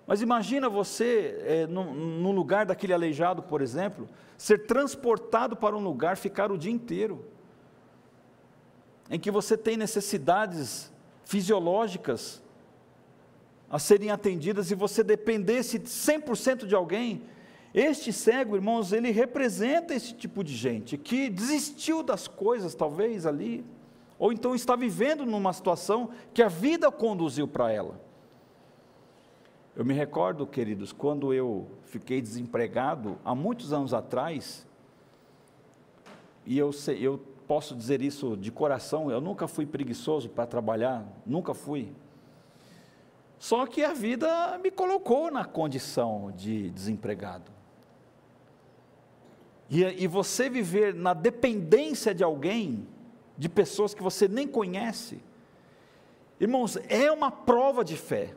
Mas 0.05 0.21
imagina 0.21 0.69
você, 0.69 1.41
é, 1.43 1.65
no, 1.65 1.91
no, 1.91 2.31
lugar 2.31 2.67
daquele 2.67 2.93
aleijado, 2.93 3.41
por 3.41 3.59
exemplo, 3.59 4.07
ser 4.37 4.67
transportado 4.67 5.55
para 5.55 5.75
um 5.75 5.83
lugar, 5.83 6.17
ficar 6.17 6.51
o 6.51 6.57
dia 6.57 6.71
inteiro, 6.71 7.25
em 9.09 9.19
que 9.19 9.31
você 9.31 9.57
tem 9.57 9.77
necessidades 9.77 10.91
fisiológicas 11.25 12.42
a 13.73 13.79
serem 13.79 14.11
atendidas 14.11 14.69
e 14.69 14.75
você 14.75 15.03
dependesse 15.03 15.79
100% 15.79 16.67
de 16.67 16.75
alguém. 16.75 17.23
Este 17.73 18.13
cego, 18.13 18.55
irmãos, 18.55 18.93
ele 18.93 19.09
representa 19.09 19.95
esse 19.95 20.13
tipo 20.13 20.43
de 20.43 20.55
gente 20.55 20.95
que 20.95 21.27
desistiu 21.27 22.03
das 22.03 22.27
coisas, 22.27 22.75
talvez 22.75 23.25
ali, 23.25 23.65
ou 24.19 24.31
então 24.31 24.53
está 24.53 24.75
vivendo 24.75 25.25
numa 25.25 25.51
situação 25.51 26.11
que 26.35 26.43
a 26.43 26.47
vida 26.47 26.91
conduziu 26.91 27.47
para 27.47 27.71
ela. 27.71 27.99
Eu 29.75 29.83
me 29.83 29.95
recordo, 29.95 30.45
queridos, 30.45 30.91
quando 30.91 31.33
eu 31.33 31.67
fiquei 31.85 32.21
desempregado 32.21 33.17
há 33.25 33.33
muitos 33.33 33.73
anos 33.73 33.91
atrás, 33.91 34.67
e 36.45 36.59
eu, 36.59 36.69
eu 36.99 37.17
posso 37.47 37.75
dizer 37.75 38.03
isso 38.03 38.37
de 38.37 38.51
coração, 38.51 39.09
eu 39.09 39.19
nunca 39.19 39.47
fui 39.47 39.65
preguiçoso 39.65 40.29
para 40.29 40.45
trabalhar, 40.45 41.03
nunca 41.25 41.55
fui. 41.55 41.91
Só 43.43 43.65
que 43.65 43.83
a 43.83 43.91
vida 43.91 44.57
me 44.63 44.71
colocou 44.71 45.29
na 45.29 45.43
condição 45.43 46.31
de 46.33 46.69
desempregado. 46.69 47.51
E, 49.69 49.83
e 49.83 50.07
você 50.07 50.49
viver 50.49 50.95
na 50.95 51.13
dependência 51.13 52.15
de 52.15 52.23
alguém, 52.23 52.87
de 53.37 53.49
pessoas 53.49 53.93
que 53.93 54.01
você 54.01 54.29
nem 54.29 54.47
conhece, 54.47 55.21
irmãos, 56.39 56.77
é 56.87 57.11
uma 57.11 57.29
prova 57.29 57.83
de 57.83 57.97
fé. 57.97 58.33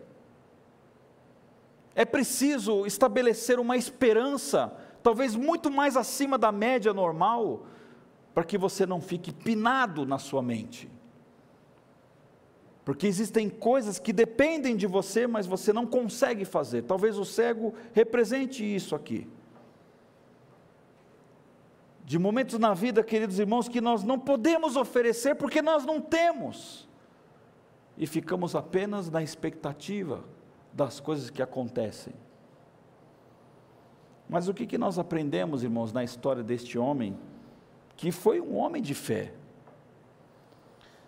É 1.95 2.05
preciso 2.05 2.85
estabelecer 2.85 3.61
uma 3.61 3.77
esperança, 3.77 4.77
talvez 5.05 5.37
muito 5.37 5.71
mais 5.71 5.97
acima 5.97 6.37
da 6.37 6.51
média 6.51 6.93
normal, 6.93 7.65
para 8.35 8.43
que 8.43 8.59
você 8.59 8.85
não 8.85 9.01
fique 9.01 9.33
pinado 9.33 10.05
na 10.05 10.19
sua 10.19 10.43
mente. 10.43 10.91
Porque 12.87 13.09
existem 13.09 13.51
coisas 13.51 13.99
que 13.99 14.13
dependem 14.13 14.77
de 14.77 14.87
você, 14.87 15.27
mas 15.27 15.45
você 15.45 15.73
não 15.73 15.85
consegue 15.85 16.45
fazer. 16.45 16.83
Talvez 16.83 17.19
o 17.19 17.25
cego 17.25 17.75
represente 17.93 18.63
isso 18.63 18.95
aqui. 18.95 19.27
De 22.05 22.17
momentos 22.17 22.61
na 22.61 22.75
vida, 22.75 23.03
queridos 23.03 23.41
irmãos, 23.41 23.69
que 23.69 23.81
nós 23.81 24.05
não 24.05 24.21
podemos 24.21 24.77
oferecer 24.77 25.35
porque 25.35 25.61
nós 25.61 25.85
não 25.85 26.01
temos. 26.01 26.89
E 27.99 28.07
ficamos 28.07 28.55
apenas 28.55 29.11
na 29.11 29.21
expectativa 29.21 30.23
das 30.73 31.01
coisas 31.01 31.29
que 31.29 31.43
acontecem. 31.43 32.15
Mas 34.29 34.47
o 34.47 34.55
que, 34.55 34.65
que 34.65 34.79
nós 34.79 34.97
aprendemos, 34.97 35.65
irmãos, 35.65 35.93
na 35.93 36.05
história 36.05 36.45
deste 36.45 36.79
homem, 36.79 37.19
que 37.97 38.13
foi 38.13 38.41
um 38.41 38.57
homem 38.57 38.81
de 38.81 38.95
fé? 38.95 39.35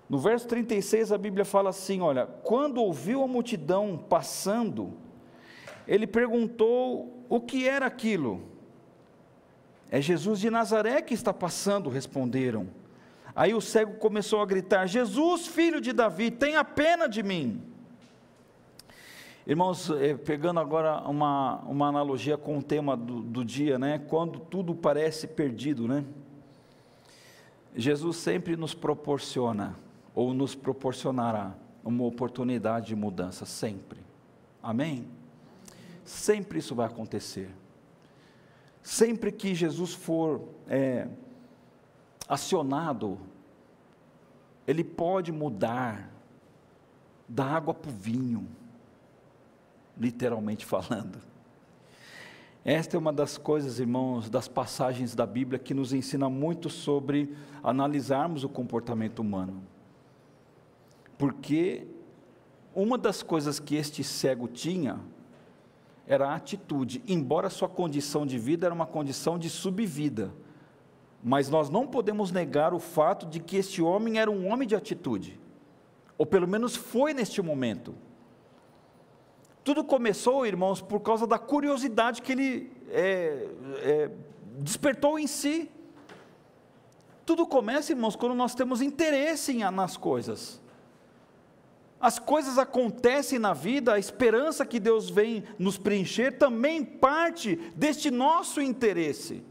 No 0.09 0.19
verso 0.19 0.49
36 0.49 1.13
a 1.13 1.19
Bíblia 1.19 1.45
fala 1.45 1.71
assim: 1.71 2.01
olha, 2.01 2.27
quando 2.27 2.81
ouviu 2.81 3.23
a 3.23 3.29
multidão 3.29 4.03
passando, 4.09 4.95
ele 5.87 6.07
perguntou 6.07 7.25
o 7.29 7.41
que 7.41 7.69
era 7.69 7.87
aquilo. 7.87 8.43
É 9.91 10.01
Jesus 10.01 10.41
de 10.41 10.51
Nazaré 10.51 11.03
que 11.03 11.15
está 11.15 11.33
passando, 11.33 11.91
responderam. 11.91 12.69
Aí 13.37 13.55
o 13.55 13.61
cego 13.61 13.95
começou 13.97 14.41
a 14.41 14.47
gritar: 14.47 14.87
Jesus, 14.87 15.47
filho 15.47 15.81
de 15.81 15.93
Davi, 15.93 16.31
tenha 16.31 16.65
pena 16.65 17.07
de 17.07 17.23
mim. 17.23 17.63
Irmãos, 19.47 19.91
eh, 19.91 20.15
pegando 20.15 20.61
agora 20.61 21.01
uma, 21.09 21.61
uma 21.61 21.89
analogia 21.89 22.37
com 22.37 22.59
o 22.59 22.63
tema 22.63 22.95
do, 22.97 23.23
do 23.23 23.45
dia, 23.45 23.79
né? 23.79 23.99
Quando 23.99 24.39
tudo 24.39 24.75
parece 24.75 25.27
perdido, 25.27 25.89
né? 25.89 26.05
Jesus 27.75 28.17
sempre 28.17 28.57
nos 28.57 28.75
proporciona 28.75 29.88
ou 30.19 30.35
nos 30.35 30.53
proporcionará 30.53 31.55
uma 31.85 32.03
oportunidade 32.03 32.89
de 32.89 32.97
mudança, 32.97 33.47
sempre. 33.47 34.01
Amém? 34.61 35.07
Sempre 36.05 36.59
isso 36.59 36.75
vai 36.75 36.89
acontecer. 36.89 37.49
Sempre 38.83 39.31
que 39.31 39.55
Jesus 39.55 39.95
for 39.95 40.43
é, 40.67 41.07
acionado, 42.29 43.17
ele 44.67 44.83
pode 44.83 45.31
mudar 45.31 46.11
da 47.29 47.45
água 47.45 47.73
para 47.73 47.89
o 47.89 47.95
vinho, 47.95 48.49
literalmente 49.97 50.67
falando. 50.67 51.21
Esta 52.65 52.97
é 52.97 52.99
uma 52.99 53.13
das 53.13 53.39
coisas, 53.39 53.79
irmãos, 53.79 54.29
das 54.29 54.49
passagens 54.49 55.15
da 55.15 55.25
Bíblia 55.25 55.61
que 55.61 55.73
nos 55.73 55.93
ensina 55.93 56.29
muito 56.29 56.69
sobre 56.69 57.37
analisarmos 57.63 58.43
o 58.43 58.49
comportamento 58.49 59.21
humano. 59.21 59.68
Porque 61.19 61.87
uma 62.75 62.97
das 62.97 63.23
coisas 63.23 63.59
que 63.59 63.75
este 63.75 64.05
cego 64.05 64.47
tinha 64.47 65.01
era 66.07 66.29
a 66.29 66.37
atitude, 66.37 67.03
embora 67.07 67.51
sua 67.51 67.69
condição 67.69 68.25
de 68.25 68.39
vida 68.39 68.67
era 68.67 68.75
uma 68.75 68.87
condição 68.87 69.39
de 69.39 69.51
subvida. 69.51 70.33
Mas 71.23 71.51
nós 71.51 71.69
não 71.69 71.87
podemos 71.87 72.31
negar 72.31 72.73
o 72.73 72.79
fato 72.79 73.27
de 73.27 73.41
que 73.41 73.57
este 73.57 73.83
homem 73.83 74.19
era 74.19 74.31
um 74.31 74.51
homem 74.51 74.67
de 74.67 74.77
atitude, 74.77 75.39
ou 76.17 76.25
pelo 76.25 76.47
menos 76.47 76.77
foi 76.77 77.13
neste 77.13 77.43
momento. 77.43 77.95
Tudo 79.65 79.85
começou, 79.85 80.47
irmãos, 80.47 80.81
por 80.81 81.01
causa 81.01 81.27
da 81.27 81.39
curiosidade 81.39 82.23
que 82.23 82.33
ele 82.33 82.73
é, 82.89 83.49
é, 83.83 84.11
despertou 84.61 85.19
em 85.19 85.27
si. 85.27 85.71
Tudo 87.27 87.47
começa, 87.47 87.93
irmãos, 87.93 88.17
quando 88.17 88.35
nós 88.35 88.55
temos 88.55 88.81
interesse 88.81 89.53
nas 89.71 89.97
coisas. 89.97 90.59
As 92.01 92.19
coisas 92.19 92.59
acontecem 92.59 93.39
na 93.39 93.53
vida, 93.53 93.95
a 93.95 93.99
esperança 93.99 94.65
que 94.65 94.79
Deus 94.79 95.11
vem 95.11 95.43
nos 95.59 95.77
preencher 95.77 96.39
também 96.39 96.85
parte 96.85 97.57
deste 97.75 98.11
nosso 98.11 98.61
interesse. 98.61 99.43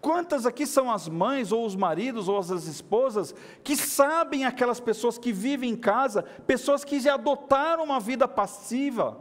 Quantas 0.00 0.46
aqui 0.46 0.66
são 0.66 0.90
as 0.90 1.08
mães, 1.08 1.52
ou 1.52 1.66
os 1.66 1.76
maridos, 1.76 2.28
ou 2.28 2.38
as 2.38 2.50
esposas, 2.50 3.34
que 3.62 3.76
sabem 3.76 4.44
aquelas 4.44 4.80
pessoas 4.80 5.18
que 5.18 5.32
vivem 5.32 5.70
em 5.70 5.76
casa, 5.76 6.22
pessoas 6.46 6.84
que 6.84 7.00
já 7.00 7.14
adotaram 7.14 7.84
uma 7.84 8.00
vida 8.00 8.26
passiva, 8.26 9.20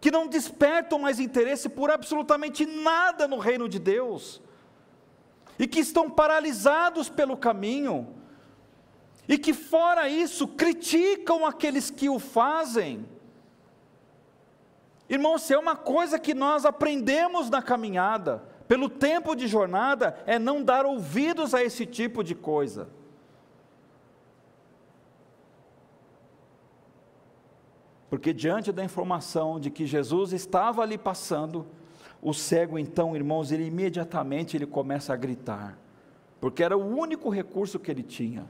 que 0.00 0.10
não 0.10 0.26
despertam 0.26 0.98
mais 0.98 1.20
interesse 1.20 1.68
por 1.68 1.90
absolutamente 1.90 2.64
nada 2.64 3.28
no 3.28 3.38
reino 3.38 3.68
de 3.68 3.78
Deus, 3.78 4.40
e 5.58 5.66
que 5.66 5.80
estão 5.80 6.08
paralisados 6.08 7.10
pelo 7.10 7.36
caminho, 7.36 8.21
e 9.28 9.38
que, 9.38 9.52
fora 9.52 10.08
isso, 10.08 10.48
criticam 10.48 11.46
aqueles 11.46 11.90
que 11.90 12.08
o 12.08 12.18
fazem. 12.18 13.06
Irmãos, 15.08 15.42
se 15.42 15.54
é 15.54 15.58
uma 15.58 15.76
coisa 15.76 16.18
que 16.18 16.34
nós 16.34 16.64
aprendemos 16.64 17.50
na 17.50 17.62
caminhada, 17.62 18.42
pelo 18.66 18.88
tempo 18.88 19.34
de 19.34 19.46
jornada, 19.46 20.22
é 20.26 20.38
não 20.38 20.62
dar 20.62 20.86
ouvidos 20.86 21.54
a 21.54 21.62
esse 21.62 21.84
tipo 21.84 22.24
de 22.24 22.34
coisa. 22.34 22.88
Porque 28.08 28.32
diante 28.32 28.72
da 28.72 28.84
informação 28.84 29.58
de 29.58 29.70
que 29.70 29.86
Jesus 29.86 30.32
estava 30.32 30.82
ali 30.82 30.98
passando, 30.98 31.66
o 32.20 32.32
cego 32.32 32.78
então, 32.78 33.16
irmãos, 33.16 33.50
ele 33.50 33.66
imediatamente 33.66 34.56
ele 34.56 34.66
começa 34.66 35.12
a 35.12 35.16
gritar, 35.16 35.78
porque 36.40 36.62
era 36.62 36.76
o 36.76 36.86
único 36.86 37.30
recurso 37.30 37.78
que 37.78 37.90
ele 37.90 38.02
tinha. 38.02 38.46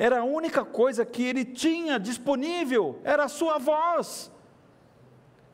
Era 0.00 0.20
a 0.20 0.24
única 0.24 0.64
coisa 0.64 1.04
que 1.04 1.22
ele 1.22 1.44
tinha 1.44 2.00
disponível, 2.00 2.98
era 3.04 3.24
a 3.24 3.28
sua 3.28 3.58
voz. 3.58 4.32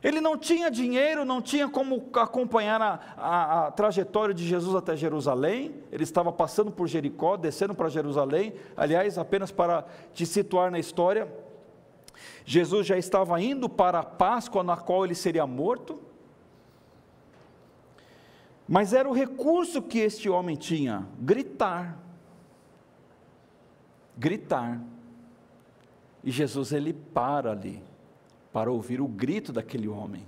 Ele 0.01 0.21
não 0.21 0.37
tinha 0.37 0.71
dinheiro, 0.71 1.25
não 1.25 1.41
tinha 1.41 1.67
como 1.67 2.09
acompanhar 2.13 2.81
a, 2.81 2.99
a, 3.17 3.67
a, 3.67 3.71
trajetória 3.71 4.33
de 4.33 4.47
Jesus 4.47 4.73
até 4.73 4.95
Jerusalém. 4.95 5.83
Ele 5.91 6.03
estava 6.05 6.31
passando 6.31 6.71
por 6.71 6.87
Jericó, 6.87 7.35
descendo 7.35 7.75
para 7.75 7.89
Jerusalém. 7.89 8.53
Aliás, 8.77 9.17
apenas 9.17 9.51
para 9.51 9.85
te 10.13 10.25
situar 10.25 10.71
na 10.71 10.79
história, 10.79 11.27
Jesus 12.45 12.87
já 12.87 12.97
estava 12.97 13.41
indo 13.41 13.67
para 13.67 13.99
a 13.99 14.03
Páscoa, 14.03 14.63
na 14.63 14.77
qual 14.77 15.03
ele 15.03 15.13
seria 15.13 15.45
morto. 15.45 15.99
Mas 18.65 18.93
era 18.93 19.09
o 19.09 19.13
recurso 19.13 19.81
que 19.81 19.99
este 19.99 20.29
homem 20.29 20.55
tinha: 20.55 21.05
gritar 21.19 22.06
gritar. 24.17 24.81
E 26.23 26.31
Jesus 26.31 26.71
ele 26.71 26.93
para 26.93 27.51
ali 27.51 27.81
para 28.57 28.71
ouvir 28.71 28.99
o 28.99 29.07
grito 29.07 29.53
daquele 29.53 29.87
homem. 29.87 30.25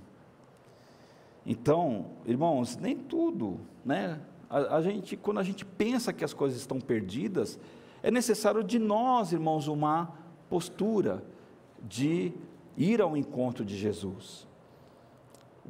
Então, 1.44 2.06
irmãos, 2.24 2.76
nem 2.76 2.96
tudo, 2.96 3.58
né? 3.84 4.20
A, 4.48 4.76
a, 4.76 4.82
gente, 4.82 5.16
quando 5.16 5.38
a 5.38 5.42
gente 5.42 5.64
pensa 5.64 6.12
que 6.12 6.24
as 6.24 6.32
coisas 6.32 6.60
estão 6.60 6.80
perdidas, 6.80 7.58
é 8.04 8.08
necessário 8.08 8.62
de 8.62 8.78
nós, 8.78 9.32
irmãos, 9.32 9.66
uma 9.66 10.12
postura 10.48 11.24
de 11.82 12.32
ir 12.76 13.00
ao 13.00 13.16
encontro 13.16 13.64
de 13.64 13.76
Jesus. 13.76 14.46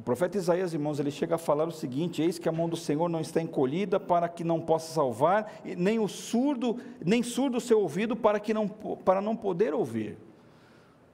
O 0.01 0.03
profeta 0.03 0.35
Isaías, 0.35 0.73
irmãos, 0.73 0.99
ele 0.99 1.11
chega 1.11 1.35
a 1.35 1.37
falar 1.37 1.67
o 1.67 1.71
seguinte: 1.71 2.23
Eis 2.23 2.39
que 2.39 2.49
a 2.49 2.51
mão 2.51 2.67
do 2.67 2.75
Senhor 2.75 3.07
não 3.07 3.19
está 3.19 3.39
encolhida 3.39 3.99
para 3.99 4.27
que 4.27 4.43
não 4.43 4.59
possa 4.59 4.91
salvar, 4.91 5.61
nem 5.77 5.99
o 5.99 6.07
surdo, 6.07 6.77
nem 7.05 7.21
surdo 7.21 7.59
o 7.59 7.61
seu 7.61 7.79
ouvido 7.79 8.15
para 8.15 8.39
que 8.39 8.51
não 8.51 8.67
para 8.67 9.21
não 9.21 9.35
poder 9.35 9.75
ouvir. 9.75 10.17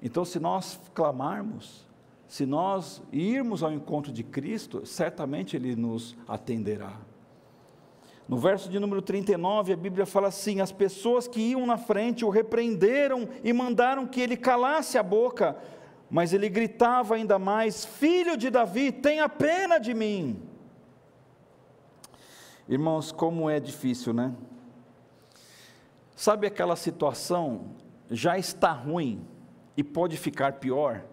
Então, 0.02 0.24
se 0.24 0.40
nós 0.40 0.80
clamarmos, 0.94 1.86
se 2.30 2.46
nós 2.46 3.02
irmos 3.12 3.62
ao 3.62 3.74
encontro 3.74 4.10
de 4.10 4.24
Cristo, 4.24 4.86
certamente 4.86 5.58
ele 5.58 5.76
nos 5.76 6.16
atenderá. 6.26 6.94
No 8.26 8.38
verso 8.38 8.70
de 8.70 8.80
número 8.80 9.02
39, 9.02 9.74
a 9.74 9.78
Bíblia 9.78 10.06
fala 10.06 10.30
assim: 10.30 10.62
As 10.62 10.72
pessoas 10.72 11.28
que 11.28 11.42
iam 11.42 11.66
na 11.66 11.78
frente 11.78 12.24
o 12.24 12.30
repreenderam 12.30 13.28
e 13.44 13.52
mandaram 13.52 14.08
que 14.08 14.22
ele 14.22 14.38
calasse 14.38 14.98
a 14.98 15.04
boca, 15.04 15.58
mas 16.10 16.34
ele 16.34 16.50
gritava 16.50 17.16
ainda 17.16 17.38
mais: 17.38 17.86
Filho 17.86 18.38
de 18.38 18.50
Davi, 18.50 18.92
tenha 18.92 19.28
pena 19.28 19.78
de 19.78 19.94
mim. 19.94 20.42
Irmãos, 22.68 23.12
como 23.12 23.50
é 23.50 23.60
difícil, 23.60 24.14
né? 24.14 24.34
Sabe 26.16 26.48
aquela 26.48 26.76
situação, 26.76 27.76
já 28.10 28.38
está 28.38 28.72
ruim, 28.72 29.26
e 29.76 29.84
pode 29.84 30.18
ficar 30.18 30.54
pior. 30.54 31.04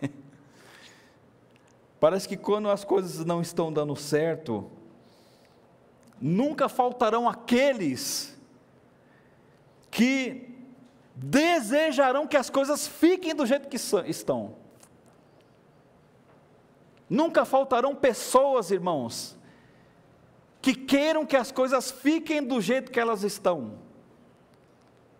Parece 1.98 2.28
que 2.28 2.36
quando 2.36 2.68
as 2.68 2.84
coisas 2.84 3.24
não 3.24 3.40
estão 3.40 3.72
dando 3.72 3.96
certo, 3.96 4.70
nunca 6.20 6.68
faltarão 6.68 7.28
aqueles 7.28 8.38
que 9.90 10.59
desejarão 11.14 12.26
que 12.26 12.36
as 12.36 12.48
coisas 12.48 12.86
fiquem 12.86 13.34
do 13.34 13.44
jeito 13.44 13.68
que 13.68 13.76
estão. 14.06 14.54
Nunca 17.08 17.44
faltarão 17.44 17.94
pessoas, 17.94 18.70
irmãos, 18.70 19.36
que 20.62 20.74
queiram 20.74 21.26
que 21.26 21.36
as 21.36 21.50
coisas 21.50 21.90
fiquem 21.90 22.42
do 22.42 22.60
jeito 22.60 22.92
que 22.92 23.00
elas 23.00 23.24
estão. 23.24 23.78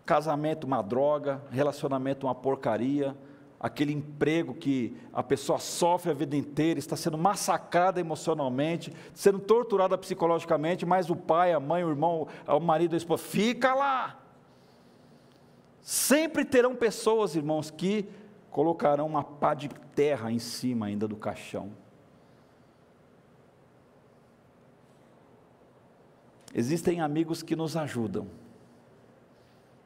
Casamento 0.06 0.64
uma 0.64 0.82
droga, 0.82 1.42
relacionamento 1.50 2.26
uma 2.26 2.34
porcaria, 2.34 3.16
aquele 3.58 3.92
emprego 3.92 4.54
que 4.54 4.96
a 5.12 5.22
pessoa 5.22 5.58
sofre 5.58 6.10
a 6.10 6.14
vida 6.14 6.36
inteira, 6.36 6.78
está 6.78 6.96
sendo 6.96 7.18
massacrada 7.18 8.00
emocionalmente, 8.00 8.92
sendo 9.12 9.38
torturada 9.38 9.98
psicologicamente, 9.98 10.86
mas 10.86 11.10
o 11.10 11.16
pai, 11.16 11.52
a 11.52 11.60
mãe, 11.60 11.84
o 11.84 11.90
irmão, 11.90 12.26
o 12.46 12.60
marido, 12.60 12.94
a 12.94 12.96
esposa, 12.96 13.22
fica 13.22 13.74
lá. 13.74 14.18
Sempre 15.82 16.44
terão 16.44 16.74
pessoas, 16.74 17.34
irmãos, 17.34 17.70
que 17.70 18.08
colocarão 18.50 19.06
uma 19.06 19.24
pá 19.24 19.54
de 19.54 19.68
terra 19.68 20.30
em 20.30 20.38
cima 20.38 20.86
ainda 20.86 21.06
do 21.06 21.16
caixão. 21.16 21.72
Existem 26.54 27.00
amigos 27.00 27.42
que 27.42 27.54
nos 27.54 27.76
ajudam. 27.76 28.26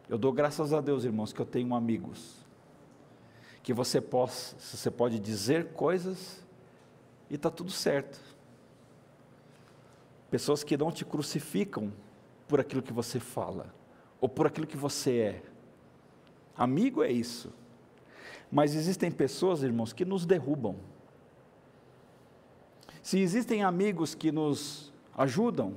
Eu 0.09 0.18
dou 0.18 0.32
graças 0.32 0.72
a 0.72 0.80
Deus, 0.80 1.05
irmãos, 1.05 1.32
que 1.32 1.40
eu 1.40 1.47
tenho 1.47 1.74
amigos 1.74 2.45
que 3.62 3.72
você 3.72 3.99
possa, 3.99 4.55
você 4.59 4.90
pode 4.90 5.18
dizer 5.18 5.72
coisas 5.72 6.45
e 7.30 7.34
está 7.34 7.51
tudo 7.51 7.70
certo. 7.70 8.20
Pessoas 10.30 10.62
que 10.62 10.76
não 10.76 10.92
te 10.92 11.05
crucificam 11.05 11.90
por 12.47 12.61
aquilo 12.61 12.82
que 12.82 12.92
você 12.92 13.18
fala 13.18 13.74
ou 14.20 14.28
por 14.28 14.47
aquilo 14.47 14.66
que 14.66 14.76
você 14.76 15.18
é. 15.18 15.42
Amigo 16.57 17.02
é 17.02 17.11
isso. 17.11 17.52
Mas 18.50 18.74
existem 18.74 19.11
pessoas, 19.11 19.62
irmãos, 19.62 19.92
que 19.92 20.05
nos 20.05 20.24
derrubam. 20.24 20.76
Se 23.02 23.18
existem 23.18 23.62
amigos 23.62 24.14
que 24.14 24.32
nos 24.32 24.92
ajudam, 25.16 25.74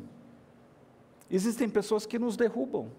existem 1.30 1.68
pessoas 1.68 2.06
que 2.06 2.18
nos 2.18 2.38
derrubam. 2.38 2.90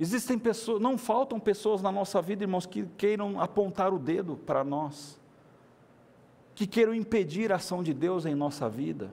Existem 0.00 0.38
pessoas, 0.38 0.80
não 0.80 0.96
faltam 0.96 1.40
pessoas 1.40 1.82
na 1.82 1.90
nossa 1.90 2.22
vida, 2.22 2.44
irmãos, 2.44 2.64
que 2.64 2.86
queiram 2.96 3.40
apontar 3.40 3.92
o 3.92 3.98
dedo 3.98 4.36
para 4.36 4.62
nós, 4.62 5.18
que 6.54 6.66
queiram 6.66 6.94
impedir 6.94 7.52
a 7.52 7.56
ação 7.56 7.82
de 7.82 7.92
Deus 7.92 8.24
em 8.24 8.34
nossa 8.34 8.68
vida. 8.68 9.12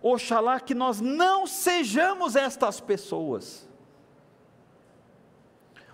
Oxalá 0.00 0.60
que 0.60 0.74
nós 0.74 1.00
não 1.00 1.46
sejamos 1.46 2.36
estas 2.36 2.80
pessoas. 2.80 3.67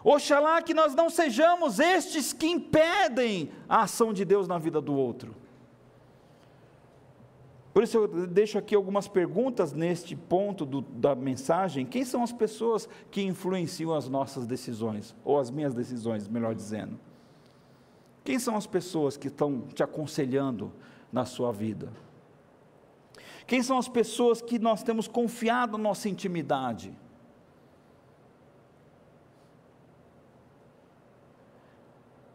Oxalá 0.04 0.60
que 0.60 0.74
nós 0.74 0.94
não 0.94 1.08
sejamos 1.08 1.80
estes 1.80 2.34
que 2.34 2.46
impedem 2.46 3.50
a 3.66 3.84
ação 3.84 4.12
de 4.12 4.22
Deus 4.22 4.46
na 4.46 4.58
vida 4.58 4.78
do 4.78 4.94
outro. 4.94 5.34
Por 7.72 7.82
isso 7.82 7.96
eu 7.96 8.26
deixo 8.26 8.58
aqui 8.58 8.74
algumas 8.74 9.08
perguntas 9.08 9.72
neste 9.72 10.14
ponto 10.14 10.66
do, 10.66 10.82
da 10.82 11.14
mensagem. 11.14 11.86
Quem 11.86 12.04
são 12.04 12.22
as 12.22 12.30
pessoas 12.30 12.88
que 13.10 13.22
influenciam 13.22 13.94
as 13.94 14.08
nossas 14.08 14.46
decisões, 14.46 15.16
ou 15.24 15.40
as 15.40 15.50
minhas 15.50 15.74
decisões, 15.74 16.28
melhor 16.28 16.54
dizendo? 16.54 17.00
Quem 18.22 18.38
são 18.38 18.56
as 18.56 18.66
pessoas 18.66 19.16
que 19.16 19.28
estão 19.28 19.62
te 19.74 19.82
aconselhando 19.82 20.70
na 21.10 21.24
sua 21.24 21.50
vida? 21.50 21.90
Quem 23.46 23.62
são 23.62 23.78
as 23.78 23.88
pessoas 23.88 24.40
que 24.40 24.58
nós 24.58 24.82
temos 24.82 25.08
confiado 25.08 25.76
na 25.76 25.84
nossa 25.84 26.08
intimidade? 26.08 26.96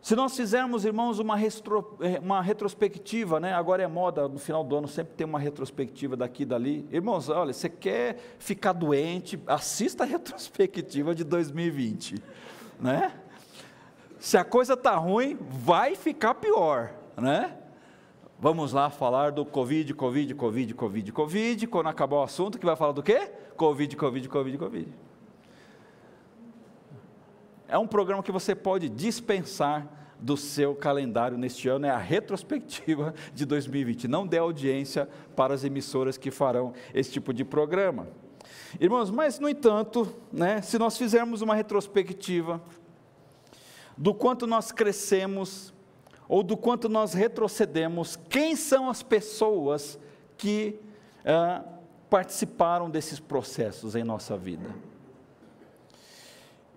Se 0.09 0.15
nós 0.15 0.35
fizermos, 0.35 0.85
irmãos, 0.85 1.19
uma, 1.19 1.35
retro, 1.35 1.95
eh, 2.01 2.17
uma, 2.17 2.41
retrospectiva, 2.41 3.39
né? 3.39 3.53
agora 3.53 3.83
é 3.83 3.87
moda, 3.87 4.27
no 4.27 4.39
final 4.39 4.63
do 4.63 4.75
ano 4.75 4.87
sempre 4.87 5.13
tem 5.13 5.23
uma 5.23 5.37
retrospectiva 5.37 6.17
daqui 6.17 6.41
e 6.41 6.45
dali. 6.47 6.89
Irmãos, 6.91 7.29
olha, 7.29 7.53
você 7.53 7.69
quer 7.69 8.17
ficar 8.39 8.73
doente, 8.73 9.39
assista 9.45 10.03
a 10.03 10.07
retrospectiva 10.07 11.13
de 11.13 11.23
2020. 11.23 12.15
Né? 12.79 13.13
Se 14.17 14.35
a 14.35 14.43
coisa 14.43 14.73
está 14.73 14.95
ruim, 14.95 15.37
vai 15.39 15.95
ficar 15.95 16.33
pior. 16.33 16.91
Né? 17.15 17.55
Vamos 18.39 18.73
lá 18.73 18.89
falar 18.89 19.31
do 19.31 19.45
Covid, 19.45 19.93
Covid, 19.93 20.33
Covid, 20.33 20.73
Covid, 20.73 21.11
Covid. 21.11 21.67
Quando 21.67 21.85
acabar 21.87 22.15
o 22.15 22.23
assunto, 22.23 22.57
que 22.57 22.65
vai 22.65 22.75
falar 22.75 22.93
do 22.93 23.03
quê? 23.03 23.31
Covid, 23.55 23.95
Covid, 23.95 24.27
Covid, 24.27 24.57
Covid. 24.57 24.93
É 27.67 27.77
um 27.77 27.85
programa 27.85 28.23
que 28.23 28.31
você 28.31 28.55
pode 28.55 28.89
dispensar 28.89 29.98
do 30.19 30.35
seu 30.35 30.75
calendário 30.75 31.37
neste 31.37 31.69
ano 31.69 31.85
é 31.85 31.89
a 31.89 31.97
retrospectiva 31.97 33.13
de 33.33 33.45
2020. 33.45 34.07
Não 34.07 34.27
dê 34.27 34.37
audiência 34.37 35.07
para 35.35 35.53
as 35.53 35.63
emissoras 35.63 36.17
que 36.17 36.29
farão 36.29 36.73
esse 36.93 37.11
tipo 37.11 37.33
de 37.33 37.45
programa. 37.45 38.07
Irmãos, 38.79 39.09
mas 39.09 39.39
no 39.39 39.49
entanto, 39.49 40.13
né, 40.31 40.61
se 40.61 40.77
nós 40.77 40.97
fizermos 40.97 41.41
uma 41.41 41.55
retrospectiva 41.55 42.61
do 43.97 44.13
quanto 44.13 44.45
nós 44.45 44.71
crescemos 44.71 45.73
ou 46.27 46.43
do 46.43 46.55
quanto 46.55 46.87
nós 46.87 47.13
retrocedemos, 47.13 48.15
quem 48.29 48.55
são 48.55 48.89
as 48.89 49.01
pessoas 49.01 49.99
que 50.37 50.79
ah, 51.25 51.63
participaram 52.09 52.89
desses 52.89 53.19
processos 53.19 53.95
em 53.95 54.03
nossa 54.03 54.37
vida? 54.37 54.69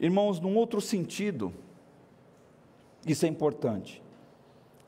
Irmãos, 0.00 0.40
num 0.40 0.56
outro 0.56 0.80
sentido, 0.80 1.52
isso 3.06 3.26
é 3.26 3.28
importante. 3.28 4.02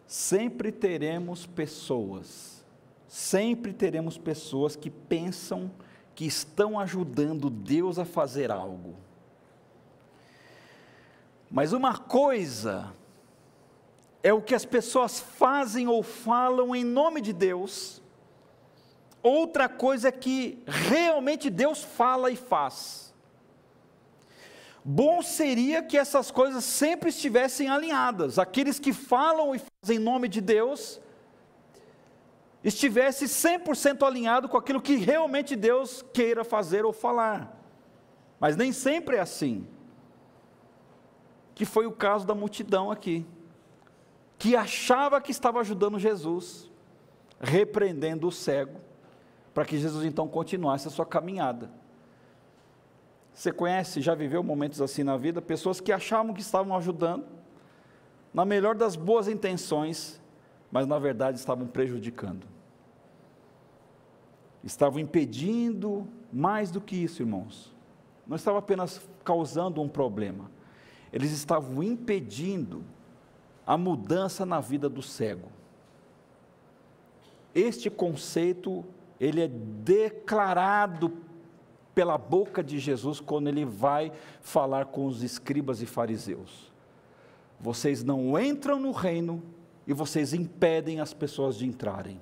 Sempre 0.07 0.71
teremos 0.71 1.47
pessoas, 1.47 2.65
sempre 3.09 3.73
teremos 3.73 4.17
pessoas 4.17 4.77
que 4.77 4.91
pensam 4.91 5.71
que 6.15 6.25
estão 6.25 6.79
ajudando 6.79 7.51
Deus 7.51 7.99
a 7.99 8.05
fazer 8.05 8.51
algo. 8.51 8.95
Mas 11.51 11.73
uma 11.73 11.99
coisa 11.99 12.93
é 14.23 14.33
o 14.33 14.41
que 14.41 14.55
as 14.55 14.65
pessoas 14.65 15.21
fazem 15.21 15.87
ou 15.87 16.03
falam 16.03 16.75
em 16.75 16.83
nome 16.83 17.21
de 17.21 17.33
Deus, 17.33 18.03
outra 19.23 19.69
coisa 19.69 20.09
é 20.09 20.13
que 20.13 20.63
realmente 20.67 21.51
Deus 21.51 21.83
fala 21.83 22.31
e 22.31 22.37
faz. 22.37 23.04
Bom 24.85 25.23
seria 25.23 25.83
que 25.83 25.97
essas 25.97 26.31
coisas 26.31 26.63
sempre 26.63 27.09
estivessem 27.09 27.71
alinhadas. 27.71 28.39
Aqueles 28.39 28.79
que 28.79 28.93
falam 28.93 29.55
e 29.55 29.59
fazem 29.59 29.97
em 29.97 29.99
nome 29.99 30.29
de 30.29 30.43
Deus 30.43 31.01
estivesse 32.63 33.25
100% 33.25 34.07
alinhado 34.07 34.47
com 34.47 34.59
aquilo 34.59 34.83
que 34.83 34.97
realmente 34.97 35.57
Deus 35.57 36.05
queira 36.13 36.45
fazer 36.45 36.85
ou 36.85 36.93
falar. 36.93 37.59
Mas 38.39 38.57
nem 38.57 38.73
sempre 38.73 39.17
é 39.17 39.21
assim. 39.21 39.67
Que 41.55 41.65
foi 41.65 41.87
o 41.87 41.93
caso 41.93 42.27
da 42.27 42.35
multidão 42.35 42.91
aqui, 42.91 43.25
que 44.39 44.55
achava 44.55 45.21
que 45.21 45.31
estava 45.31 45.61
ajudando 45.61 45.99
Jesus, 45.99 46.71
repreendendo 47.41 48.27
o 48.27 48.33
cego, 48.33 48.81
para 49.55 49.65
que 49.65 49.79
Jesus 49.79 50.05
então 50.05 50.29
continuasse 50.29 50.89
a 50.89 50.91
sua 50.91 51.07
caminhada. 51.07 51.71
Você 53.35 53.51
conhece, 53.51 54.01
já 54.01 54.15
viveu 54.15 54.45
momentos 54.45 54.81
assim 54.81 55.03
na 55.03 55.17
vida, 55.17 55.43
pessoas 55.43 55.81
que 55.81 55.91
achavam 55.91 56.33
que 56.33 56.41
estavam 56.41 56.77
ajudando, 56.77 57.27
na 58.33 58.45
melhor 58.45 58.77
das 58.77 58.95
boas 58.95 59.27
intenções, 59.27 60.23
mas 60.71 60.87
na 60.87 60.99
verdade 61.01 61.37
estavam 61.37 61.67
prejudicando. 61.67 62.47
Estavam 64.63 65.01
impedindo 65.01 66.07
mais 66.33 66.71
do 66.71 66.81
que 66.81 66.97
isso, 66.97 67.23
irmãos. 67.23 67.75
Não 68.25 68.37
estavam 68.37 68.59
apenas 68.59 69.07
causando 69.25 69.83
um 69.83 69.89
problema, 69.89 70.51
eles 71.13 71.33
estavam 71.33 71.83
impedindo 71.83 72.85
a 73.67 73.77
mudança 73.77 74.47
na 74.47 74.61
vida 74.61 74.89
do 74.89 75.03
cego. 75.03 75.49
Este 77.55 77.89
conceito, 77.91 78.85
ele 79.19 79.43
é 79.43 79.49
declarado 79.49 81.13
pela 81.95 82.19
boca 82.19 82.63
de 82.63 82.79
Jesus 82.79 83.21
quando 83.21 83.49
ele 83.49 83.65
vai 83.65 84.13
falar 84.41 84.87
com 84.87 85.07
os 85.07 85.23
escribas 85.23 85.81
e 85.81 85.87
fariseus. 85.87 86.73
Vocês 87.61 88.03
não 88.03 88.39
entram 88.39 88.79
no 88.79 88.91
reino 88.91 89.43
e 89.87 89.93
vocês 89.93 90.35
impedem 90.35 91.01
as 91.01 91.15
pessoas 91.15 91.57
de 91.57 91.67
entrarem. 91.67 92.21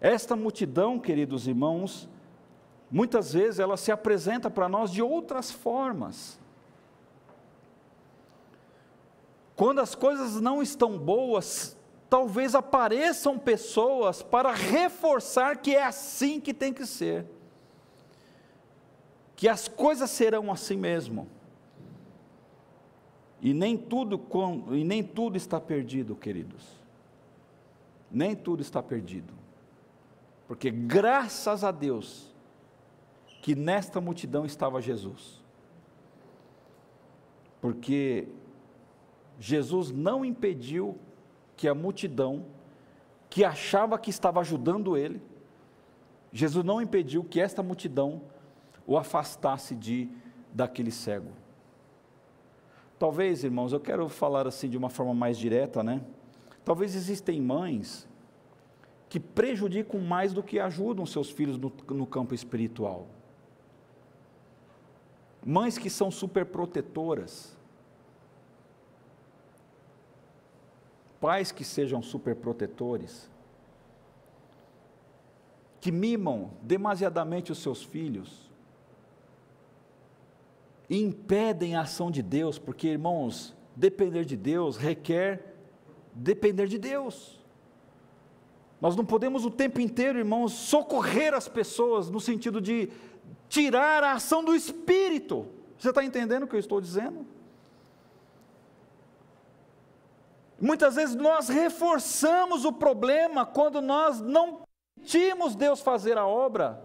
Esta 0.00 0.36
multidão, 0.36 0.98
queridos 0.98 1.46
irmãos, 1.48 2.08
muitas 2.90 3.32
vezes 3.32 3.58
ela 3.58 3.76
se 3.76 3.90
apresenta 3.90 4.50
para 4.50 4.68
nós 4.68 4.90
de 4.90 5.02
outras 5.02 5.50
formas. 5.50 6.38
Quando 9.56 9.80
as 9.80 9.94
coisas 9.94 10.40
não 10.40 10.62
estão 10.62 10.98
boas, 10.98 11.75
talvez 12.08 12.54
apareçam 12.54 13.38
pessoas 13.38 14.22
para 14.22 14.52
reforçar 14.52 15.58
que 15.58 15.74
é 15.74 15.84
assim 15.84 16.40
que 16.40 16.54
tem 16.54 16.72
que 16.72 16.86
ser. 16.86 17.26
Que 19.34 19.48
as 19.48 19.68
coisas 19.68 20.10
serão 20.10 20.50
assim 20.50 20.76
mesmo. 20.76 21.28
E 23.40 23.52
nem 23.52 23.76
tudo, 23.76 24.20
e 24.72 24.84
nem 24.84 25.02
tudo 25.02 25.36
está 25.36 25.60
perdido, 25.60 26.16
queridos. 26.16 26.64
Nem 28.10 28.34
tudo 28.34 28.62
está 28.62 28.82
perdido. 28.82 29.34
Porque 30.48 30.70
graças 30.70 31.64
a 31.64 31.70
Deus 31.70 32.34
que 33.42 33.54
nesta 33.54 34.00
multidão 34.00 34.46
estava 34.46 34.80
Jesus. 34.80 35.44
Porque 37.60 38.28
Jesus 39.38 39.90
não 39.90 40.24
impediu 40.24 40.98
que 41.56 41.68
a 41.68 41.74
multidão 41.74 42.46
que 43.30 43.44
achava 43.44 43.98
que 43.98 44.10
estava 44.10 44.40
ajudando 44.40 44.96
ele, 44.96 45.20
Jesus 46.32 46.64
não 46.64 46.80
impediu 46.80 47.24
que 47.24 47.40
esta 47.40 47.62
multidão 47.62 48.22
o 48.86 48.96
afastasse 48.96 49.74
de 49.74 50.08
daquele 50.52 50.90
cego. 50.90 51.30
Talvez, 52.98 53.44
irmãos, 53.44 53.72
eu 53.72 53.80
quero 53.80 54.08
falar 54.08 54.46
assim 54.46 54.68
de 54.68 54.76
uma 54.76 54.88
forma 54.88 55.12
mais 55.12 55.36
direta, 55.36 55.82
né? 55.82 56.02
Talvez 56.64 56.94
existem 56.94 57.40
mães 57.40 58.08
que 59.08 59.20
prejudicam 59.20 60.00
mais 60.00 60.32
do 60.32 60.42
que 60.42 60.58
ajudam 60.58 61.06
seus 61.06 61.30
filhos 61.30 61.58
no, 61.58 61.72
no 61.90 62.06
campo 62.06 62.34
espiritual. 62.34 63.06
Mães 65.44 65.78
que 65.78 65.88
são 65.88 66.10
superprotetoras, 66.10 67.55
pais 71.20 71.52
que 71.52 71.64
sejam 71.64 72.02
superprotetores, 72.02 73.30
que 75.80 75.92
mimam 75.92 76.50
demasiadamente 76.62 77.52
os 77.52 77.58
seus 77.58 77.82
filhos, 77.82 78.50
e 80.88 81.00
impedem 81.02 81.74
a 81.74 81.82
ação 81.82 82.10
de 82.10 82.22
Deus, 82.22 82.58
porque, 82.58 82.88
irmãos, 82.88 83.54
depender 83.74 84.24
de 84.24 84.36
Deus 84.36 84.76
requer 84.76 85.54
depender 86.14 86.66
de 86.66 86.78
Deus. 86.78 87.38
Nós 88.80 88.96
não 88.96 89.04
podemos 89.04 89.44
o 89.44 89.50
tempo 89.50 89.80
inteiro, 89.80 90.18
irmãos, 90.18 90.52
socorrer 90.52 91.34
as 91.34 91.48
pessoas 91.48 92.10
no 92.10 92.20
sentido 92.20 92.60
de 92.60 92.90
tirar 93.48 94.02
a 94.02 94.12
ação 94.12 94.44
do 94.44 94.54
Espírito. 94.54 95.46
Você 95.78 95.90
está 95.90 96.04
entendendo 96.04 96.44
o 96.44 96.46
que 96.46 96.56
eu 96.56 96.60
estou 96.60 96.80
dizendo? 96.80 97.26
Muitas 100.60 100.96
vezes 100.96 101.14
nós 101.14 101.48
reforçamos 101.48 102.64
o 102.64 102.72
problema 102.72 103.44
quando 103.44 103.82
nós 103.82 104.20
não 104.20 104.62
permitimos 104.94 105.54
Deus 105.54 105.80
fazer 105.80 106.16
a 106.16 106.26
obra. 106.26 106.82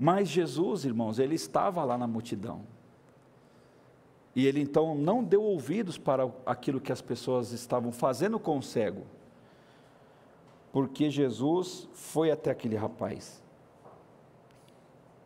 Mas 0.00 0.28
Jesus, 0.28 0.84
irmãos, 0.84 1.18
ele 1.18 1.34
estava 1.34 1.84
lá 1.84 1.98
na 1.98 2.06
multidão. 2.06 2.64
E 4.34 4.46
ele 4.46 4.60
então 4.60 4.94
não 4.94 5.24
deu 5.24 5.42
ouvidos 5.42 5.98
para 5.98 6.30
aquilo 6.46 6.80
que 6.80 6.92
as 6.92 7.02
pessoas 7.02 7.52
estavam 7.52 7.90
fazendo 7.90 8.38
com 8.38 8.58
o 8.58 8.62
cego. 8.62 9.04
Porque 10.72 11.10
Jesus 11.10 11.88
foi 11.92 12.30
até 12.30 12.50
aquele 12.50 12.76
rapaz. 12.76 13.42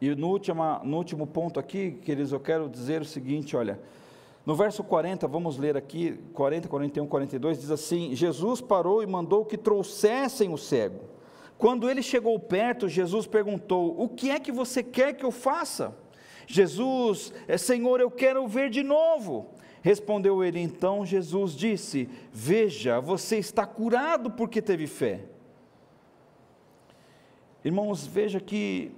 E 0.03 0.17
no 0.17 0.31
último, 0.31 0.65
no 0.83 0.97
último 0.97 1.29
ponto 1.29 1.61
aqui, 1.61 1.93
queridos, 1.93 2.33
eu 2.33 2.41
quero 2.41 2.69
dizer 2.69 3.03
o 3.03 3.05
seguinte: 3.05 3.57
olha, 3.57 3.79
no 4.45 4.57
verso 4.57 4.83
40, 4.83 5.29
vamos 5.29 5.57
ler 5.57 5.77
aqui, 5.77 6.19
40, 6.35 6.67
41, 6.67 7.07
42, 7.07 7.61
diz 7.61 7.71
assim: 7.71 8.13
Jesus 8.13 8.61
parou 8.61 9.01
e 9.05 9.07
mandou 9.07 9.45
que 9.45 9.57
trouxessem 9.57 10.53
o 10.53 10.59
cego. 10.59 10.99
Quando 11.57 11.89
ele 11.89 12.03
chegou 12.03 12.37
perto, 12.37 12.89
Jesus 12.89 13.29
perguntou: 13.29 13.95
O 13.97 14.09
que 14.09 14.29
é 14.29 14.41
que 14.41 14.51
você 14.51 14.83
quer 14.83 15.13
que 15.13 15.25
eu 15.25 15.31
faça? 15.31 15.97
Jesus, 16.49 17.33
é, 17.47 17.57
Senhor, 17.57 18.01
eu 18.01 18.11
quero 18.11 18.45
ver 18.49 18.71
de 18.71 18.83
novo. 18.83 19.51
Respondeu 19.83 20.43
ele 20.43 20.59
então, 20.59 21.07
Jesus 21.07 21.53
disse: 21.53 22.09
Veja, 22.33 22.99
você 22.99 23.37
está 23.39 23.65
curado 23.65 24.33
porque 24.33 24.61
teve 24.61 24.89
fé. 24.89 25.27
Irmãos, 27.65 28.05
veja 28.05 28.41
que 28.41 28.91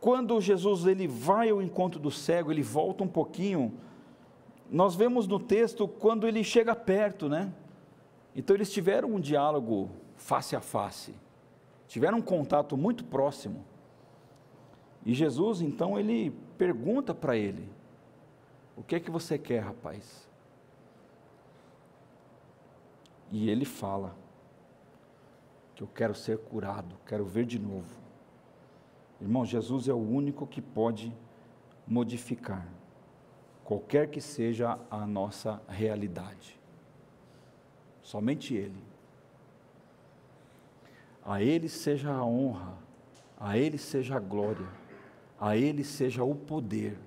quando 0.00 0.40
Jesus 0.40 0.86
ele 0.86 1.08
vai 1.08 1.50
ao 1.50 1.60
encontro 1.60 1.98
do 1.98 2.10
cego, 2.10 2.52
ele 2.52 2.62
volta 2.62 3.02
um 3.02 3.08
pouquinho. 3.08 3.72
Nós 4.70 4.94
vemos 4.94 5.26
no 5.26 5.40
texto 5.40 5.88
quando 5.88 6.26
ele 6.26 6.44
chega 6.44 6.74
perto, 6.74 7.28
né? 7.28 7.52
Então 8.34 8.54
eles 8.54 8.70
tiveram 8.70 9.14
um 9.14 9.20
diálogo 9.20 9.90
face 10.16 10.54
a 10.54 10.60
face, 10.60 11.14
tiveram 11.88 12.18
um 12.18 12.22
contato 12.22 12.76
muito 12.76 13.04
próximo. 13.04 13.64
E 15.04 15.14
Jesus 15.14 15.60
então 15.60 15.98
ele 15.98 16.30
pergunta 16.56 17.12
para 17.12 17.36
ele: 17.36 17.68
O 18.76 18.82
que 18.82 18.94
é 18.94 19.00
que 19.00 19.10
você 19.10 19.36
quer, 19.36 19.60
rapaz? 19.60 20.28
E 23.32 23.50
ele 23.50 23.64
fala: 23.64 24.14
Que 25.74 25.82
eu 25.82 25.88
quero 25.88 26.14
ser 26.14 26.38
curado, 26.38 26.94
quero 27.04 27.24
ver 27.24 27.44
de 27.44 27.58
novo. 27.58 28.07
Irmão, 29.20 29.44
Jesus 29.44 29.88
é 29.88 29.92
o 29.92 29.96
único 29.96 30.46
que 30.46 30.62
pode 30.62 31.12
modificar 31.86 32.66
qualquer 33.68 34.08
que 34.08 34.18
seja 34.18 34.78
a 34.90 35.06
nossa 35.06 35.60
realidade. 35.68 36.58
Somente 38.02 38.54
Ele. 38.54 38.82
A 41.22 41.42
Ele 41.42 41.68
seja 41.68 42.10
a 42.10 42.24
honra, 42.24 42.72
a 43.38 43.58
Ele 43.58 43.76
seja 43.76 44.16
a 44.16 44.20
glória, 44.20 44.66
a 45.38 45.54
Ele 45.54 45.84
seja 45.84 46.24
o 46.24 46.34
poder 46.34 46.98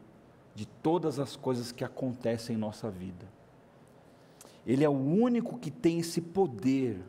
de 0.53 0.68
todas 0.68 1.18
as 1.18 1.36
coisas 1.36 1.72
que 1.72 1.84
acontecem 1.84 2.55
em 2.55 2.59
nossa 2.59 2.91
vida. 2.91 3.26
Ele 4.64 4.84
é 4.84 4.89
o 4.89 4.91
único 4.91 5.57
que 5.57 5.72
tem 5.72 5.99
esse 5.99 6.22
poder 6.22 7.01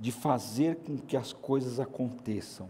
de 0.00 0.10
fazer 0.10 0.76
com 0.76 0.96
que 0.96 1.18
as 1.18 1.34
coisas 1.34 1.78
aconteçam. 1.78 2.68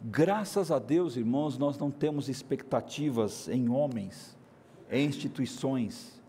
Graças 0.00 0.70
a 0.70 0.78
Deus, 0.78 1.16
irmãos, 1.16 1.58
nós 1.58 1.76
não 1.76 1.90
temos 1.90 2.28
expectativas 2.28 3.48
em 3.48 3.68
homens, 3.68 4.36
em 4.90 5.06
instituições, 5.06 6.22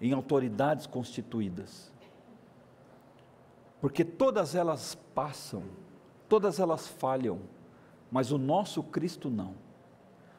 em 0.00 0.12
autoridades 0.12 0.86
constituídas. 0.86 1.90
Porque 3.80 4.04
todas 4.04 4.54
elas 4.54 4.94
passam, 5.14 5.62
todas 6.28 6.60
elas 6.60 6.86
falham, 6.86 7.40
mas 8.10 8.30
o 8.30 8.36
nosso 8.36 8.82
Cristo 8.82 9.30
não. 9.30 9.54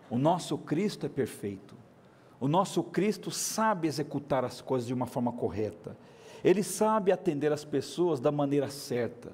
O 0.09 0.17
nosso 0.17 0.57
Cristo 0.57 1.07
é 1.07 1.09
perfeito. 1.09 1.75
O 2.39 2.47
nosso 2.47 2.83
Cristo 2.83 3.31
sabe 3.31 3.87
executar 3.87 4.45
as 4.45 4.61
coisas 4.61 4.87
de 4.87 4.93
uma 4.93 5.07
forma 5.07 5.31
correta. 5.31 5.97
Ele 6.43 6.63
sabe 6.63 7.11
atender 7.11 7.51
as 7.51 7.65
pessoas 7.65 8.19
da 8.19 8.31
maneira 8.31 8.69
certa. 8.69 9.31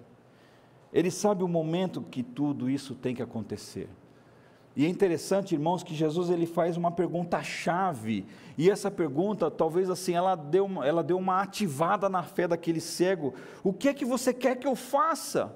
Ele 0.95 1.11
sabe 1.11 1.43
o 1.43 1.47
momento 1.47 2.01
que 2.01 2.23
tudo 2.23 2.69
isso 2.69 2.95
tem 2.95 3.13
que 3.13 3.21
acontecer. 3.21 3.89
E 4.77 4.85
é 4.85 4.87
interessante, 4.87 5.53
irmãos, 5.53 5.83
que 5.83 5.93
Jesus 5.93 6.29
ele 6.29 6.45
faz 6.45 6.77
uma 6.77 6.89
pergunta 6.89 7.43
chave, 7.43 8.25
e 8.57 8.71
essa 8.71 8.89
pergunta, 8.89 9.51
talvez 9.51 9.89
assim, 9.89 10.13
ela 10.13 10.35
deu, 10.35 10.63
uma, 10.63 10.87
ela 10.87 11.03
deu 11.03 11.17
uma 11.17 11.41
ativada 11.41 12.07
na 12.07 12.23
fé 12.23 12.47
daquele 12.47 12.79
cego. 12.79 13.33
O 13.61 13.73
que 13.73 13.89
é 13.89 13.93
que 13.93 14.05
você 14.05 14.33
quer 14.33 14.55
que 14.55 14.65
eu 14.65 14.73
faça? 14.73 15.53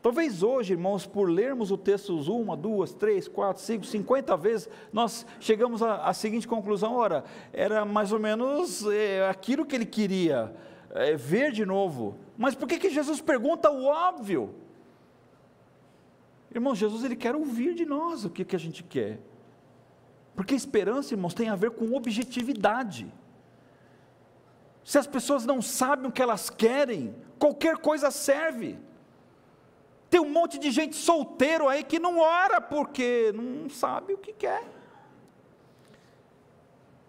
Talvez 0.00 0.42
hoje, 0.42 0.72
irmãos, 0.72 1.04
por 1.06 1.28
lermos 1.28 1.70
o 1.70 1.76
texto 1.76 2.16
uma, 2.32 2.56
duas, 2.56 2.94
três, 2.94 3.28
quatro, 3.28 3.62
cinco, 3.62 3.84
cinquenta 3.84 4.38
vezes, 4.38 4.70
nós 4.90 5.26
chegamos 5.38 5.82
à, 5.82 5.96
à 5.96 6.14
seguinte 6.14 6.48
conclusão: 6.48 6.94
ora, 6.94 7.24
era 7.52 7.84
mais 7.84 8.10
ou 8.10 8.18
menos 8.18 8.86
é, 8.86 9.28
aquilo 9.28 9.66
que 9.66 9.76
ele 9.76 9.86
queria 9.86 10.54
é, 10.94 11.16
ver 11.16 11.50
de 11.50 11.66
novo. 11.66 12.16
Mas 12.38 12.54
por 12.54 12.68
que, 12.68 12.78
que 12.78 12.88
Jesus 12.88 13.20
pergunta 13.20 13.70
o 13.70 13.84
óbvio? 13.84 14.54
Irmão, 16.54 16.74
Jesus 16.74 17.02
ele 17.02 17.16
quer 17.16 17.34
ouvir 17.34 17.74
de 17.74 17.84
nós 17.84 18.24
o 18.24 18.30
que, 18.30 18.44
que 18.44 18.54
a 18.54 18.58
gente 18.58 18.84
quer. 18.84 19.18
Porque 20.36 20.54
esperança, 20.54 21.12
irmãos, 21.12 21.34
tem 21.34 21.48
a 21.48 21.56
ver 21.56 21.72
com 21.72 21.94
objetividade. 21.94 23.12
Se 24.84 24.96
as 24.96 25.06
pessoas 25.06 25.44
não 25.44 25.60
sabem 25.60 26.06
o 26.06 26.12
que 26.12 26.22
elas 26.22 26.48
querem, 26.48 27.14
qualquer 27.38 27.78
coisa 27.78 28.10
serve. 28.10 28.78
Tem 30.08 30.20
um 30.20 30.30
monte 30.30 30.58
de 30.58 30.70
gente 30.70 30.94
solteiro 30.94 31.68
aí 31.68 31.82
que 31.82 31.98
não 31.98 32.20
ora 32.20 32.60
porque 32.60 33.32
não 33.34 33.68
sabe 33.68 34.14
o 34.14 34.18
que 34.18 34.32
quer. 34.32 34.62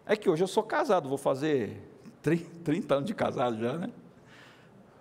É 0.07 0.15
que 0.15 0.29
hoje 0.29 0.43
eu 0.43 0.47
sou 0.47 0.63
casado, 0.63 1.09
vou 1.09 1.17
fazer 1.17 1.84
30 2.63 2.95
anos 2.95 3.07
de 3.07 3.13
casado 3.13 3.57
já, 3.59 3.73
né? 3.77 3.91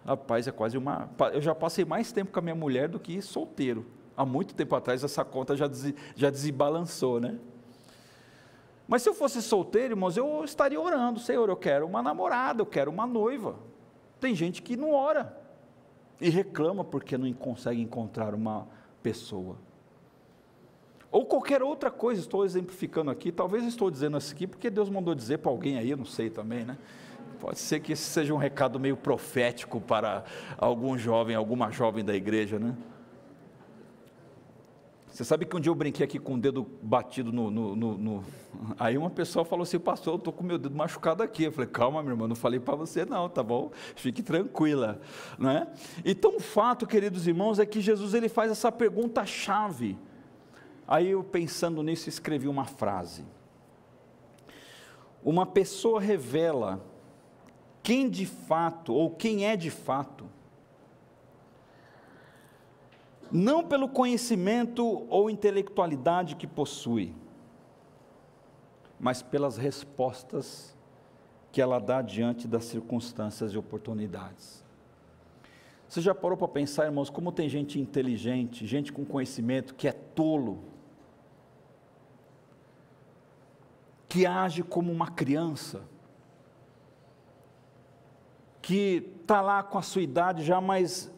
Rapaz, 0.05 0.47
é 0.47 0.53
quase 0.53 0.77
uma. 0.77 1.09
Eu 1.33 1.41
já 1.41 1.55
passei 1.55 1.85
mais 1.85 2.12
tempo 2.12 2.31
com 2.31 2.39
a 2.39 2.43
minha 2.43 2.55
mulher 2.55 2.89
do 2.89 3.01
que 3.01 3.22
solteiro. 3.22 3.87
Há 4.14 4.25
muito 4.25 4.55
tempo 4.55 4.77
atrás 4.77 5.03
essa 5.03 5.25
conta 5.25 5.57
já, 5.57 5.66
des, 5.66 5.95
já 6.14 6.29
desbalançou, 6.29 7.20
né? 7.20 7.39
Mas 8.87 9.03
se 9.03 9.09
eu 9.09 9.14
fosse 9.14 9.41
solteiro, 9.41 9.95
irmãos, 9.95 10.16
eu 10.16 10.45
estaria 10.45 10.79
orando, 10.79 11.18
Senhor, 11.18 11.49
eu 11.49 11.57
quero 11.57 11.87
uma 11.87 12.03
namorada, 12.03 12.61
eu 12.61 12.66
quero 12.66 12.91
uma 12.91 13.07
noiva. 13.07 13.57
Tem 14.20 14.35
gente 14.35 14.61
que 14.61 14.77
não 14.77 14.93
ora 14.93 15.35
e 16.20 16.29
reclama 16.29 16.85
porque 16.85 17.16
não 17.16 17.33
consegue 17.33 17.81
encontrar 17.81 18.35
uma 18.35 18.68
pessoa. 19.03 19.57
Ou 21.11 21.25
qualquer 21.25 21.62
outra 21.62 21.91
coisa, 21.91 22.20
estou 22.20 22.45
exemplificando 22.45 23.11
aqui, 23.11 23.33
talvez 23.33 23.64
estou 23.64 23.91
dizendo 23.91 24.18
isso 24.18 24.33
aqui 24.33 24.47
porque 24.47 24.68
Deus 24.68 24.91
mandou 24.91 25.14
dizer 25.14 25.39
para 25.39 25.51
alguém 25.51 25.79
aí, 25.79 25.95
não 25.97 26.05
sei 26.05 26.29
também, 26.29 26.64
né? 26.64 26.77
Pode 27.35 27.59
ser 27.59 27.80
que 27.80 27.93
esse 27.93 28.03
seja 28.03 28.32
um 28.32 28.39
recado 28.39 28.80
meio 28.80 28.97
profético 28.97 29.80
para 29.80 30.24
algum 30.57 30.97
jovem, 30.97 31.37
alguma 31.37 31.70
jovem 31.70 32.05
da 32.05 32.14
igreja, 32.14 32.59
né? 32.59 32.74
Você 35.14 35.22
sabe 35.22 35.45
que 35.45 35.57
um 35.57 35.61
dia 35.61 35.70
eu 35.70 35.76
brinquei 35.76 36.05
aqui 36.05 36.18
com 36.18 36.35
o 36.35 36.39
dedo 36.39 36.66
batido 36.82 37.32
no, 37.32 37.49
no, 37.49 37.76
no, 37.76 37.97
no... 37.97 38.24
Aí 38.76 38.99
uma 38.99 39.11
pessoa 39.11 39.45
falou 39.45 39.62
assim, 39.62 39.78
pastor, 39.78 40.14
eu 40.14 40.18
estou 40.18 40.32
com 40.32 40.43
meu 40.43 40.59
dedo 40.59 40.74
machucado 40.74 41.22
aqui. 41.22 41.45
Eu 41.45 41.53
falei, 41.53 41.70
calma, 41.70 42.03
meu 42.03 42.14
irmão, 42.14 42.26
não 42.26 42.35
falei 42.35 42.59
para 42.59 42.74
você 42.74 43.05
não, 43.05 43.28
tá 43.28 43.41
bom? 43.41 43.70
Fique 43.95 44.24
tranquila. 44.24 45.01
Né? 45.39 45.68
Então 46.05 46.37
o 46.37 46.41
fato, 46.41 46.85
queridos 46.85 47.28
irmãos, 47.28 47.61
é 47.61 47.66
que 47.66 47.80
Jesus 47.80 48.12
ele 48.12 48.28
faz 48.28 48.51
essa 48.51 48.72
pergunta-chave. 48.72 49.97
Aí 50.85 51.11
eu 51.12 51.22
pensando 51.22 51.80
nisso, 51.80 52.09
escrevi 52.09 52.49
uma 52.49 52.64
frase. 52.64 53.24
Uma 55.22 55.47
pessoa 55.47 56.01
revela 56.01 56.85
quem 57.85 58.09
de 58.09 58.24
fato, 58.24 58.95
ou 58.95 59.11
quem 59.11 59.45
é 59.45 59.55
de 59.57 59.70
fato, 59.70 60.24
não 63.30 63.62
pelo 63.62 63.89
conhecimento 63.89 65.07
ou 65.11 65.28
intelectualidade 65.28 66.35
que 66.35 66.47
possui, 66.47 67.14
mas 68.99 69.20
pelas 69.20 69.59
respostas 69.59 70.74
que 71.53 71.61
ela 71.61 71.78
dá 71.78 72.01
diante 72.01 72.49
das 72.49 72.64
circunstâncias 72.64 73.53
e 73.53 73.59
oportunidades. 73.59 74.64
Você 75.87 76.01
já 76.01 76.14
parou 76.14 76.39
para 76.39 76.49
pensar, 76.49 76.87
irmãos, 76.87 77.11
como 77.11 77.30
tem 77.30 77.51
gente 77.51 77.78
inteligente, 77.78 78.66
gente 78.66 78.95
com 78.95 79.05
conhecimento, 79.05 79.74
que 79.74 79.87
é 79.87 79.93
tolo, 79.93 80.64
que 84.09 84.24
age 84.24 84.62
como 84.62 84.91
uma 84.91 85.11
criança, 85.11 85.82
que 88.64 89.18
está 89.20 89.42
lá 89.42 89.62
com 89.62 89.76
a 89.76 89.82
sua 89.82 90.00
idade 90.00 90.42
já, 90.42 90.58
mas 90.58 91.12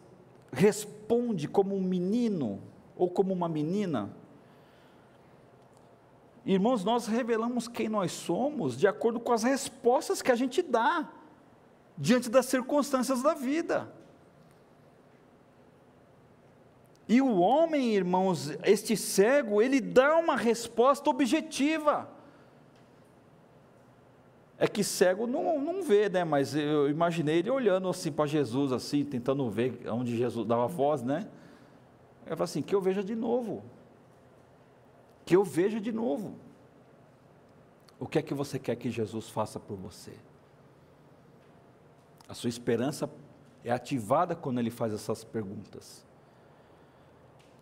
responde 0.51 1.47
como 1.47 1.77
um 1.77 1.81
menino 1.81 2.61
ou 2.97 3.09
como 3.09 3.33
uma 3.33 3.49
menina. 3.49 4.11
Irmãos, 6.45 6.83
nós 6.83 7.07
revelamos 7.07 7.69
quem 7.69 7.89
nós 7.89 8.11
somos 8.11 8.77
de 8.77 8.89
acordo 8.89 9.21
com 9.21 9.33
as 9.33 9.45
respostas 9.45 10.21
que 10.21 10.33
a 10.33 10.35
gente 10.35 10.61
dá 10.61 11.09
diante 11.97 12.29
das 12.29 12.47
circunstâncias 12.47 13.23
da 13.23 13.33
vida. 13.33 13.95
E 17.09 17.23
o 17.23 17.37
homem, 17.37 17.95
irmãos, 17.95 18.59
este 18.65 18.97
cego, 18.97 19.63
ele 19.63 19.81
dá 19.81 20.17
uma 20.17 20.35
resposta 20.35 21.09
objetiva. 21.09 22.11
É 24.59 24.67
que 24.67 24.83
cego 24.83 25.27
não, 25.27 25.61
não 25.61 25.83
vê, 25.83 26.09
né? 26.09 26.25
Mas 26.25 26.55
eu 26.55 26.89
imaginei 26.89 27.39
ele 27.39 27.51
olhando 27.51 27.89
assim 27.89 28.11
para 28.11 28.27
Jesus, 28.27 28.73
assim, 28.73 29.05
tentando 29.05 29.49
ver 29.51 29.81
onde 29.89 30.17
Jesus 30.17 30.47
dava 30.47 30.67
voz, 30.67 31.03
né? 31.03 31.29
Eu 32.25 32.37
falei 32.37 32.45
assim, 32.45 32.63
que 32.63 32.75
eu 32.75 32.81
veja 32.81 33.05
de 33.05 33.15
novo. 33.15 33.63
Que 35.25 35.37
eu 35.37 35.45
veja 35.45 35.81
de 35.81 35.93
novo. 35.93 36.35
O 37.99 38.07
que 38.07 38.19
é 38.19 38.23
que 38.23 38.35
você 38.35 38.59
quer 38.59 38.77
que 38.77 38.91
Jesus 38.91 39.29
faça 39.29 39.61
por 39.61 39.77
você? 39.77 40.13
A 42.29 42.35
sua 42.35 42.49
esperança 42.49 43.09
é 43.65 43.71
ativada 43.71 44.35
quando 44.35 44.59
ele 44.59 44.71
faz 44.71 44.93
essas 44.93 45.23
perguntas. 45.23 46.05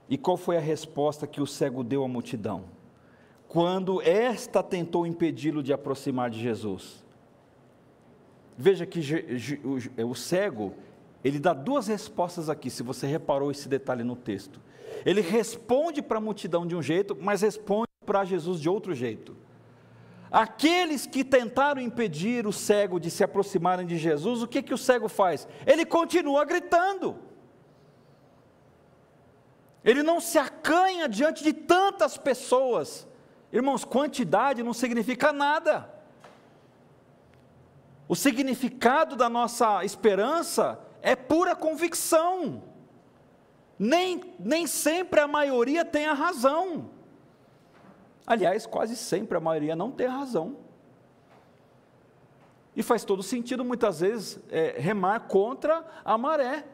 E 0.09 0.17
qual 0.17 0.37
foi 0.37 0.57
a 0.57 0.61
resposta 0.61 1.27
que 1.27 1.41
o 1.41 1.47
cego 1.47 1.83
deu 1.83 2.05
à 2.05 2.09
multidão? 2.09 2.65
Quando 3.55 4.03
esta 4.03 4.65
tentou 4.65 5.07
impedi-lo 5.07 5.63
de 5.63 5.73
aproximar 5.73 6.29
de 6.29 6.41
Jesus. 6.41 7.05
Veja 8.59 8.85
que 8.85 8.99
o 10.05 10.15
cego, 10.17 10.75
ele 11.23 11.39
dá 11.39 11.53
duas 11.53 11.87
respostas 11.87 12.51
aqui, 12.51 12.69
se 12.69 12.83
você 12.83 13.07
reparou 13.07 13.53
esse 13.53 13.69
detalhe 13.69 14.03
no 14.03 14.17
texto. 14.17 14.61
Ele 15.07 15.21
responde 15.21 16.03
para 16.03 16.19
a 16.19 16.21
multidão 16.21 16.67
de 16.67 16.75
um 16.75 16.83
jeito, 16.83 17.17
mas 17.21 17.43
responde 17.43 17.87
para 18.05 18.25
Jesus 18.25 18.61
de 18.61 18.69
outro 18.69 18.93
jeito. 18.93 19.37
Aqueles 20.33 21.07
que 21.07 21.23
tentaram 21.23 21.81
impedir 21.81 22.49
o 22.49 22.53
cego 22.53 22.99
de 22.99 23.09
se 23.09 23.23
aproximarem 23.23 23.87
de 23.87 23.97
Jesus, 23.97 24.43
o 24.43 24.49
que, 24.49 24.63
que 24.63 24.75
o 24.75 24.79
cego 24.79 25.09
faz? 25.09 25.47
Ele 25.65 25.87
continua 25.87 26.45
gritando. 26.45 27.19
Ele 29.85 30.03
não 30.03 30.21
se 30.21 30.39
acanha 30.39 31.09
diante 31.09 31.45
de 31.45 31.53
tantas 31.53 32.19
pessoas 32.19 33.07
Irmãos, 33.55 33.85
quantidade 33.85 34.65
não 34.65 34.75
significa 34.75 35.33
nada. 35.33 35.89
O 38.09 38.17
significado 38.17 39.15
da 39.15 39.29
nossa 39.29 39.85
esperança 39.85 40.81
é 41.01 41.15
pura 41.15 41.55
convicção. 41.55 42.65
Nem, 43.79 44.35
nem 44.41 44.67
sempre 44.67 45.21
a 45.21 45.29
maioria 45.29 45.85
tem 45.85 46.05
a 46.05 46.15
razão. 46.15 46.91
Aliás, 48.27 48.67
quase 48.67 48.97
sempre 48.97 49.39
a 49.39 49.41
maioria 49.41 49.77
não 49.77 49.93
tem 49.93 50.09
razão. 50.09 50.57
E 52.75 52.83
faz 52.83 53.05
todo 53.05 53.23
sentido, 53.23 53.65
muitas 53.65 54.01
vezes, 54.01 54.41
é, 54.51 54.75
remar 54.79 55.29
contra 55.29 55.87
a 56.05 56.19
maré. 56.19 56.65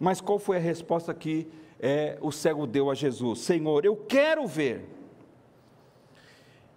Mas 0.00 0.18
qual 0.18 0.38
foi 0.38 0.56
a 0.56 0.60
resposta 0.60 1.12
que 1.12 1.46
é, 1.78 2.16
o 2.22 2.32
cego 2.32 2.66
deu 2.66 2.90
a 2.90 2.94
Jesus? 2.94 3.40
Senhor, 3.40 3.84
eu 3.84 3.94
quero 3.94 4.46
ver. 4.46 5.01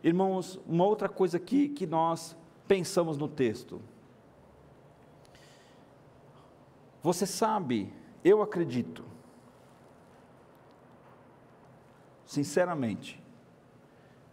Irmãos, 0.06 0.60
uma 0.68 0.86
outra 0.86 1.10
coisa 1.10 1.38
aqui 1.38 1.68
que 1.68 1.88
nós 1.88 2.38
pensamos 2.68 3.18
no 3.18 3.28
texto. 3.28 3.82
Você 7.02 7.26
sabe, 7.26 7.92
eu 8.24 8.40
acredito, 8.40 9.04
sinceramente, 12.24 13.20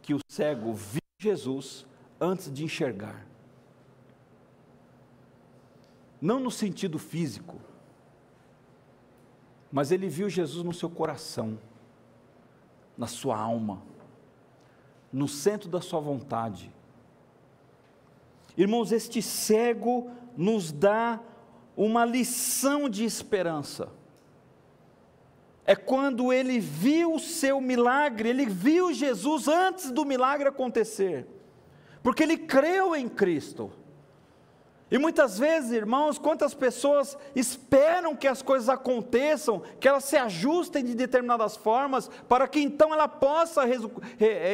que 0.02 0.12
o 0.12 0.18
cego 0.28 0.74
viu 0.74 1.00
Jesus 1.18 1.86
antes 2.20 2.52
de 2.52 2.64
enxergar. 2.64 3.26
Não 6.20 6.38
no 6.38 6.50
sentido 6.50 6.98
físico, 6.98 7.58
mas 9.72 9.90
ele 9.90 10.06
viu 10.06 10.28
Jesus 10.28 10.62
no 10.62 10.74
seu 10.74 10.90
coração, 10.90 11.58
na 12.94 13.06
sua 13.06 13.38
alma 13.38 13.90
no 15.12 15.28
centro 15.28 15.68
da 15.68 15.80
sua 15.80 16.00
vontade. 16.00 16.72
Irmãos, 18.56 18.92
este 18.92 19.20
cego 19.20 20.10
nos 20.36 20.72
dá 20.72 21.20
uma 21.76 22.04
lição 22.04 22.88
de 22.88 23.04
esperança. 23.04 23.88
É 25.64 25.76
quando 25.76 26.32
ele 26.32 26.58
viu 26.58 27.14
o 27.14 27.20
seu 27.20 27.60
milagre, 27.60 28.28
ele 28.28 28.46
viu 28.46 28.92
Jesus 28.92 29.46
antes 29.46 29.90
do 29.90 30.04
milagre 30.04 30.48
acontecer, 30.48 31.26
porque 32.02 32.22
ele 32.22 32.36
creu 32.36 32.96
em 32.96 33.08
Cristo. 33.08 33.70
E 34.92 34.98
muitas 34.98 35.38
vezes, 35.38 35.70
irmãos, 35.70 36.18
quantas 36.18 36.52
pessoas 36.52 37.16
esperam 37.34 38.14
que 38.14 38.28
as 38.28 38.42
coisas 38.42 38.68
aconteçam, 38.68 39.62
que 39.80 39.88
elas 39.88 40.04
se 40.04 40.18
ajustem 40.18 40.84
de 40.84 40.94
determinadas 40.94 41.56
formas, 41.56 42.10
para 42.28 42.46
que 42.46 42.60
então 42.60 42.92
ela 42.92 43.08
possa 43.08 43.62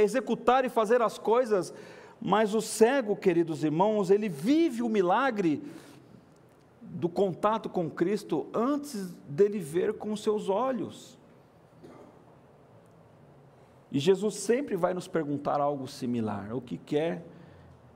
executar 0.00 0.64
e 0.64 0.68
fazer 0.68 1.02
as 1.02 1.18
coisas, 1.18 1.74
mas 2.22 2.54
o 2.54 2.60
cego, 2.60 3.16
queridos 3.16 3.64
irmãos, 3.64 4.12
ele 4.12 4.28
vive 4.28 4.80
o 4.80 4.88
milagre 4.88 5.60
do 6.80 7.08
contato 7.08 7.68
com 7.68 7.90
Cristo 7.90 8.46
antes 8.54 9.12
dele 9.28 9.58
ver 9.58 9.94
com 9.94 10.14
seus 10.14 10.48
olhos. 10.48 11.18
E 13.90 13.98
Jesus 13.98 14.36
sempre 14.36 14.76
vai 14.76 14.94
nos 14.94 15.08
perguntar 15.08 15.60
algo 15.60 15.88
similar: 15.88 16.54
o 16.54 16.60
que 16.60 16.78
quer 16.78 17.24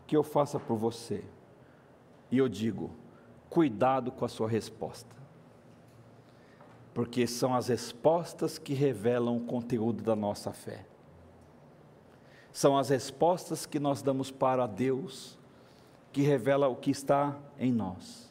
que 0.08 0.16
eu 0.16 0.24
faça 0.24 0.58
por 0.58 0.76
você? 0.76 1.22
E 2.32 2.38
eu 2.38 2.48
digo: 2.48 2.90
cuidado 3.50 4.10
com 4.10 4.24
a 4.24 4.28
sua 4.28 4.48
resposta, 4.48 5.14
porque 6.94 7.26
são 7.26 7.54
as 7.54 7.68
respostas 7.68 8.58
que 8.58 8.72
revelam 8.72 9.36
o 9.36 9.44
conteúdo 9.44 10.02
da 10.02 10.16
nossa 10.16 10.50
fé. 10.50 10.86
São 12.50 12.76
as 12.76 12.88
respostas 12.88 13.66
que 13.66 13.78
nós 13.78 14.02
damos 14.02 14.30
para 14.30 14.66
Deus 14.66 15.38
que 16.10 16.20
revela 16.20 16.68
o 16.68 16.76
que 16.76 16.90
está 16.90 17.38
em 17.58 17.72
nós. 17.72 18.30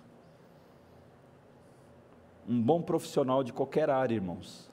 Um 2.47 2.61
bom 2.61 2.81
profissional 2.81 3.43
de 3.43 3.51
qualquer 3.51 3.89
área, 3.89 4.13
irmãos, 4.13 4.69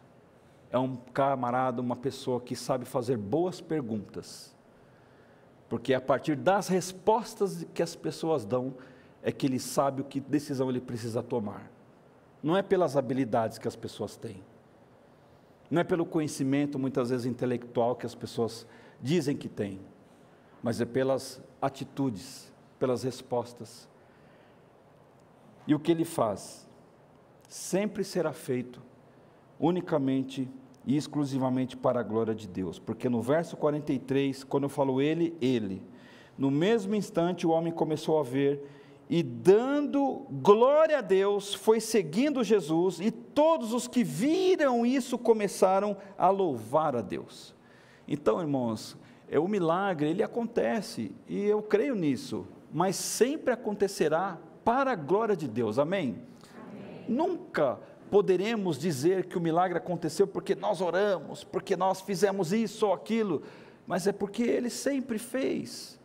é 0.70 0.78
um 0.78 0.96
camarada, 0.96 1.80
uma 1.80 1.96
pessoa 1.96 2.40
que 2.40 2.54
sabe 2.54 2.84
fazer 2.84 3.16
boas 3.16 3.60
perguntas, 3.60 4.54
porque 5.68 5.94
é 5.94 5.96
a 5.96 6.00
partir 6.00 6.36
das 6.36 6.68
respostas 6.68 7.64
que 7.72 7.82
as 7.82 7.96
pessoas 7.96 8.44
dão 8.44 8.74
é 9.22 9.32
que 9.32 9.46
ele 9.46 9.58
sabe 9.58 10.00
o 10.00 10.04
que 10.04 10.20
decisão 10.20 10.70
ele 10.70 10.80
precisa 10.80 11.22
tomar. 11.22 11.70
Não 12.42 12.56
é 12.56 12.62
pelas 12.62 12.96
habilidades 12.96 13.58
que 13.58 13.66
as 13.66 13.76
pessoas 13.76 14.16
têm, 14.16 14.42
não 15.70 15.80
é 15.80 15.84
pelo 15.84 16.06
conhecimento, 16.06 16.78
muitas 16.78 17.10
vezes 17.10 17.26
intelectual, 17.26 17.94
que 17.96 18.06
as 18.06 18.14
pessoas 18.14 18.66
dizem 19.02 19.36
que 19.36 19.48
têm, 19.48 19.80
mas 20.62 20.80
é 20.80 20.84
pelas 20.84 21.42
atitudes, 21.60 22.52
pelas 22.78 23.02
respostas. 23.02 23.88
E 25.66 25.74
o 25.74 25.78
que 25.78 25.92
ele 25.92 26.04
faz? 26.04 26.66
Sempre 27.48 28.02
será 28.02 28.32
feito 28.32 28.80
unicamente 29.60 30.48
e 30.86 30.96
exclusivamente 30.96 31.76
para 31.76 32.00
a 32.00 32.02
glória 32.02 32.34
de 32.34 32.48
Deus. 32.48 32.78
Porque 32.78 33.08
no 33.08 33.20
verso 33.20 33.56
43, 33.56 34.44
quando 34.44 34.64
eu 34.64 34.68
falo 34.70 35.02
ele, 35.02 35.36
ele, 35.40 35.82
no 36.38 36.50
mesmo 36.50 36.94
instante 36.94 37.46
o 37.46 37.50
homem 37.50 37.72
começou 37.72 38.18
a 38.18 38.22
ver 38.22 38.66
e 39.08 39.22
dando 39.22 40.26
glória 40.30 40.98
a 40.98 41.00
Deus, 41.00 41.54
foi 41.54 41.80
seguindo 41.80 42.44
Jesus, 42.44 43.00
e 43.00 43.10
todos 43.10 43.72
os 43.72 43.88
que 43.88 44.04
viram 44.04 44.84
isso 44.84 45.16
começaram 45.16 45.96
a 46.18 46.28
louvar 46.28 46.94
a 46.94 47.00
Deus. 47.00 47.54
Então, 48.06 48.40
irmãos, 48.40 48.96
é 49.30 49.38
o 49.38 49.48
milagre, 49.48 50.10
ele 50.10 50.22
acontece, 50.22 51.12
e 51.26 51.42
eu 51.42 51.62
creio 51.62 51.94
nisso, 51.94 52.46
mas 52.72 52.96
sempre 52.96 53.52
acontecerá 53.52 54.38
para 54.62 54.92
a 54.92 54.96
glória 54.96 55.34
de 55.34 55.48
Deus. 55.48 55.78
Amém? 55.78 56.22
Amém. 56.54 57.04
Nunca 57.08 57.78
poderemos 58.10 58.78
dizer 58.78 59.24
que 59.26 59.38
o 59.38 59.40
milagre 59.40 59.78
aconteceu 59.78 60.26
porque 60.26 60.54
nós 60.54 60.82
oramos, 60.82 61.44
porque 61.44 61.76
nós 61.76 62.02
fizemos 62.02 62.52
isso 62.52 62.86
ou 62.86 62.92
aquilo, 62.92 63.42
mas 63.86 64.06
é 64.06 64.12
porque 64.12 64.42
ele 64.42 64.68
sempre 64.68 65.18
fez, 65.18 65.98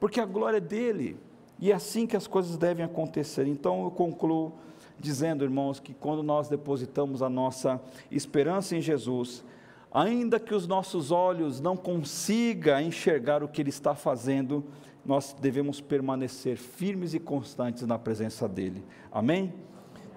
porque 0.00 0.20
a 0.20 0.26
glória 0.26 0.56
é 0.58 0.60
dele, 0.60 1.18
e 1.58 1.72
é 1.72 1.74
assim 1.74 2.06
que 2.06 2.16
as 2.16 2.26
coisas 2.26 2.56
devem 2.56 2.84
acontecer. 2.84 3.46
Então 3.46 3.84
eu 3.84 3.90
concluo 3.90 4.52
dizendo, 4.98 5.44
irmãos, 5.44 5.80
que 5.80 5.94
quando 5.94 6.22
nós 6.22 6.48
depositamos 6.48 7.22
a 7.22 7.28
nossa 7.28 7.80
esperança 8.10 8.76
em 8.76 8.80
Jesus, 8.80 9.44
ainda 9.92 10.38
que 10.38 10.54
os 10.54 10.66
nossos 10.66 11.10
olhos 11.10 11.60
não 11.60 11.76
consigam 11.76 12.80
enxergar 12.80 13.42
o 13.42 13.48
que 13.48 13.62
ele 13.62 13.70
está 13.70 13.94
fazendo, 13.94 14.64
nós 15.04 15.34
devemos 15.40 15.80
permanecer 15.80 16.56
firmes 16.56 17.14
e 17.14 17.20
constantes 17.20 17.86
na 17.86 17.98
presença 17.98 18.48
dele. 18.48 18.82
Amém? 19.12 19.54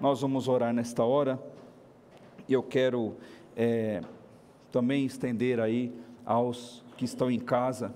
Nós 0.00 0.20
vamos 0.20 0.48
orar 0.48 0.72
nesta 0.72 1.04
hora 1.04 1.40
e 2.48 2.52
eu 2.52 2.62
quero 2.62 3.14
é, 3.56 4.02
também 4.72 5.04
estender 5.04 5.60
aí 5.60 5.92
aos 6.24 6.84
que 6.96 7.04
estão 7.04 7.30
em 7.30 7.38
casa, 7.38 7.94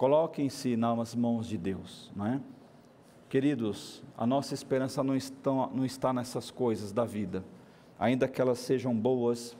coloquem-se 0.00 0.78
nas 0.78 1.14
mãos 1.14 1.46
de 1.46 1.58
Deus, 1.58 2.10
não 2.16 2.26
é? 2.26 2.40
Queridos, 3.28 4.02
a 4.16 4.26
nossa 4.26 4.54
esperança 4.54 5.04
não 5.04 5.14
está, 5.14 5.50
não 5.52 5.84
está 5.84 6.10
nessas 6.10 6.50
coisas 6.50 6.90
da 6.90 7.04
vida, 7.04 7.44
ainda 7.98 8.26
que 8.26 8.40
elas 8.40 8.60
sejam 8.60 8.96
boas, 8.96 9.54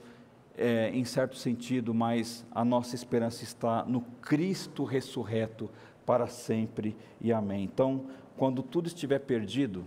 é, 0.57 0.89
em 0.95 1.05
certo 1.05 1.37
sentido, 1.37 1.93
mas 1.93 2.43
a 2.49 2.65
nossa 2.65 2.95
esperança 2.95 3.43
está 3.43 3.85
no 3.85 4.01
Cristo 4.19 4.83
ressurreto 4.83 5.69
para 6.07 6.25
sempre 6.25 6.97
e 7.21 7.31
amém. 7.31 7.63
Então, 7.63 8.05
quando 8.35 8.63
tudo 8.63 8.87
estiver 8.87 9.19
perdido, 9.19 9.85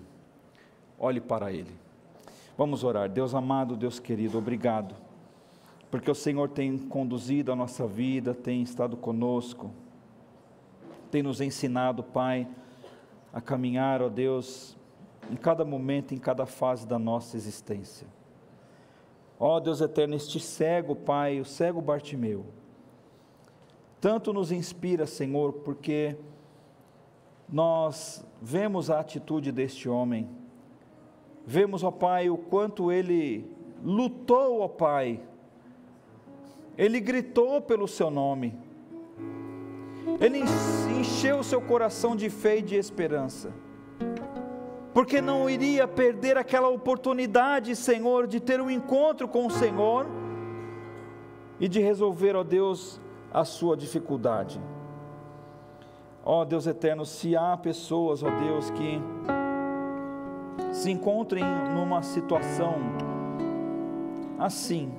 olhe 0.96 1.20
para 1.20 1.50
Ele. 1.50 1.74
Vamos 2.56 2.84
orar. 2.84 3.08
Deus 3.08 3.34
amado, 3.34 3.76
Deus 3.76 3.98
querido, 3.98 4.38
obrigado, 4.38 4.94
porque 5.90 6.08
o 6.08 6.14
Senhor 6.14 6.48
tem 6.48 6.78
conduzido 6.78 7.50
a 7.50 7.56
nossa 7.56 7.88
vida, 7.88 8.32
tem 8.32 8.62
estado 8.62 8.96
conosco, 8.96 9.72
tem 11.14 11.22
nos 11.22 11.40
ensinado, 11.40 12.02
Pai, 12.02 12.44
a 13.32 13.40
caminhar, 13.40 14.02
ó 14.02 14.08
Deus, 14.08 14.76
em 15.30 15.36
cada 15.36 15.64
momento, 15.64 16.12
em 16.12 16.18
cada 16.18 16.44
fase 16.44 16.84
da 16.84 16.98
nossa 16.98 17.36
existência. 17.36 18.08
Ó 19.38 19.60
Deus 19.60 19.80
eterno, 19.80 20.16
este 20.16 20.40
cego, 20.40 20.96
Pai, 20.96 21.40
o 21.40 21.44
cego 21.44 21.80
Bartimeu, 21.80 22.46
tanto 24.00 24.32
nos 24.32 24.50
inspira, 24.50 25.06
Senhor, 25.06 25.52
porque 25.52 26.16
nós 27.48 28.26
vemos 28.42 28.90
a 28.90 28.98
atitude 28.98 29.52
deste 29.52 29.88
homem, 29.88 30.28
Vemos, 31.46 31.84
ó 31.84 31.92
Pai, 31.92 32.28
o 32.28 32.36
quanto 32.36 32.90
ele 32.90 33.48
lutou, 33.84 34.62
ó 34.62 34.68
Pai. 34.68 35.20
Ele 36.76 36.98
gritou 36.98 37.60
pelo 37.60 37.86
seu 37.86 38.10
nome. 38.10 38.63
Ele 40.20 40.40
encheu 40.98 41.42
seu 41.42 41.60
coração 41.60 42.14
de 42.14 42.30
fé 42.30 42.58
e 42.58 42.62
de 42.62 42.76
esperança. 42.76 43.52
Porque 44.92 45.20
não 45.20 45.50
iria 45.50 45.88
perder 45.88 46.38
aquela 46.38 46.68
oportunidade, 46.68 47.74
Senhor, 47.74 48.26
de 48.26 48.38
ter 48.38 48.60
um 48.60 48.70
encontro 48.70 49.26
com 49.26 49.46
o 49.46 49.50
Senhor 49.50 50.06
e 51.58 51.66
de 51.68 51.80
resolver, 51.80 52.36
ó 52.36 52.44
Deus, 52.44 53.00
a 53.32 53.44
sua 53.44 53.76
dificuldade. 53.76 54.60
Ó 56.24 56.44
Deus 56.44 56.66
eterno, 56.66 57.04
se 57.04 57.36
há 57.36 57.56
pessoas, 57.56 58.22
ó 58.22 58.30
Deus, 58.30 58.70
que 58.70 59.00
se 60.72 60.90
encontrem 60.90 61.44
numa 61.74 62.02
situação 62.02 62.76
assim, 64.38 64.92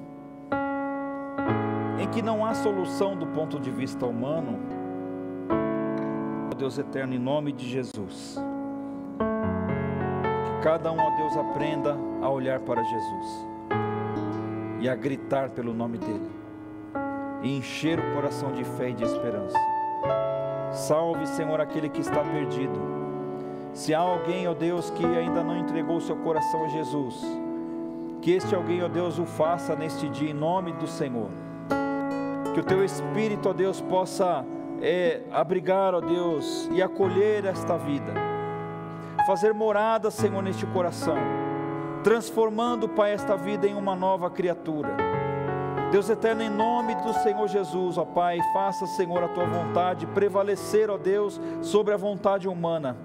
em 2.01 2.07
que 2.09 2.21
não 2.21 2.45
há 2.45 2.53
solução 2.53 3.15
do 3.15 3.27
ponto 3.27 3.59
de 3.59 3.71
vista 3.71 4.05
humano, 4.05 4.74
Deus 6.55 6.77
eterno, 6.77 7.13
em 7.13 7.19
nome 7.19 7.51
de 7.51 7.67
Jesus, 7.69 8.39
que 10.45 10.63
cada 10.63 10.91
um, 10.91 10.97
ó 10.97 11.09
Deus, 11.17 11.37
aprenda 11.37 11.97
a 12.21 12.29
olhar 12.29 12.59
para 12.61 12.81
Jesus 12.81 13.47
e 14.79 14.89
a 14.89 14.95
gritar 14.95 15.49
pelo 15.49 15.73
nome 15.73 15.97
dEle, 15.97 16.31
e 17.43 17.57
encher 17.57 17.99
o 17.99 18.13
coração 18.13 18.51
de 18.51 18.63
fé 18.63 18.89
e 18.89 18.93
de 18.93 19.03
esperança. 19.03 19.57
Salve, 20.71 21.27
Senhor, 21.27 21.59
aquele 21.59 21.89
que 21.89 22.01
está 22.01 22.21
perdido 22.21 22.95
se 23.73 23.93
há 23.93 23.99
alguém, 23.99 24.47
ó 24.47 24.53
Deus, 24.53 24.89
que 24.89 25.05
ainda 25.05 25.43
não 25.43 25.57
entregou 25.57 25.99
seu 25.99 26.15
coração 26.15 26.63
a 26.63 26.69
Jesus, 26.69 27.21
que 28.21 28.31
este 28.31 28.55
alguém, 28.55 28.81
ó 28.81 28.87
Deus, 28.87 29.19
o 29.19 29.25
faça 29.25 29.75
neste 29.75 30.07
dia 30.07 30.31
em 30.31 30.33
nome 30.33 30.71
do 30.71 30.87
Senhor. 30.87 31.29
Que 32.53 32.61
o 32.61 32.63
teu 32.63 32.85
Espírito, 32.85 33.49
ó 33.49 33.53
Deus, 33.53 33.81
possa 33.81 34.45
é, 34.81 35.21
abrigar, 35.31 35.93
ó 35.93 36.01
Deus, 36.01 36.69
e 36.71 36.81
acolher 36.81 37.45
esta 37.45 37.77
vida, 37.77 38.13
fazer 39.25 39.53
morada, 39.53 40.11
Senhor, 40.11 40.41
neste 40.41 40.65
coração, 40.67 41.17
transformando, 42.03 42.87
Pai, 42.87 43.13
esta 43.13 43.35
vida 43.35 43.67
em 43.67 43.75
uma 43.75 43.95
nova 43.95 44.29
criatura. 44.29 44.95
Deus 45.91 46.09
eterno, 46.09 46.41
em 46.41 46.49
nome 46.49 46.95
do 46.95 47.13
Senhor 47.13 47.47
Jesus, 47.47 47.97
ó 47.97 48.05
Pai, 48.05 48.39
faça, 48.53 48.85
Senhor, 48.87 49.23
a 49.23 49.27
tua 49.29 49.45
vontade 49.45 50.05
prevalecer, 50.07 50.89
ó 50.89 50.97
Deus, 50.97 51.39
sobre 51.61 51.93
a 51.93 51.97
vontade 51.97 52.47
humana 52.47 52.97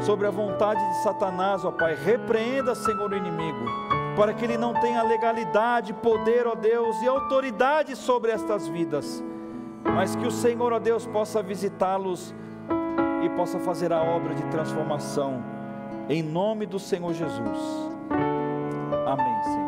sobre 0.00 0.26
a 0.26 0.30
vontade 0.30 0.80
de 0.88 1.02
Satanás, 1.02 1.64
ó 1.64 1.70
Pai. 1.70 1.94
Repreenda, 1.94 2.74
Senhor, 2.74 3.10
o 3.10 3.16
inimigo, 3.16 3.64
para 4.16 4.32
que 4.32 4.44
ele 4.44 4.56
não 4.56 4.74
tenha 4.74 5.02
legalidade, 5.02 5.92
poder, 5.92 6.46
ó 6.46 6.54
Deus, 6.54 7.00
e 7.02 7.08
autoridade 7.08 7.96
sobre 7.96 8.30
estas 8.30 8.68
vidas, 8.68 9.22
mas 9.94 10.16
que 10.16 10.26
o 10.26 10.30
Senhor, 10.30 10.72
ó 10.72 10.78
Deus, 10.78 11.06
possa 11.06 11.42
visitá-los 11.42 12.34
e 13.24 13.28
possa 13.30 13.58
fazer 13.58 13.92
a 13.92 14.02
obra 14.02 14.34
de 14.34 14.42
transformação, 14.44 15.42
em 16.08 16.22
nome 16.22 16.66
do 16.66 16.78
Senhor 16.78 17.12
Jesus. 17.12 17.58
Amém, 19.06 19.42
Senhor. 19.44 19.65